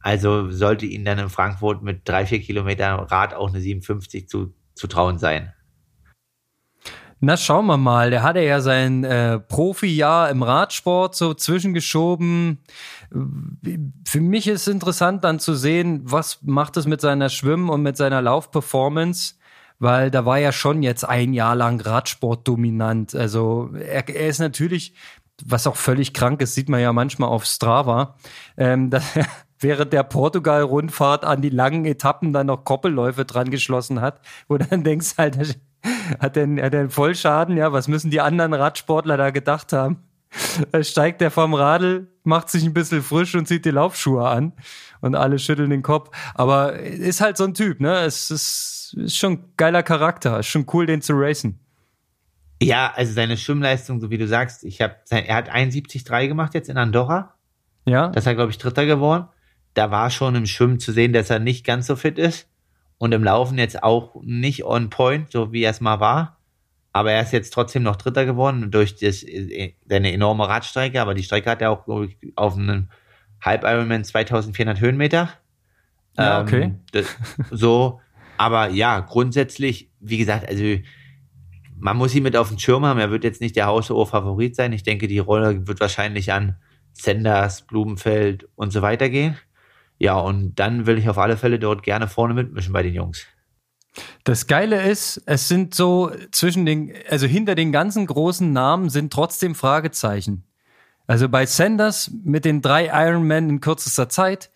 Also 0.00 0.50
sollte 0.50 0.86
ihn 0.86 1.04
dann 1.04 1.18
in 1.18 1.28
Frankfurt 1.28 1.82
mit 1.82 2.08
drei, 2.08 2.26
vier 2.26 2.40
Kilometern 2.40 3.00
Rad 3.00 3.34
auch 3.34 3.48
eine 3.48 3.60
57 3.60 4.28
zu, 4.28 4.54
zu 4.74 4.86
trauen 4.88 5.18
sein. 5.18 5.52
Na, 7.24 7.36
schauen 7.36 7.66
wir 7.66 7.76
mal. 7.76 8.10
Der 8.10 8.24
hatte 8.24 8.40
ja 8.40 8.60
sein 8.60 9.04
äh, 9.04 9.38
Profi-Jahr 9.38 10.28
im 10.30 10.42
Radsport 10.42 11.14
so 11.14 11.34
zwischengeschoben. 11.34 12.64
Für 14.04 14.20
mich 14.20 14.48
ist 14.48 14.66
interessant 14.66 15.22
dann 15.22 15.38
zu 15.38 15.54
sehen, 15.54 16.00
was 16.02 16.40
macht 16.42 16.76
es 16.76 16.86
mit 16.88 17.00
seiner 17.00 17.28
Schwimm- 17.28 17.70
und 17.70 17.82
mit 17.82 17.96
seiner 17.96 18.20
Laufperformance, 18.22 19.36
weil 19.82 20.12
da 20.12 20.24
war 20.24 20.38
ja 20.38 20.52
schon 20.52 20.84
jetzt 20.84 21.02
ein 21.02 21.32
Jahr 21.32 21.56
lang 21.56 21.80
Radsport 21.80 22.46
dominant. 22.46 23.16
Also 23.16 23.70
er, 23.74 24.08
er 24.08 24.28
ist 24.28 24.38
natürlich, 24.38 24.94
was 25.44 25.66
auch 25.66 25.74
völlig 25.74 26.14
krank 26.14 26.40
ist, 26.40 26.54
sieht 26.54 26.68
man 26.68 26.80
ja 26.80 26.92
manchmal 26.92 27.28
auf 27.28 27.44
Strava, 27.44 28.14
ähm, 28.56 28.90
dass 28.90 29.16
er 29.16 29.26
während 29.58 29.92
der 29.92 30.04
Portugal-Rundfahrt 30.04 31.24
an 31.24 31.42
die 31.42 31.50
langen 31.50 31.84
Etappen 31.84 32.32
dann 32.32 32.46
noch 32.46 32.64
Koppelläufe 32.64 33.24
dran 33.24 33.50
geschlossen 33.50 34.00
hat, 34.00 34.20
wo 34.46 34.56
dann 34.56 34.84
denkst 34.84 35.14
halt, 35.18 35.58
hat 36.20 36.36
er, 36.36 36.44
einen 36.44 36.90
Vollschaden? 36.90 37.56
Ja, 37.56 37.72
was 37.72 37.88
müssen 37.88 38.12
die 38.12 38.20
anderen 38.20 38.54
Radsportler 38.54 39.16
da 39.16 39.30
gedacht 39.30 39.72
haben? 39.72 40.04
Steigt 40.82 41.20
er 41.22 41.32
vom 41.32 41.54
Radl, 41.54 42.06
macht 42.22 42.50
sich 42.50 42.62
ein 42.64 42.72
bisschen 42.72 43.02
frisch 43.02 43.34
und 43.34 43.48
zieht 43.48 43.64
die 43.64 43.70
Laufschuhe 43.70 44.28
an 44.28 44.52
und 45.00 45.16
alle 45.16 45.40
schütteln 45.40 45.70
den 45.70 45.82
Kopf. 45.82 46.10
Aber 46.34 46.74
ist 46.74 47.20
halt 47.20 47.36
so 47.36 47.44
ein 47.44 47.54
Typ, 47.54 47.80
ne? 47.80 47.98
Es 48.04 48.30
ist, 48.30 48.81
ist 48.94 49.16
schon 49.16 49.32
ein 49.32 49.44
geiler 49.56 49.82
Charakter. 49.82 50.38
Ist 50.38 50.46
schon 50.46 50.66
cool, 50.72 50.86
den 50.86 51.02
zu 51.02 51.14
racen. 51.14 51.58
Ja, 52.62 52.92
also 52.94 53.12
seine 53.12 53.36
Schwimmleistung, 53.36 54.00
so 54.00 54.10
wie 54.10 54.18
du 54.18 54.28
sagst, 54.28 54.62
ich 54.64 54.80
habe, 54.80 54.94
er 55.10 55.34
hat 55.34 55.50
71,3 55.50 56.28
gemacht 56.28 56.54
jetzt 56.54 56.68
in 56.68 56.76
Andorra. 56.76 57.34
Ja. 57.86 58.08
Das 58.08 58.22
ist 58.22 58.26
er, 58.28 58.34
glaube 58.34 58.52
ich, 58.52 58.58
Dritter 58.58 58.86
geworden. 58.86 59.26
Da 59.74 59.90
war 59.90 60.10
schon 60.10 60.34
im 60.34 60.46
Schwimmen 60.46 60.78
zu 60.78 60.92
sehen, 60.92 61.12
dass 61.12 61.30
er 61.30 61.38
nicht 61.38 61.64
ganz 61.66 61.86
so 61.86 61.96
fit 61.96 62.18
ist 62.18 62.48
und 62.98 63.12
im 63.12 63.24
Laufen 63.24 63.58
jetzt 63.58 63.82
auch 63.82 64.14
nicht 64.22 64.64
on 64.64 64.90
point, 64.90 65.32
so 65.32 65.52
wie 65.52 65.64
er 65.64 65.70
es 65.70 65.80
mal 65.80 65.98
war. 65.98 66.38
Aber 66.92 67.10
er 67.10 67.22
ist 67.22 67.32
jetzt 67.32 67.52
trotzdem 67.52 67.82
noch 67.82 67.96
Dritter 67.96 68.26
geworden 68.26 68.70
durch 68.70 68.96
das, 68.96 69.22
äh, 69.22 69.72
seine 69.88 70.12
enorme 70.12 70.46
Radstrecke. 70.48 71.00
Aber 71.00 71.14
die 71.14 71.22
Strecke 71.22 71.50
hat 71.50 71.62
er 71.62 71.70
auch 71.70 72.02
ich, 72.02 72.16
auf 72.36 72.56
einem 72.56 72.90
Halb 73.40 73.64
Ironman 73.64 74.04
2400 74.04 74.78
Höhenmeter. 74.78 75.30
Ja, 76.16 76.42
okay. 76.42 76.62
Ähm, 76.62 76.80
das, 76.92 77.06
so, 77.50 78.00
aber 78.42 78.70
ja, 78.70 78.98
grundsätzlich, 78.98 79.88
wie 80.00 80.18
gesagt, 80.18 80.48
also 80.48 80.64
man 81.78 81.96
muss 81.96 82.12
ihn 82.12 82.24
mit 82.24 82.36
auf 82.36 82.48
den 82.48 82.58
Schirm 82.58 82.84
haben. 82.84 82.98
Er 82.98 83.12
wird 83.12 83.22
jetzt 83.22 83.40
nicht 83.40 83.54
der 83.54 83.66
haushohe 83.66 84.04
Favorit 84.04 84.56
sein. 84.56 84.72
Ich 84.72 84.82
denke, 84.82 85.06
die 85.06 85.20
Rolle 85.20 85.68
wird 85.68 85.78
wahrscheinlich 85.78 86.32
an 86.32 86.56
Senders, 86.92 87.62
Blumenfeld 87.62 88.48
und 88.56 88.72
so 88.72 88.82
weiter 88.82 89.10
gehen. 89.10 89.38
Ja, 89.96 90.16
und 90.18 90.56
dann 90.56 90.86
will 90.86 90.98
ich 90.98 91.08
auf 91.08 91.18
alle 91.18 91.36
Fälle 91.36 91.60
dort 91.60 91.84
gerne 91.84 92.08
vorne 92.08 92.34
mitmischen 92.34 92.72
bei 92.72 92.82
den 92.82 92.94
Jungs. 92.94 93.28
Das 94.24 94.48
Geile 94.48 94.90
ist, 94.90 95.22
es 95.26 95.46
sind 95.46 95.72
so 95.72 96.10
zwischen 96.32 96.66
den, 96.66 96.92
also 97.08 97.28
hinter 97.28 97.54
den 97.54 97.70
ganzen 97.70 98.06
großen 98.06 98.52
Namen 98.52 98.90
sind 98.90 99.12
trotzdem 99.12 99.54
Fragezeichen. 99.54 100.48
Also 101.06 101.28
bei 101.28 101.46
Sanders 101.46 102.10
mit 102.24 102.44
den 102.44 102.60
drei 102.60 102.86
Ironman 102.86 103.48
in 103.48 103.60
kürzester 103.60 104.08
Zeit, 104.08 104.50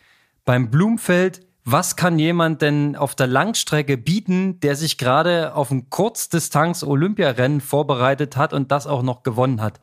beim 0.44 0.72
Blumfeld, 0.72 1.45
was 1.68 1.96
kann 1.96 2.20
jemand 2.20 2.62
denn 2.62 2.94
auf 2.94 3.16
der 3.16 3.26
Langstrecke 3.26 3.98
bieten, 3.98 4.60
der 4.60 4.76
sich 4.76 4.98
gerade 4.98 5.52
auf 5.56 5.72
ein 5.72 5.90
Kurzdistanz-Olympiarennen 5.90 7.60
vorbereitet 7.60 8.36
hat 8.36 8.52
und 8.52 8.70
das 8.70 8.86
auch 8.86 9.02
noch 9.02 9.24
gewonnen 9.24 9.60
hat? 9.60 9.80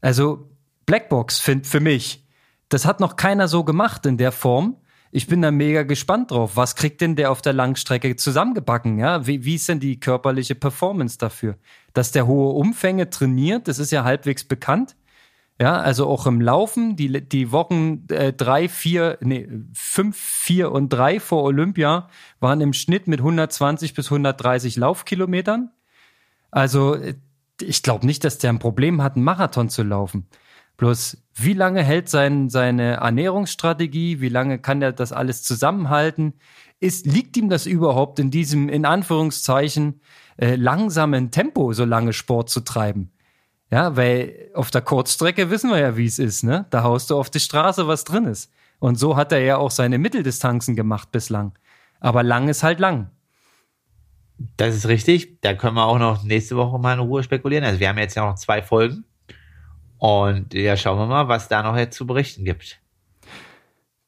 Also 0.00 0.48
Blackbox 0.86 1.38
finde 1.38 1.68
für 1.68 1.80
mich, 1.80 2.26
das 2.70 2.86
hat 2.86 3.00
noch 3.00 3.16
keiner 3.16 3.48
so 3.48 3.64
gemacht 3.64 4.06
in 4.06 4.16
der 4.16 4.32
Form. 4.32 4.78
Ich 5.12 5.26
bin 5.26 5.42
da 5.42 5.50
mega 5.50 5.82
gespannt 5.82 6.30
drauf. 6.30 6.52
Was 6.56 6.74
kriegt 6.74 7.02
denn 7.02 7.16
der 7.16 7.30
auf 7.30 7.42
der 7.42 7.52
Langstrecke 7.52 8.16
zusammengebacken? 8.16 8.98
Ja, 8.98 9.26
wie, 9.26 9.44
wie 9.44 9.56
ist 9.56 9.68
denn 9.68 9.78
die 9.78 10.00
körperliche 10.00 10.54
Performance 10.54 11.18
dafür? 11.18 11.58
Dass 11.92 12.12
der 12.12 12.26
hohe 12.26 12.54
Umfänge 12.54 13.10
trainiert, 13.10 13.68
das 13.68 13.78
ist 13.78 13.90
ja 13.90 14.04
halbwegs 14.04 14.44
bekannt. 14.44 14.96
Ja, 15.60 15.78
also 15.78 16.06
auch 16.06 16.26
im 16.26 16.40
Laufen, 16.40 16.96
die, 16.96 17.28
die 17.28 17.52
Wochen 17.52 18.06
äh, 18.08 18.32
drei, 18.32 18.66
vier, 18.66 19.18
nee, 19.20 19.46
fünf, 19.74 20.16
vier 20.16 20.72
und 20.72 20.88
drei 20.88 21.20
vor 21.20 21.42
Olympia 21.42 22.08
waren 22.40 22.62
im 22.62 22.72
Schnitt 22.72 23.06
mit 23.06 23.20
120 23.20 23.92
bis 23.92 24.06
130 24.06 24.76
Laufkilometern. 24.76 25.70
Also 26.50 26.94
äh, 26.94 27.14
ich 27.60 27.82
glaube 27.82 28.06
nicht, 28.06 28.24
dass 28.24 28.38
der 28.38 28.48
ein 28.50 28.58
Problem 28.58 29.02
hat, 29.02 29.16
einen 29.16 29.24
Marathon 29.24 29.68
zu 29.68 29.82
laufen. 29.82 30.28
Bloß, 30.78 31.18
wie 31.34 31.52
lange 31.52 31.82
hält 31.82 32.08
sein, 32.08 32.48
seine 32.48 32.94
Ernährungsstrategie? 32.94 34.22
Wie 34.22 34.30
lange 34.30 34.60
kann 34.60 34.80
er 34.80 34.92
das 34.92 35.12
alles 35.12 35.42
zusammenhalten? 35.42 36.32
Ist, 36.78 37.04
liegt 37.04 37.36
ihm 37.36 37.50
das 37.50 37.66
überhaupt 37.66 38.18
in 38.18 38.30
diesem, 38.30 38.70
in 38.70 38.86
Anführungszeichen, 38.86 40.00
äh, 40.38 40.56
langsamen 40.56 41.30
Tempo, 41.30 41.74
so 41.74 41.84
lange 41.84 42.14
Sport 42.14 42.48
zu 42.48 42.60
treiben? 42.60 43.12
Ja, 43.70 43.96
weil 43.96 44.50
auf 44.54 44.70
der 44.70 44.82
Kurzstrecke 44.82 45.50
wissen 45.50 45.70
wir 45.70 45.78
ja, 45.78 45.96
wie 45.96 46.06
es 46.06 46.18
ist, 46.18 46.42
ne? 46.42 46.66
Da 46.70 46.82
haust 46.82 47.10
du 47.10 47.16
auf 47.16 47.30
die 47.30 47.40
Straße, 47.40 47.86
was 47.86 48.04
drin 48.04 48.24
ist. 48.24 48.52
Und 48.80 48.98
so 48.98 49.16
hat 49.16 49.30
er 49.30 49.40
ja 49.40 49.58
auch 49.58 49.70
seine 49.70 49.98
Mitteldistanzen 49.98 50.74
gemacht 50.74 51.12
bislang. 51.12 51.52
Aber 52.00 52.22
lang 52.22 52.48
ist 52.48 52.62
halt 52.62 52.80
lang. 52.80 53.10
Das 54.56 54.74
ist 54.74 54.88
richtig. 54.88 55.40
Da 55.42 55.54
können 55.54 55.74
wir 55.74 55.84
auch 55.84 55.98
noch 55.98 56.24
nächste 56.24 56.56
Woche 56.56 56.78
mal 56.78 56.94
in 56.94 57.00
Ruhe 57.00 57.22
spekulieren. 57.22 57.64
Also 57.64 57.78
wir 57.78 57.88
haben 57.88 57.98
jetzt 57.98 58.16
ja 58.16 58.26
noch 58.26 58.36
zwei 58.36 58.62
Folgen. 58.62 59.04
Und 59.98 60.54
ja, 60.54 60.76
schauen 60.76 60.98
wir 60.98 61.06
mal, 61.06 61.28
was 61.28 61.48
da 61.48 61.62
noch 61.62 61.76
jetzt 61.76 61.96
zu 61.96 62.06
berichten 62.06 62.44
gibt. 62.44 62.80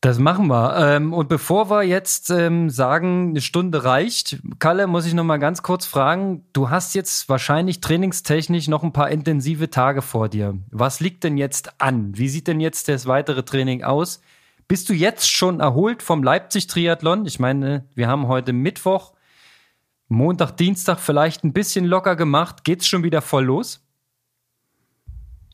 Das 0.02 0.18
machen 0.18 0.48
wir. 0.48 0.76
Ähm, 0.78 1.12
und 1.12 1.28
bevor 1.28 1.70
wir 1.70 1.84
jetzt 1.84 2.28
ähm, 2.28 2.70
sagen, 2.70 3.30
eine 3.30 3.40
Stunde 3.40 3.84
reicht, 3.84 4.40
Kalle, 4.58 4.88
muss 4.88 5.06
ich 5.06 5.14
noch 5.14 5.22
mal 5.22 5.36
ganz 5.36 5.62
kurz 5.62 5.86
fragen. 5.86 6.44
Du 6.52 6.70
hast 6.70 6.96
jetzt 6.96 7.28
wahrscheinlich 7.28 7.80
trainingstechnisch 7.80 8.66
noch 8.66 8.82
ein 8.82 8.92
paar 8.92 9.10
intensive 9.10 9.70
Tage 9.70 10.02
vor 10.02 10.28
dir. 10.28 10.58
Was 10.72 10.98
liegt 10.98 11.22
denn 11.22 11.36
jetzt 11.36 11.80
an? 11.80 12.18
Wie 12.18 12.28
sieht 12.28 12.48
denn 12.48 12.58
jetzt 12.58 12.88
das 12.88 13.06
weitere 13.06 13.44
Training 13.44 13.84
aus? 13.84 14.20
Bist 14.66 14.88
du 14.88 14.92
jetzt 14.92 15.30
schon 15.30 15.60
erholt 15.60 16.02
vom 16.02 16.24
Leipzig-Triathlon? 16.24 17.24
Ich 17.24 17.38
meine, 17.38 17.86
wir 17.94 18.08
haben 18.08 18.26
heute 18.26 18.52
Mittwoch, 18.52 19.12
Montag, 20.08 20.56
Dienstag 20.56 20.98
vielleicht 20.98 21.44
ein 21.44 21.52
bisschen 21.52 21.84
locker 21.84 22.16
gemacht. 22.16 22.64
Geht's 22.64 22.88
schon 22.88 23.04
wieder 23.04 23.22
voll 23.22 23.44
los? 23.44 23.86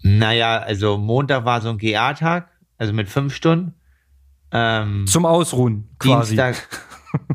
Naja, 0.00 0.56
also 0.56 0.96
Montag 0.96 1.44
war 1.44 1.60
so 1.60 1.68
ein 1.68 1.76
GA-Tag, 1.76 2.48
also 2.78 2.94
mit 2.94 3.10
fünf 3.10 3.34
Stunden. 3.34 3.74
Ähm, 4.52 5.06
Zum 5.06 5.26
Ausruhen 5.26 5.88
quasi. 5.98 6.36
Dienstag, 6.36 6.68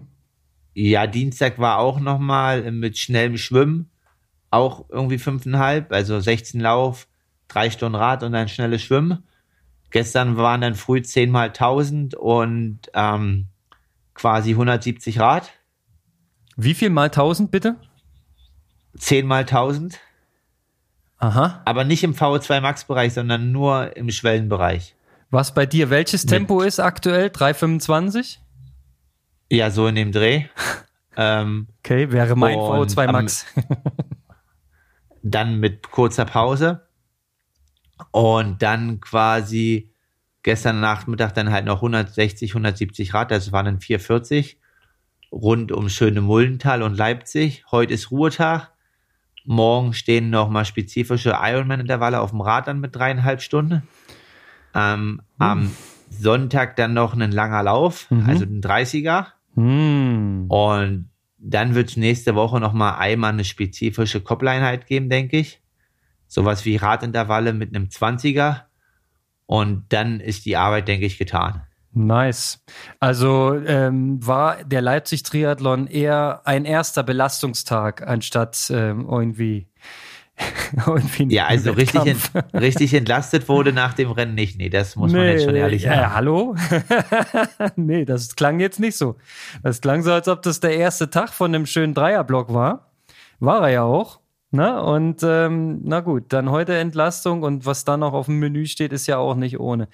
ja, 0.74 1.08
Dienstag 1.08 1.60
war 1.60 1.80
auch 1.80 2.00
nochmal 2.00 2.72
mit 2.72 2.98
schnellem 2.98 3.38
Schwimmen, 3.38 3.90
auch 4.50 4.86
irgendwie 4.90 5.18
fünfeinhalb, 5.18 5.92
also 5.92 6.20
16 6.20 6.60
Lauf, 6.60 7.08
drei 7.48 7.70
Stunden 7.70 7.96
Rad 7.96 8.24
und 8.24 8.32
dann 8.32 8.48
schnelles 8.48 8.82
Schwimmen. 8.82 9.24
Gestern 9.92 10.38
waren 10.38 10.62
dann 10.62 10.74
früh 10.74 11.02
10 11.04 11.30
mal 11.30 11.50
1000 11.50 12.16
und 12.16 12.80
ähm, 12.96 13.48
quasi 14.16 14.52
170 14.52 15.20
Rad. 15.20 15.52
Wie 16.56 16.74
viel 16.74 16.90
mal 16.90 17.06
1000 17.06 17.52
bitte? 17.52 17.76
10 18.98 19.28
mal 19.28 19.42
1000. 19.42 20.00
Aha. 21.18 21.62
Aber 21.66 21.84
nicht 21.84 22.04
im 22.04 22.16
VO2 22.16 22.62
Max-Bereich, 22.62 23.14
sondern 23.14 23.52
nur 23.52 23.96
im 23.96 24.10
Schwellenbereich. 24.10 24.96
Was 25.34 25.52
bei 25.52 25.66
dir 25.66 25.90
welches 25.90 26.28
Tempo 26.28 26.60
Mit, 26.60 26.68
ist 26.68 26.80
aktuell? 26.80 27.30
3,25? 27.30 28.38
Ja, 29.50 29.72
so 29.72 29.88
in 29.88 29.96
dem 29.96 30.12
Dreh. 30.12 30.46
Ähm, 31.16 31.68
okay, 31.78 32.12
wäre 32.12 32.36
mein 32.36 32.58
VO2 32.58 33.12
Max. 33.12 33.46
dann 35.22 35.60
mit 35.60 35.92
kurzer 35.92 36.26
Pause 36.26 36.88
und 38.10 38.64
dann 38.64 39.00
quasi 39.00 39.94
gestern 40.42 40.80
Nachmittag 40.80 41.36
dann 41.36 41.52
halt 41.52 41.66
noch 41.66 41.84
160, 41.84 42.50
170 42.50 43.14
Rad, 43.14 43.30
das 43.30 43.52
waren 43.52 43.66
dann 43.66 43.80
440 43.80 44.58
rund 45.32 45.72
um 45.72 45.88
schöne 45.88 46.22
Muldental 46.22 46.82
und 46.82 46.98
Leipzig. 46.98 47.64
Heute 47.70 47.94
ist 47.94 48.10
Ruhetag. 48.10 48.72
Morgen 49.46 49.94
stehen 49.94 50.32
noch 50.32 50.50
mal 50.50 50.66
spezifische 50.66 51.38
Ironman-Intervalle 51.40 52.22
auf 52.22 52.32
dem 52.32 52.42
Rad 52.42 52.68
dann 52.68 52.80
mit 52.80 52.96
dreieinhalb 52.96 53.44
Stunden. 53.44 53.84
Ähm, 54.74 55.22
hm. 55.38 55.46
Am 55.46 55.72
Sonntag 56.10 56.76
dann 56.76 56.94
noch 56.94 57.14
ein 57.16 57.32
langer 57.32 57.64
Lauf, 57.64 58.10
mhm. 58.10 58.26
also 58.28 58.46
ein 58.46 58.62
30er. 58.62 59.28
Hm. 59.56 60.46
Und 60.48 61.10
dann 61.38 61.76
wird 61.76 61.90
es 61.90 61.98
nächste 61.98 62.36
Woche 62.36 62.60
noch 62.60 62.74
mal 62.74 62.98
einmal 62.98 63.34
eine 63.34 63.44
spezifische 63.44 64.22
Koppleinheit 64.22 64.88
geben, 64.88 65.10
denke 65.10 65.38
ich. 65.38 65.62
Sowas 66.28 66.66
wie 66.66 66.78
Radintervalle 66.78 67.54
mit 67.54 67.76
einem 67.76 67.88
20er. 67.88 68.62
Und 69.46 69.86
dann 69.90 70.20
ist 70.20 70.46
die 70.46 70.56
Arbeit, 70.56 70.88
denke 70.88 71.06
ich, 71.06 71.18
getan. 71.18 71.64
Nice. 71.92 72.64
Also 73.00 73.56
ähm, 73.56 74.26
war 74.26 74.64
der 74.64 74.82
Leipzig-Triathlon 74.82 75.88
eher 75.88 76.42
ein 76.46 76.66
erster 76.66 77.04
Belastungstag, 77.04 78.08
anstatt 78.08 78.72
ähm, 78.74 79.08
irgendwie. 79.10 79.68
ja, 81.30 81.46
also 81.46 81.72
richtig, 81.72 82.06
ent, 82.06 82.32
richtig 82.54 82.94
entlastet 82.94 83.48
wurde 83.48 83.74
nach 83.74 83.94
dem 83.94 84.12
Rennen 84.12 84.36
nicht. 84.36 84.58
Nee, 84.58 84.70
das 84.70 84.96
muss 84.96 85.12
nee, 85.12 85.18
man 85.20 85.28
jetzt 85.28 85.44
schon 85.44 85.56
ehrlich 85.56 85.84
sagen. 85.84 86.00
Ja, 86.00 86.14
hallo? 86.14 86.56
nee, 87.76 88.06
das 88.06 88.36
klang 88.36 88.60
jetzt 88.60 88.80
nicht 88.80 88.98
so. 88.98 89.16
Das 89.62 89.82
klang 89.82 90.02
so, 90.02 90.12
als 90.12 90.28
ob 90.28 90.42
das 90.42 90.60
der 90.60 90.76
erste 90.76 91.10
Tag 91.10 91.30
von 91.30 91.54
einem 91.54 91.66
schönen 91.66 91.94
Dreierblock 91.94 92.54
war. 92.54 92.92
War 93.40 93.62
er 93.64 93.70
ja 93.70 93.84
auch. 93.84 94.20
Na, 94.56 94.74
ne? 94.74 94.84
und 94.84 95.24
ähm, 95.24 95.82
na 95.84 96.02
gut, 96.02 96.26
dann 96.30 96.52
heute 96.52 96.78
Entlastung 96.78 97.42
und 97.42 97.66
was 97.66 97.86
dann 97.86 98.02
noch 98.02 98.14
auf 98.14 98.28
dem 98.28 98.38
Menü 98.38 98.68
steht, 98.68 98.94
ist 98.94 99.08
ja 99.08 99.18
auch 99.18 99.36
nicht 99.36 99.60
ohne. 99.60 99.88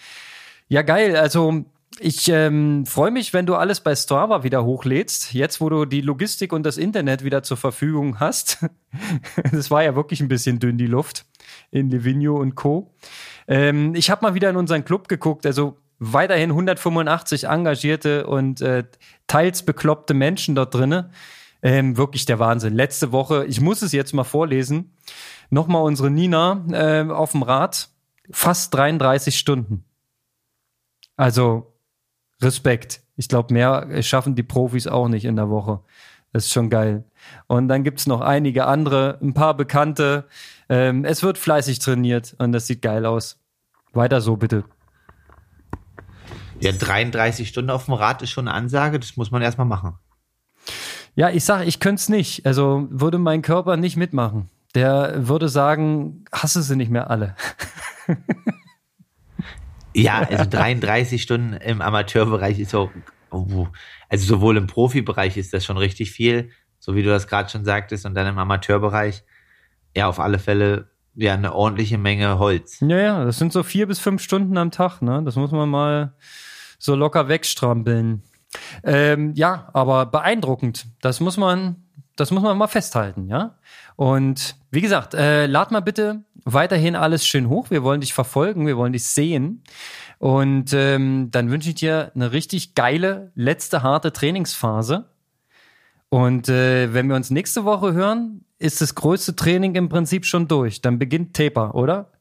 Ja, 0.67 0.81
geil. 0.81 1.15
Also 1.15 1.63
ich 1.97 2.29
ähm, 2.29 2.85
freue 2.85 3.11
mich, 3.11 3.33
wenn 3.33 3.45
du 3.45 3.55
alles 3.55 3.79
bei 3.79 3.95
Strava 3.95 4.43
wieder 4.43 4.63
hochlädst. 4.63 5.33
Jetzt, 5.33 5.59
wo 5.59 5.69
du 5.69 5.85
die 5.85 6.01
Logistik 6.01 6.53
und 6.53 6.63
das 6.63 6.77
Internet 6.77 7.23
wieder 7.23 7.41
zur 7.43 7.57
Verfügung 7.57 8.19
hast. 8.19 8.65
das 9.51 9.71
war 9.71 9.83
ja 9.83 9.95
wirklich 9.95 10.21
ein 10.21 10.27
bisschen 10.27 10.59
dünn, 10.59 10.77
die 10.77 10.87
Luft 10.87 11.25
in 11.71 11.89
Livigno 11.89 12.37
und 12.37 12.55
Co. 12.55 12.93
Ähm, 13.47 13.95
ich 13.95 14.09
habe 14.09 14.21
mal 14.21 14.33
wieder 14.33 14.49
in 14.49 14.55
unseren 14.55 14.85
Club 14.85 15.07
geguckt. 15.07 15.45
Also 15.45 15.77
weiterhin 15.97 16.51
185 16.51 17.45
engagierte 17.45 18.27
und 18.27 18.61
äh, 18.61 18.85
teils 19.27 19.63
bekloppte 19.63 20.13
Menschen 20.13 20.55
dort 20.55 20.73
drinnen. 20.73 21.11
Ähm, 21.61 21.97
wirklich 21.97 22.25
der 22.25 22.39
Wahnsinn. 22.39 22.73
Letzte 22.75 23.11
Woche, 23.11 23.45
ich 23.45 23.59
muss 23.59 23.81
es 23.81 23.91
jetzt 23.91 24.13
mal 24.13 24.23
vorlesen, 24.23 24.95
nochmal 25.49 25.83
unsere 25.83 26.09
Nina 26.09 26.65
äh, 26.71 27.11
auf 27.11 27.31
dem 27.31 27.43
Rad. 27.43 27.89
Fast 28.31 28.73
33 28.75 29.37
Stunden. 29.37 29.83
Also 31.17 31.73
Respekt. 32.41 33.01
Ich 33.15 33.27
glaube, 33.27 33.53
mehr 33.53 34.01
schaffen 34.01 34.35
die 34.35 34.43
Profis 34.43 34.87
auch 34.87 35.07
nicht 35.07 35.25
in 35.25 35.35
der 35.35 35.49
Woche. 35.49 35.81
Das 36.31 36.45
ist 36.45 36.53
schon 36.53 36.69
geil. 36.69 37.05
Und 37.47 37.67
dann 37.67 37.83
gibt's 37.83 38.07
noch 38.07 38.21
einige 38.21 38.65
andere, 38.65 39.17
ein 39.21 39.33
paar 39.33 39.55
Bekannte. 39.55 40.25
Ähm, 40.69 41.03
es 41.05 41.23
wird 41.23 41.37
fleißig 41.37 41.79
trainiert 41.79 42.35
und 42.37 42.51
das 42.51 42.67
sieht 42.67 42.81
geil 42.81 43.05
aus. 43.05 43.39
Weiter 43.93 44.21
so, 44.21 44.37
bitte. 44.37 44.63
Ja, 46.59 46.71
33 46.71 47.47
Stunden 47.47 47.71
auf 47.71 47.85
dem 47.85 47.93
Rad 47.93 48.21
ist 48.21 48.31
schon 48.31 48.47
eine 48.47 48.55
Ansage, 48.55 48.99
das 48.99 49.17
muss 49.17 49.31
man 49.31 49.41
erstmal 49.41 49.67
machen. 49.67 49.97
Ja, 51.15 51.29
ich 51.29 51.43
sag, 51.43 51.65
ich 51.65 51.79
könnte 51.79 52.01
es 52.01 52.09
nicht. 52.09 52.45
Also 52.45 52.87
würde 52.91 53.17
mein 53.17 53.41
Körper 53.41 53.77
nicht 53.77 53.97
mitmachen. 53.97 54.49
Der 54.75 55.27
würde 55.27 55.49
sagen, 55.49 56.25
hasse 56.31 56.61
sie 56.61 56.75
nicht 56.75 56.91
mehr 56.91 57.09
alle. 57.09 57.35
Ja, 60.01 60.19
also 60.19 60.45
33 60.49 61.21
Stunden 61.21 61.53
im 61.53 61.81
Amateurbereich 61.81 62.59
ist 62.59 62.71
so, 62.71 62.89
oh, 63.31 63.67
also 64.09 64.25
sowohl 64.25 64.57
im 64.57 64.67
Profibereich 64.67 65.37
ist 65.37 65.53
das 65.53 65.65
schon 65.65 65.77
richtig 65.77 66.11
viel, 66.11 66.51
so 66.79 66.95
wie 66.95 67.03
du 67.03 67.09
das 67.09 67.27
gerade 67.27 67.49
schon 67.49 67.65
sagtest, 67.65 68.05
und 68.05 68.15
dann 68.15 68.27
im 68.27 68.37
Amateurbereich, 68.37 69.23
ja, 69.95 70.07
auf 70.07 70.19
alle 70.19 70.39
Fälle, 70.39 70.89
ja, 71.15 71.33
eine 71.33 71.53
ordentliche 71.53 71.97
Menge 71.97 72.39
Holz. 72.39 72.79
Ja, 72.81 72.97
ja, 72.97 73.25
das 73.25 73.37
sind 73.37 73.51
so 73.51 73.63
vier 73.63 73.87
bis 73.87 73.99
fünf 73.99 74.21
Stunden 74.21 74.57
am 74.57 74.71
Tag, 74.71 75.01
ne? 75.01 75.21
Das 75.23 75.35
muss 75.35 75.51
man 75.51 75.69
mal 75.69 76.13
so 76.77 76.95
locker 76.95 77.27
wegstrampeln. 77.27 78.23
Ähm, 78.83 79.33
ja, 79.35 79.69
aber 79.73 80.05
beeindruckend. 80.05 80.87
Das 81.01 81.19
muss 81.19 81.37
man, 81.37 81.83
das 82.15 82.31
muss 82.31 82.43
man 82.43 82.57
mal 82.57 82.67
festhalten, 82.67 83.27
ja. 83.27 83.57
Und 83.95 84.55
wie 84.71 84.81
gesagt, 84.81 85.13
äh, 85.13 85.45
lad 85.45 85.71
mal 85.71 85.81
bitte 85.81 86.23
weiterhin 86.53 86.95
alles 86.95 87.25
schön 87.25 87.49
hoch. 87.49 87.69
Wir 87.69 87.83
wollen 87.83 88.01
dich 88.01 88.13
verfolgen, 88.13 88.67
wir 88.67 88.77
wollen 88.77 88.93
dich 88.93 89.05
sehen. 89.05 89.63
Und 90.17 90.73
ähm, 90.73 91.29
dann 91.31 91.49
wünsche 91.49 91.69
ich 91.69 91.75
dir 91.75 92.11
eine 92.13 92.31
richtig 92.31 92.75
geile, 92.75 93.31
letzte 93.35 93.83
harte 93.83 94.11
Trainingsphase. 94.11 95.09
Und 96.09 96.49
äh, 96.49 96.93
wenn 96.93 97.07
wir 97.07 97.15
uns 97.15 97.29
nächste 97.29 97.65
Woche 97.65 97.93
hören, 97.93 98.43
ist 98.57 98.81
das 98.81 98.95
größte 98.95 99.35
Training 99.35 99.75
im 99.75 99.89
Prinzip 99.89 100.25
schon 100.25 100.47
durch. 100.47 100.81
Dann 100.81 100.99
beginnt 100.99 101.35
Taper, 101.35 101.75
oder? 101.75 102.11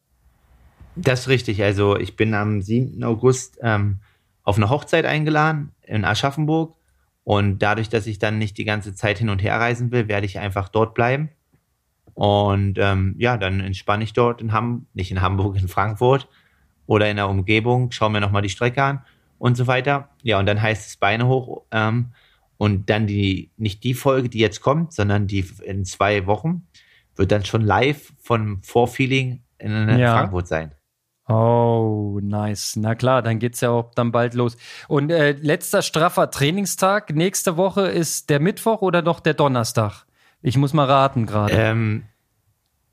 Das 0.95 1.21
ist 1.21 1.29
richtig. 1.29 1.63
Also 1.63 1.97
ich 1.97 2.17
bin 2.17 2.35
am 2.35 2.63
7. 2.63 3.03
August 3.03 3.59
ähm, 3.63 4.01
auf 4.43 4.57
eine 4.57 4.71
Hochzeit 4.71 5.05
eingeladen 5.05 5.73
in 5.83 6.05
Aschaffenburg. 6.05 6.77
Und 7.25 7.59
dadurch, 7.59 7.89
dass 7.89 8.07
ich 8.07 8.19
dann 8.19 8.39
nicht 8.39 8.57
die 8.57 8.65
ganze 8.65 8.95
Zeit 8.95 9.19
hin 9.19 9.29
und 9.29 9.43
her 9.43 9.61
reisen 9.61 9.91
will, 9.91 10.09
werde 10.09 10.27
ich 10.27 10.39
einfach 10.39 10.69
dort 10.69 10.95
bleiben. 10.95 11.31
Und 12.19 12.79
ähm, 12.79 13.15
ja, 13.17 13.37
dann 13.37 13.61
entspanne 13.61 14.03
ich 14.03 14.13
dort 14.13 14.41
in 14.41 14.53
Hamburg, 14.53 14.89
nicht 14.93 15.13
in 15.13 15.21
Hamburg, 15.21 15.55
in 15.55 15.69
Frankfurt 15.69 16.27
oder 16.85 17.09
in 17.09 17.15
der 17.15 17.29
Umgebung, 17.29 17.93
schaue 17.93 18.11
mir 18.11 18.21
nochmal 18.21 18.43
die 18.43 18.49
Strecke 18.49 18.83
an 18.83 19.05
und 19.39 19.57
so 19.57 19.69
weiter. 19.69 20.09
Ja, 20.25 20.41
und 20.41 20.47
dann 20.47 20.61
heißt 20.61 20.89
es 20.89 20.97
Beine 20.97 21.29
hoch. 21.29 21.63
Ähm, 21.71 22.09
und 22.57 22.91
dann 22.91 23.07
die, 23.07 23.53
nicht 23.57 23.85
die 23.85 23.95
Folge, 23.95 24.29
die 24.29 24.41
jetzt 24.41 24.63
kommt, 24.63 24.93
sondern 24.95 25.29
die 25.29 25.49
in 25.63 25.85
zwei 25.85 26.27
Wochen, 26.27 26.67
wird 27.15 27.31
dann 27.31 27.45
schon 27.45 27.63
live 27.63 28.13
von 28.19 28.63
Vorfeeling 28.63 29.45
in 29.59 29.89
ja. 29.97 30.17
Frankfurt 30.17 30.49
sein. 30.49 30.73
Oh, 31.29 32.19
nice. 32.21 32.75
Na 32.75 32.97
klar, 32.97 33.23
dann 33.23 33.39
geht's 33.39 33.61
ja 33.61 33.71
auch 33.71 33.93
dann 33.95 34.11
bald 34.11 34.35
los. 34.35 34.57
Und 34.89 35.13
äh, 35.13 35.37
letzter 35.41 35.83
straffer 35.83 36.33
Trainingstag 36.33 37.15
nächste 37.15 37.57
Woche 37.57 37.83
ist 37.83 38.29
der 38.29 38.41
Mittwoch 38.41 38.83
oder 38.83 39.03
noch 39.03 39.21
der 39.21 39.35
Donnerstag? 39.35 40.08
Ich 40.43 40.57
muss 40.57 40.73
mal 40.73 40.85
raten 40.85 41.27
gerade. 41.27 41.55
Ähm, 41.55 42.05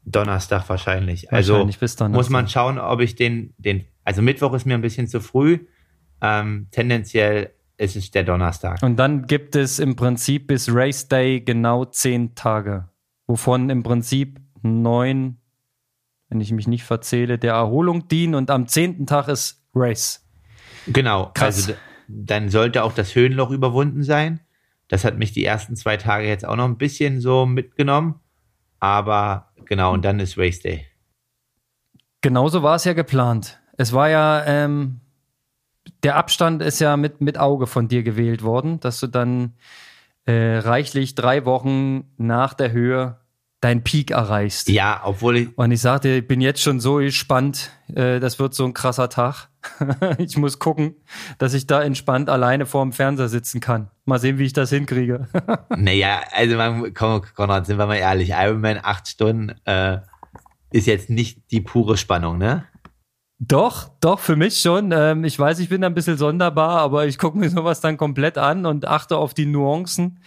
Donnerstag 0.06 0.70
wahrscheinlich. 0.70 1.32
Also 1.32 1.54
wahrscheinlich 1.54 1.80
bis 1.80 1.96
Donnerstag. 1.96 2.18
muss 2.18 2.30
man 2.30 2.48
schauen, 2.48 2.80
ob 2.80 3.02
ich 3.02 3.16
den, 3.16 3.54
den, 3.58 3.86
also 4.04 4.22
Mittwoch 4.22 4.54
ist 4.54 4.66
mir 4.66 4.76
ein 4.76 4.82
bisschen 4.82 5.08
zu 5.08 5.20
früh. 5.20 5.60
Ähm, 6.22 6.68
tendenziell 6.72 7.52
ist 7.78 7.96
es 7.96 8.12
der 8.12 8.24
Donnerstag. 8.24 8.82
Und 8.84 8.98
dann 8.98 9.28
gibt 9.28 9.56
es 9.56 9.80
im 9.80 9.96
Prinzip 9.96 10.48
bis 10.48 10.74
Race 10.74 11.08
Day 11.08 11.42
genau 11.42 11.86
zehn 11.86 12.36
Tage, 12.36 12.90
wovon 13.28 13.70
im 13.70 13.84
Prinzip 13.84 14.40
neun, 14.62 15.38
wenn 16.30 16.40
ich 16.40 16.52
mich 16.52 16.68
nicht 16.68 16.84
verzähle, 16.84 17.38
der 17.38 17.54
Erholung 17.54 18.08
dienen 18.08 18.36
und 18.36 18.50
am 18.50 18.68
zehnten 18.68 19.06
Tag 19.06 19.28
ist 19.28 19.64
Race. 19.74 20.26
Genau. 20.88 21.32
Krass. 21.34 21.56
Also 21.56 21.74
dann 22.08 22.50
sollte 22.50 22.84
auch 22.84 22.94
das 22.94 23.16
Höhenloch 23.16 23.52
überwunden 23.52 24.04
sein. 24.04 24.40
Das 24.88 25.04
hat 25.04 25.18
mich 25.18 25.32
die 25.32 25.46
ersten 25.46 25.76
zwei 25.76 25.98
Tage 25.98 26.28
jetzt 26.28 26.46
auch 26.46 26.56
noch 26.56 26.66
ein 26.66 26.78
bisschen 26.78 27.22
so 27.22 27.46
mitgenommen. 27.46 28.20
Aber 28.80 29.52
genau, 29.66 29.94
und 29.94 30.06
dann 30.06 30.20
ist 30.20 30.38
Race 30.38 30.60
Day. 30.60 30.86
Genauso 32.22 32.64
war 32.64 32.76
es 32.76 32.84
ja 32.84 32.94
geplant. 32.94 33.60
Es 33.78 33.94
war 33.94 34.10
ja, 34.10 34.44
ähm, 34.46 35.02
der 36.04 36.16
Abstand 36.16 36.62
ist 36.62 36.80
ja 36.80 36.98
mit, 36.98 37.22
mit 37.22 37.38
Auge 37.38 37.68
von 37.68 37.88
dir 37.88 38.04
gewählt 38.04 38.44
worden, 38.44 38.80
dass 38.80 39.00
du 39.00 39.08
dann 39.08 39.54
äh, 40.26 40.58
reichlich 40.58 41.16
drei 41.16 41.46
Wochen 41.46 42.06
nach 42.18 42.54
der 42.54 42.72
Höhe 42.72 43.20
deinen 43.66 43.84
Peak 43.84 44.12
erreichst. 44.12 44.70
Ja, 44.70 45.02
obwohl 45.04 45.38
ich. 45.38 45.58
Und 45.58 45.72
ich 45.72 45.82
sagte, 45.82 46.10
ich 46.10 46.28
bin 46.28 46.40
jetzt 46.40 46.62
schon 46.62 46.80
so 46.80 46.98
gespannt, 46.98 47.72
äh, 47.94 48.20
das 48.20 48.38
wird 48.38 48.54
so 48.54 48.64
ein 48.64 48.76
krasser 48.76 49.10
Tag. 49.10 49.50
ich 50.20 50.38
muss 50.38 50.60
gucken, 50.60 50.96
dass 51.40 51.56
ich 51.56 51.66
da 51.66 51.82
entspannt 51.82 52.30
alleine 52.30 52.68
vor 52.68 52.84
dem 52.84 52.94
Fernseher 52.94 53.28
sitzen 53.28 53.62
kann. 53.62 53.90
Mal 54.06 54.20
sehen, 54.20 54.38
wie 54.38 54.46
ich 54.46 54.54
das 54.54 54.70
hinkriege. 54.70 55.28
naja, 55.76 56.22
also 56.32 56.56
man, 56.58 56.94
komm, 56.94 57.24
Konrad, 57.36 57.66
sind 57.66 57.80
wir 57.80 57.88
mal 57.88 57.96
ehrlich, 57.96 58.30
Ironman 58.30 58.80
acht 58.84 59.08
Stunden 59.08 59.56
äh, 59.66 59.98
ist 60.72 60.86
jetzt 60.86 61.10
nicht 61.10 61.50
die 61.50 61.62
pure 61.62 61.98
Spannung, 61.98 62.38
ne? 62.38 62.66
Doch, 63.40 63.90
doch, 64.00 64.20
für 64.20 64.36
mich 64.36 64.60
schon. 64.60 64.92
Ähm, 64.92 65.24
ich 65.24 65.40
weiß, 65.40 65.58
ich 65.58 65.70
bin 65.70 65.84
ein 65.84 65.96
bisschen 65.96 66.18
sonderbar, 66.18 66.82
aber 66.82 67.08
ich 67.08 67.18
gucke 67.18 67.38
mir 67.40 67.50
sowas 67.50 67.82
dann 67.82 67.98
komplett 67.98 68.38
an 68.38 68.68
und 68.68 68.88
achte 68.88 69.18
auf 69.18 69.34
die 69.34 69.48
Nuancen. 69.48 70.20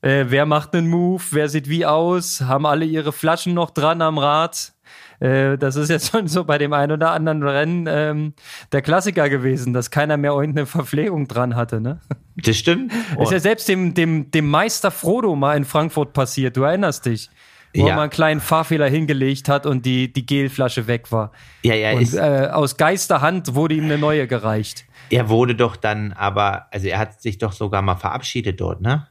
Äh, 0.00 0.26
wer 0.28 0.46
macht 0.46 0.74
einen 0.74 0.88
Move? 0.88 1.22
Wer 1.30 1.48
sieht 1.48 1.68
wie 1.68 1.84
aus? 1.84 2.42
Haben 2.42 2.66
alle 2.66 2.84
ihre 2.84 3.12
Flaschen 3.12 3.54
noch 3.54 3.70
dran 3.70 4.00
am 4.00 4.18
Rad? 4.18 4.72
Äh, 5.20 5.58
das 5.58 5.76
ist 5.76 5.88
jetzt 5.88 6.10
schon 6.12 6.28
so 6.28 6.44
bei 6.44 6.58
dem 6.58 6.72
einen 6.72 6.92
oder 6.92 7.10
anderen 7.10 7.42
Rennen 7.42 7.86
ähm, 7.88 8.34
der 8.72 8.82
Klassiker 8.82 9.28
gewesen, 9.28 9.72
dass 9.72 9.90
keiner 9.90 10.16
mehr 10.16 10.32
irgendeine 10.32 10.66
Verpflegung 10.66 11.26
dran 11.26 11.56
hatte. 11.56 11.80
Ne? 11.80 12.00
Das 12.36 12.56
stimmt. 12.56 12.92
Ist 13.20 13.32
ja 13.32 13.40
selbst 13.40 13.68
dem, 13.68 13.94
dem, 13.94 14.30
dem 14.30 14.48
Meister 14.48 14.90
Frodo 14.90 15.34
mal 15.34 15.56
in 15.56 15.64
Frankfurt 15.64 16.12
passiert, 16.12 16.56
du 16.56 16.62
erinnerst 16.62 17.06
dich. 17.06 17.30
Wo 17.74 17.82
ja. 17.82 17.88
er 17.90 17.96
mal 17.96 18.02
einen 18.02 18.10
kleinen 18.10 18.40
Fahrfehler 18.40 18.88
hingelegt 18.88 19.50
hat 19.50 19.66
und 19.66 19.84
die, 19.84 20.10
die 20.10 20.24
Gelflasche 20.24 20.86
weg 20.86 21.12
war. 21.12 21.32
Ja, 21.62 21.74
ja, 21.74 21.92
und, 21.92 22.14
äh, 22.14 22.48
aus 22.50 22.78
Geisterhand 22.78 23.54
wurde 23.54 23.74
ihm 23.74 23.84
eine 23.84 23.98
neue 23.98 24.26
gereicht. 24.26 24.86
Er 25.10 25.28
wurde 25.28 25.54
doch 25.54 25.76
dann 25.76 26.14
aber, 26.14 26.66
also 26.72 26.88
er 26.88 26.98
hat 26.98 27.20
sich 27.20 27.36
doch 27.36 27.52
sogar 27.52 27.82
mal 27.82 27.96
verabschiedet 27.96 28.58
dort, 28.58 28.80
ne? 28.80 29.06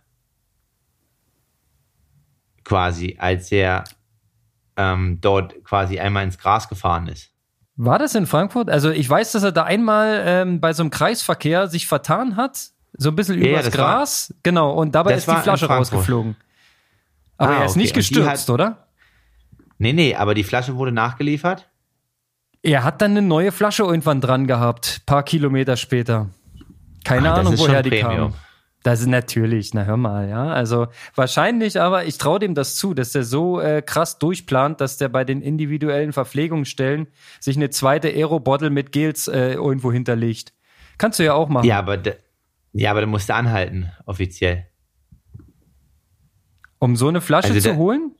Quasi, 2.67 3.15
als 3.17 3.49
er 3.53 3.85
ähm, 4.75 5.19
dort 5.21 5.63
quasi 5.63 5.99
einmal 6.01 6.25
ins 6.25 6.37
Gras 6.37 6.67
gefahren 6.67 7.07
ist. 7.07 7.29
War 7.77 7.97
das 7.97 8.13
in 8.13 8.27
Frankfurt? 8.27 8.69
Also 8.69 8.89
ich 8.89 9.09
weiß, 9.09 9.31
dass 9.31 9.43
er 9.43 9.53
da 9.53 9.63
einmal 9.63 10.21
ähm, 10.25 10.59
bei 10.59 10.73
so 10.73 10.83
einem 10.83 10.89
Kreisverkehr 10.89 11.69
sich 11.69 11.87
vertan 11.87 12.35
hat, 12.35 12.59
so 12.97 13.07
ein 13.07 13.15
bisschen 13.15 13.41
ja, 13.41 13.51
übers 13.51 13.65
ja, 13.67 13.71
Gras, 13.71 14.31
war, 14.31 14.37
genau, 14.43 14.73
und 14.73 14.95
dabei 14.95 15.13
ist 15.13 15.29
die 15.29 15.35
Flasche 15.35 15.67
rausgeflogen. 15.67 16.35
Aber 17.37 17.51
ah, 17.51 17.59
er 17.59 17.65
ist 17.65 17.71
okay. 17.71 17.79
nicht 17.79 17.93
gestürzt, 17.93 18.49
hat, 18.49 18.49
oder? 18.49 18.87
Nee, 19.77 19.93
nee, 19.93 20.13
aber 20.13 20.33
die 20.33 20.43
Flasche 20.43 20.75
wurde 20.75 20.91
nachgeliefert. 20.91 21.69
Er 22.63 22.83
hat 22.83 23.01
dann 23.01 23.11
eine 23.11 23.21
neue 23.21 23.53
Flasche 23.53 23.83
irgendwann 23.83 24.19
dran 24.19 24.45
gehabt, 24.45 25.03
paar 25.05 25.23
Kilometer 25.23 25.77
später. 25.77 26.27
Keine 27.05 27.31
ah, 27.31 27.35
Ahnung, 27.35 27.57
woher 27.57 27.81
die 27.81 27.91
Premium. 27.91 28.33
kam. 28.33 28.46
Das 28.87 29.01
ist 29.01 29.07
natürlich, 29.07 29.73
na 29.73 29.83
hör 29.83 29.97
mal, 29.97 30.29
ja. 30.29 30.47
Also 30.47 30.87
wahrscheinlich, 31.13 31.81
aber 31.81 32.05
ich 32.05 32.17
traue 32.17 32.39
dem 32.39 32.55
das 32.55 32.75
zu, 32.75 32.93
dass 32.93 33.11
der 33.11 33.25
so 33.25 33.59
äh, 33.59 33.81
krass 33.81 34.17
durchplant, 34.17 34.79
dass 34.79 34.95
der 34.95 35.09
bei 35.09 35.25
den 35.25 35.41
individuellen 35.41 36.13
Verpflegungsstellen 36.13 37.07
sich 37.41 37.57
eine 37.57 37.69
zweite 37.69 38.07
Aero-Bottle 38.07 38.69
mit 38.69 38.93
Gels 38.93 39.27
äh, 39.27 39.55
irgendwo 39.55 39.91
hinterlegt. 39.91 40.53
Kannst 40.97 41.19
du 41.19 41.25
ja 41.25 41.33
auch 41.33 41.49
machen. 41.49 41.67
Ja, 41.67 41.79
aber, 41.79 42.01
ja, 42.71 42.91
aber 42.91 43.01
du 43.01 43.07
musst 43.07 43.29
anhalten, 43.29 43.91
offiziell. 44.05 44.67
Um 46.79 46.95
so 46.95 47.09
eine 47.09 47.19
Flasche 47.19 47.49
also 47.51 47.71
zu 47.71 47.75
holen? 47.75 48.15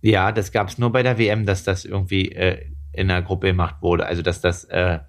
Ja, 0.00 0.32
das 0.32 0.52
gab 0.52 0.68
es 0.68 0.78
nur 0.78 0.90
bei 0.90 1.02
der 1.02 1.18
WM, 1.18 1.44
dass 1.44 1.64
das 1.64 1.84
irgendwie 1.84 2.32
äh, 2.32 2.64
in 2.94 3.08
der 3.08 3.20
Gruppe 3.20 3.48
gemacht 3.48 3.82
wurde. 3.82 4.06
Also, 4.06 4.22
dass 4.22 4.40
das 4.40 4.64
äh, 4.64 5.00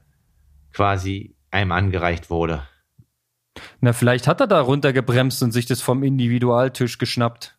quasi 0.74 1.38
einem 1.52 1.72
angereicht 1.72 2.30
wurde. 2.30 2.64
Na, 3.82 3.94
vielleicht 3.94 4.28
hat 4.28 4.42
er 4.42 4.48
da 4.48 4.62
runtergebremst 4.62 5.44
und 5.44 5.52
sich 5.52 5.66
das 5.66 5.82
vom 5.82 6.04
Individualtisch 6.04 6.98
geschnappt. 6.98 7.58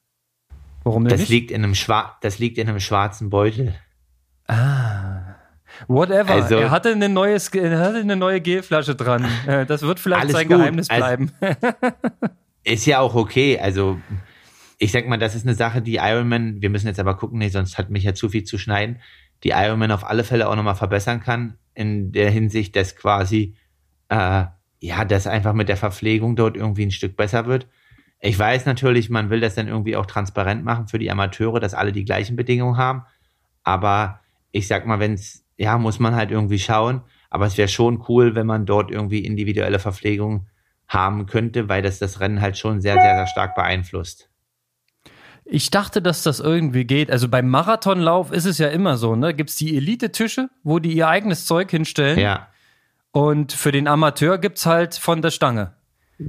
Warum 0.82 1.04
denn 1.04 1.10
das 1.10 1.20
nicht? 1.20 1.28
Liegt 1.30 1.50
in 1.50 1.64
einem 1.64 1.74
das 2.20 2.38
liegt 2.38 2.58
in 2.58 2.68
einem 2.68 2.80
schwarzen 2.80 3.30
Beutel. 3.30 3.74
Ah. 4.46 5.36
Whatever. 5.88 6.30
Also, 6.30 6.56
er 6.56 6.70
hatte 6.70 6.92
eine, 6.92 7.08
neues, 7.08 7.48
er 7.48 7.78
hatte 7.78 7.98
eine 7.98 8.16
neue 8.16 8.40
Gelflasche 8.40 8.94
dran. 8.94 9.26
Äh, 9.46 9.66
das 9.66 9.82
wird 9.82 10.00
vielleicht 10.00 10.30
sein 10.30 10.48
gut. 10.48 10.58
Geheimnis 10.58 10.88
also, 10.88 11.04
bleiben. 11.04 11.32
ist 12.64 12.86
ja 12.86 13.00
auch 13.00 13.14
okay. 13.14 13.58
Also, 13.58 13.98
ich 14.78 14.92
sag 14.92 15.06
mal, 15.06 15.18
das 15.18 15.34
ist 15.34 15.46
eine 15.46 15.54
Sache, 15.54 15.82
die 15.82 15.96
Ironman, 15.96 16.62
wir 16.62 16.70
müssen 16.70 16.86
jetzt 16.86 17.00
aber 17.00 17.16
gucken, 17.16 17.38
nee, 17.38 17.48
sonst 17.48 17.76
hat 17.76 17.90
mich 17.90 18.04
ja 18.04 18.14
zu 18.14 18.28
viel 18.28 18.44
zu 18.44 18.58
schneiden, 18.58 19.00
die 19.42 19.50
Ironman 19.50 19.90
auf 19.90 20.04
alle 20.04 20.24
Fälle 20.24 20.48
auch 20.48 20.56
nochmal 20.56 20.76
verbessern 20.76 21.20
kann, 21.20 21.58
in 21.74 22.12
der 22.12 22.30
Hinsicht, 22.30 22.74
dass 22.76 22.96
quasi 22.96 23.56
äh, 24.08 24.44
ja, 24.84 25.06
dass 25.06 25.26
einfach 25.26 25.54
mit 25.54 25.70
der 25.70 25.78
Verpflegung 25.78 26.36
dort 26.36 26.58
irgendwie 26.58 26.84
ein 26.84 26.90
Stück 26.90 27.16
besser 27.16 27.46
wird. 27.46 27.66
Ich 28.20 28.38
weiß 28.38 28.66
natürlich, 28.66 29.08
man 29.08 29.30
will 29.30 29.40
das 29.40 29.54
dann 29.54 29.66
irgendwie 29.66 29.96
auch 29.96 30.04
transparent 30.04 30.62
machen 30.62 30.88
für 30.88 30.98
die 30.98 31.10
Amateure, 31.10 31.58
dass 31.58 31.72
alle 31.72 31.90
die 31.90 32.04
gleichen 32.04 32.36
Bedingungen 32.36 32.76
haben. 32.76 33.04
Aber 33.62 34.20
ich 34.52 34.68
sag 34.68 34.84
mal, 34.86 35.00
wenn 35.00 35.14
es, 35.14 35.42
ja, 35.56 35.78
muss 35.78 36.00
man 36.00 36.14
halt 36.14 36.30
irgendwie 36.30 36.58
schauen. 36.58 37.00
Aber 37.30 37.46
es 37.46 37.56
wäre 37.56 37.68
schon 37.68 38.04
cool, 38.08 38.34
wenn 38.34 38.46
man 38.46 38.66
dort 38.66 38.90
irgendwie 38.90 39.24
individuelle 39.24 39.78
Verpflegung 39.78 40.48
haben 40.86 41.24
könnte, 41.24 41.70
weil 41.70 41.80
das 41.80 41.98
das 41.98 42.20
Rennen 42.20 42.42
halt 42.42 42.58
schon 42.58 42.82
sehr, 42.82 43.00
sehr, 43.00 43.16
sehr 43.16 43.26
stark 43.26 43.54
beeinflusst. 43.54 44.28
Ich 45.46 45.70
dachte, 45.70 46.02
dass 46.02 46.22
das 46.22 46.40
irgendwie 46.40 46.84
geht. 46.84 47.10
Also 47.10 47.28
beim 47.28 47.48
Marathonlauf 47.48 48.32
ist 48.32 48.44
es 48.44 48.58
ja 48.58 48.68
immer 48.68 48.98
so, 48.98 49.16
ne? 49.16 49.32
Gibt 49.32 49.48
es 49.48 49.56
die 49.56 49.76
Elite-Tische, 49.78 50.50
wo 50.62 50.78
die 50.78 50.92
ihr 50.92 51.08
eigenes 51.08 51.46
Zeug 51.46 51.70
hinstellen? 51.70 52.18
Ja. 52.18 52.48
Und 53.14 53.52
für 53.52 53.70
den 53.70 53.86
Amateur 53.86 54.38
gibt 54.38 54.58
es 54.58 54.66
halt 54.66 54.96
von 54.96 55.22
der 55.22 55.30
Stange. 55.30 55.72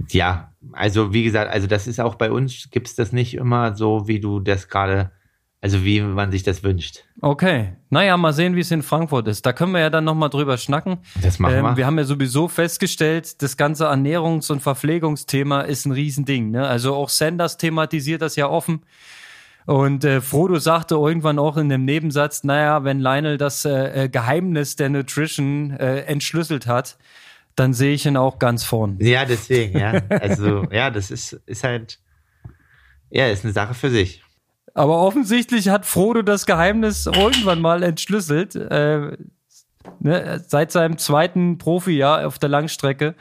Ja, 0.10 0.54
also 0.72 1.14
wie 1.14 1.24
gesagt, 1.24 1.50
also 1.52 1.66
das 1.66 1.88
ist 1.88 2.00
auch 2.00 2.14
bei 2.14 2.30
uns, 2.30 2.70
gibt 2.70 2.86
es 2.88 2.94
das 2.94 3.12
nicht 3.12 3.34
immer 3.34 3.76
so, 3.76 4.08
wie 4.08 4.20
du 4.20 4.40
das 4.40 4.68
gerade, 4.68 5.12
also 5.62 5.84
wie 5.84 6.00
man 6.02 6.32
sich 6.32 6.44
das 6.44 6.62
wünscht. 6.62 7.04
Okay, 7.22 7.76
naja, 7.90 8.18
mal 8.18 8.34
sehen, 8.34 8.56
wie 8.56 8.60
es 8.60 8.70
in 8.70 8.84
Frankfurt 8.84 9.28
ist. 9.28 9.48
Da 9.48 9.54
können 9.54 9.72
wir 9.72 9.80
ja 9.80 9.90
dann 9.90 10.04
nochmal 10.04 10.30
drüber 10.30 10.60
schnacken. 10.60 11.00
Das 11.24 11.40
machen 11.40 11.56
wir. 11.56 11.70
Ähm, 11.72 11.78
wir 11.78 11.88
haben 11.88 11.98
ja 11.98 12.04
sowieso 12.04 12.48
festgestellt, 12.48 13.42
das 13.42 13.58
ganze 13.58 13.88
Ernährungs- 13.88 14.52
und 14.52 14.62
Verpflegungsthema 14.62 15.62
ist 15.62 15.88
ein 15.88 15.92
Riesending. 15.92 16.52
Ne? 16.52 16.68
Also 16.68 16.94
auch 16.94 17.10
Sanders 17.10 17.58
thematisiert 17.58 18.22
das 18.22 18.36
ja 18.36 18.48
offen. 18.48 18.84
Und 19.66 20.04
äh, 20.04 20.22
Frodo 20.22 20.60
sagte 20.60 20.96
irgendwann 20.96 21.40
auch 21.40 21.58
in 21.58 21.70
dem 21.70 21.86
Nebensatz, 21.86 22.44
naja, 22.44 22.84
wenn 22.84 23.00
Lionel 23.00 23.38
das 23.38 23.66
äh, 23.66 24.04
äh, 24.04 24.10
Geheimnis 24.10 24.76
der 24.76 24.90
Nutrition 24.90 25.72
äh, 25.72 26.02
entschlüsselt 26.02 26.68
hat, 26.68 26.98
dann 27.56 27.74
sehe 27.74 27.94
ich 27.94 28.06
ihn 28.06 28.18
auch 28.18 28.38
ganz 28.38 28.64
vorn. 28.64 28.98
Ja, 29.00 29.26
deswegen, 29.26 29.80
ja. 29.80 30.02
Also, 30.10 30.66
ja, 30.72 30.92
das 30.92 31.10
ist, 31.10 31.34
ist 31.46 31.64
halt, 31.64 32.00
ja, 33.10 33.28
ist 33.28 33.44
eine 33.44 33.54
Sache 33.54 33.74
für 33.74 33.90
sich. 33.90 34.22
Aber 34.74 35.00
offensichtlich 35.00 35.70
hat 35.70 35.86
Frodo 35.86 36.22
das 36.22 36.46
Geheimnis 36.46 37.06
irgendwann 37.06 37.62
mal 37.62 37.82
entschlüsselt. 37.82 38.56
Äh, 38.56 39.18
ne, 40.00 40.44
seit 40.46 40.72
seinem 40.72 40.98
zweiten 40.98 41.58
Profijahr 41.58 42.28
auf 42.28 42.38
der 42.38 42.50
Langstrecke 42.50 43.16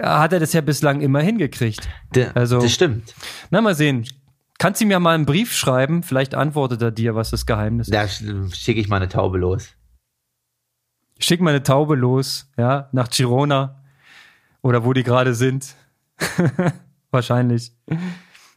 hat 0.00 0.32
er 0.32 0.40
das 0.40 0.54
ja 0.54 0.62
bislang 0.62 1.02
immer 1.02 1.20
hingekriegt. 1.20 1.86
also, 2.34 2.60
das 2.60 2.72
stimmt. 2.72 3.14
Na, 3.50 3.60
mal 3.60 3.74
sehen. 3.74 4.06
Kannst 4.58 4.80
du 4.80 4.86
mir 4.86 5.00
mal 5.00 5.14
einen 5.14 5.26
Brief 5.26 5.52
schreiben? 5.52 6.02
Vielleicht 6.02 6.34
antwortet 6.34 6.82
er 6.82 6.90
dir, 6.90 7.14
was 7.14 7.30
das 7.30 7.46
Geheimnis 7.46 7.88
ist. 7.88 7.94
Da 7.94 8.06
schicke 8.08 8.80
ich 8.80 8.88
mal 8.88 8.96
eine 8.96 9.08
Taube 9.08 9.38
los. 9.38 9.70
Schick 11.18 11.40
mal 11.40 11.50
eine 11.50 11.62
Taube 11.62 11.94
los, 11.94 12.50
ja, 12.56 12.88
nach 12.92 13.08
Girona 13.08 13.82
oder 14.60 14.84
wo 14.84 14.92
die 14.92 15.02
gerade 15.02 15.34
sind. 15.34 15.74
Wahrscheinlich. 17.10 17.72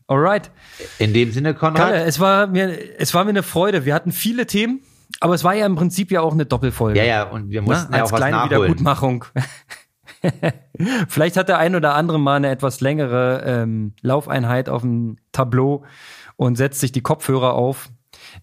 Alright. 0.07 0.51
In 0.99 1.13
dem 1.13 1.31
Sinne, 1.31 1.53
Konrad. 1.53 1.77
Kalle, 1.77 2.03
es 2.03 2.19
war 2.19 2.47
mir, 2.47 2.99
es 2.99 3.13
war 3.13 3.23
mir 3.23 3.31
eine 3.31 3.43
Freude. 3.43 3.85
Wir 3.85 3.93
hatten 3.93 4.11
viele 4.11 4.45
Themen, 4.45 4.81
aber 5.19 5.33
es 5.33 5.43
war 5.43 5.53
ja 5.53 5.65
im 5.65 5.75
Prinzip 5.75 6.11
ja 6.11 6.21
auch 6.21 6.33
eine 6.33 6.45
Doppelfolge. 6.45 6.99
Ja, 6.99 7.05
ja, 7.05 7.23
und 7.23 7.49
wir 7.49 7.61
mussten 7.61 7.87
Na, 7.91 7.97
ja 7.97 8.03
als 8.03 8.11
auch 8.11 8.13
was 8.13 8.19
kleine 8.19 8.37
nachholen. 8.37 8.61
Wiedergutmachung. 8.61 9.25
Vielleicht 11.07 11.37
hat 11.37 11.49
der 11.49 11.57
ein 11.57 11.75
oder 11.75 11.95
andere 11.95 12.19
mal 12.19 12.35
eine 12.35 12.49
etwas 12.49 12.81
längere 12.81 13.43
ähm, 13.45 13.93
Laufeinheit 14.01 14.69
auf 14.69 14.81
dem 14.81 15.17
Tableau 15.31 15.83
und 16.35 16.55
setzt 16.55 16.79
sich 16.79 16.91
die 16.91 17.01
Kopfhörer 17.01 17.53
auf. 17.53 17.89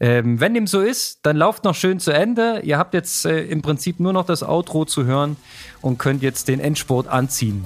Ähm, 0.01 0.41
wenn 0.41 0.55
dem 0.55 0.67
so 0.67 0.81
ist, 0.81 1.21
dann 1.27 1.37
lauft 1.37 1.65
noch 1.65 1.75
schön 1.75 2.01
zu 2.01 2.11
Ende. 2.11 2.61
Ihr 2.65 2.79
habt 2.79 2.95
jetzt 2.95 3.25
äh, 3.25 3.43
im 3.45 3.63
Prinzip 3.63 4.01
nur 4.01 4.13
noch 4.13 4.25
das 4.25 4.43
Outro 4.43 4.85
zu 4.85 5.05
hören 5.05 5.37
und 5.81 5.99
könnt 5.99 6.23
jetzt 6.23 6.49
den 6.49 6.61
Endsport 6.61 7.09
anziehen. 7.09 7.65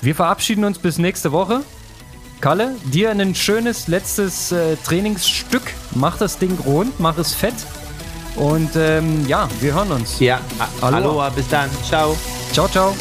Wir 0.00 0.14
verabschieden 0.14 0.64
uns 0.64 0.78
bis 0.78 0.98
nächste 0.98 1.32
Woche. 1.32 1.62
Kalle, 2.40 2.76
dir 2.92 3.10
ein 3.10 3.34
schönes 3.34 3.88
letztes 3.88 4.52
äh, 4.52 4.76
Trainingsstück. 4.76 5.62
Mach 5.94 6.18
das 6.18 6.38
Ding 6.38 6.56
rund, 6.64 7.00
mach 7.00 7.18
es 7.18 7.34
fett. 7.34 7.54
Und 8.38 8.70
ähm, 8.76 9.26
ja, 9.26 9.48
wir 9.60 9.74
hören 9.74 9.90
uns. 9.92 10.20
Ja, 10.20 10.40
Aloha. 10.80 10.96
Aloha, 10.96 11.28
bis 11.30 11.48
dann. 11.48 11.68
Ciao. 11.82 12.16
Ciao, 12.52 12.68
ciao. 12.68 12.94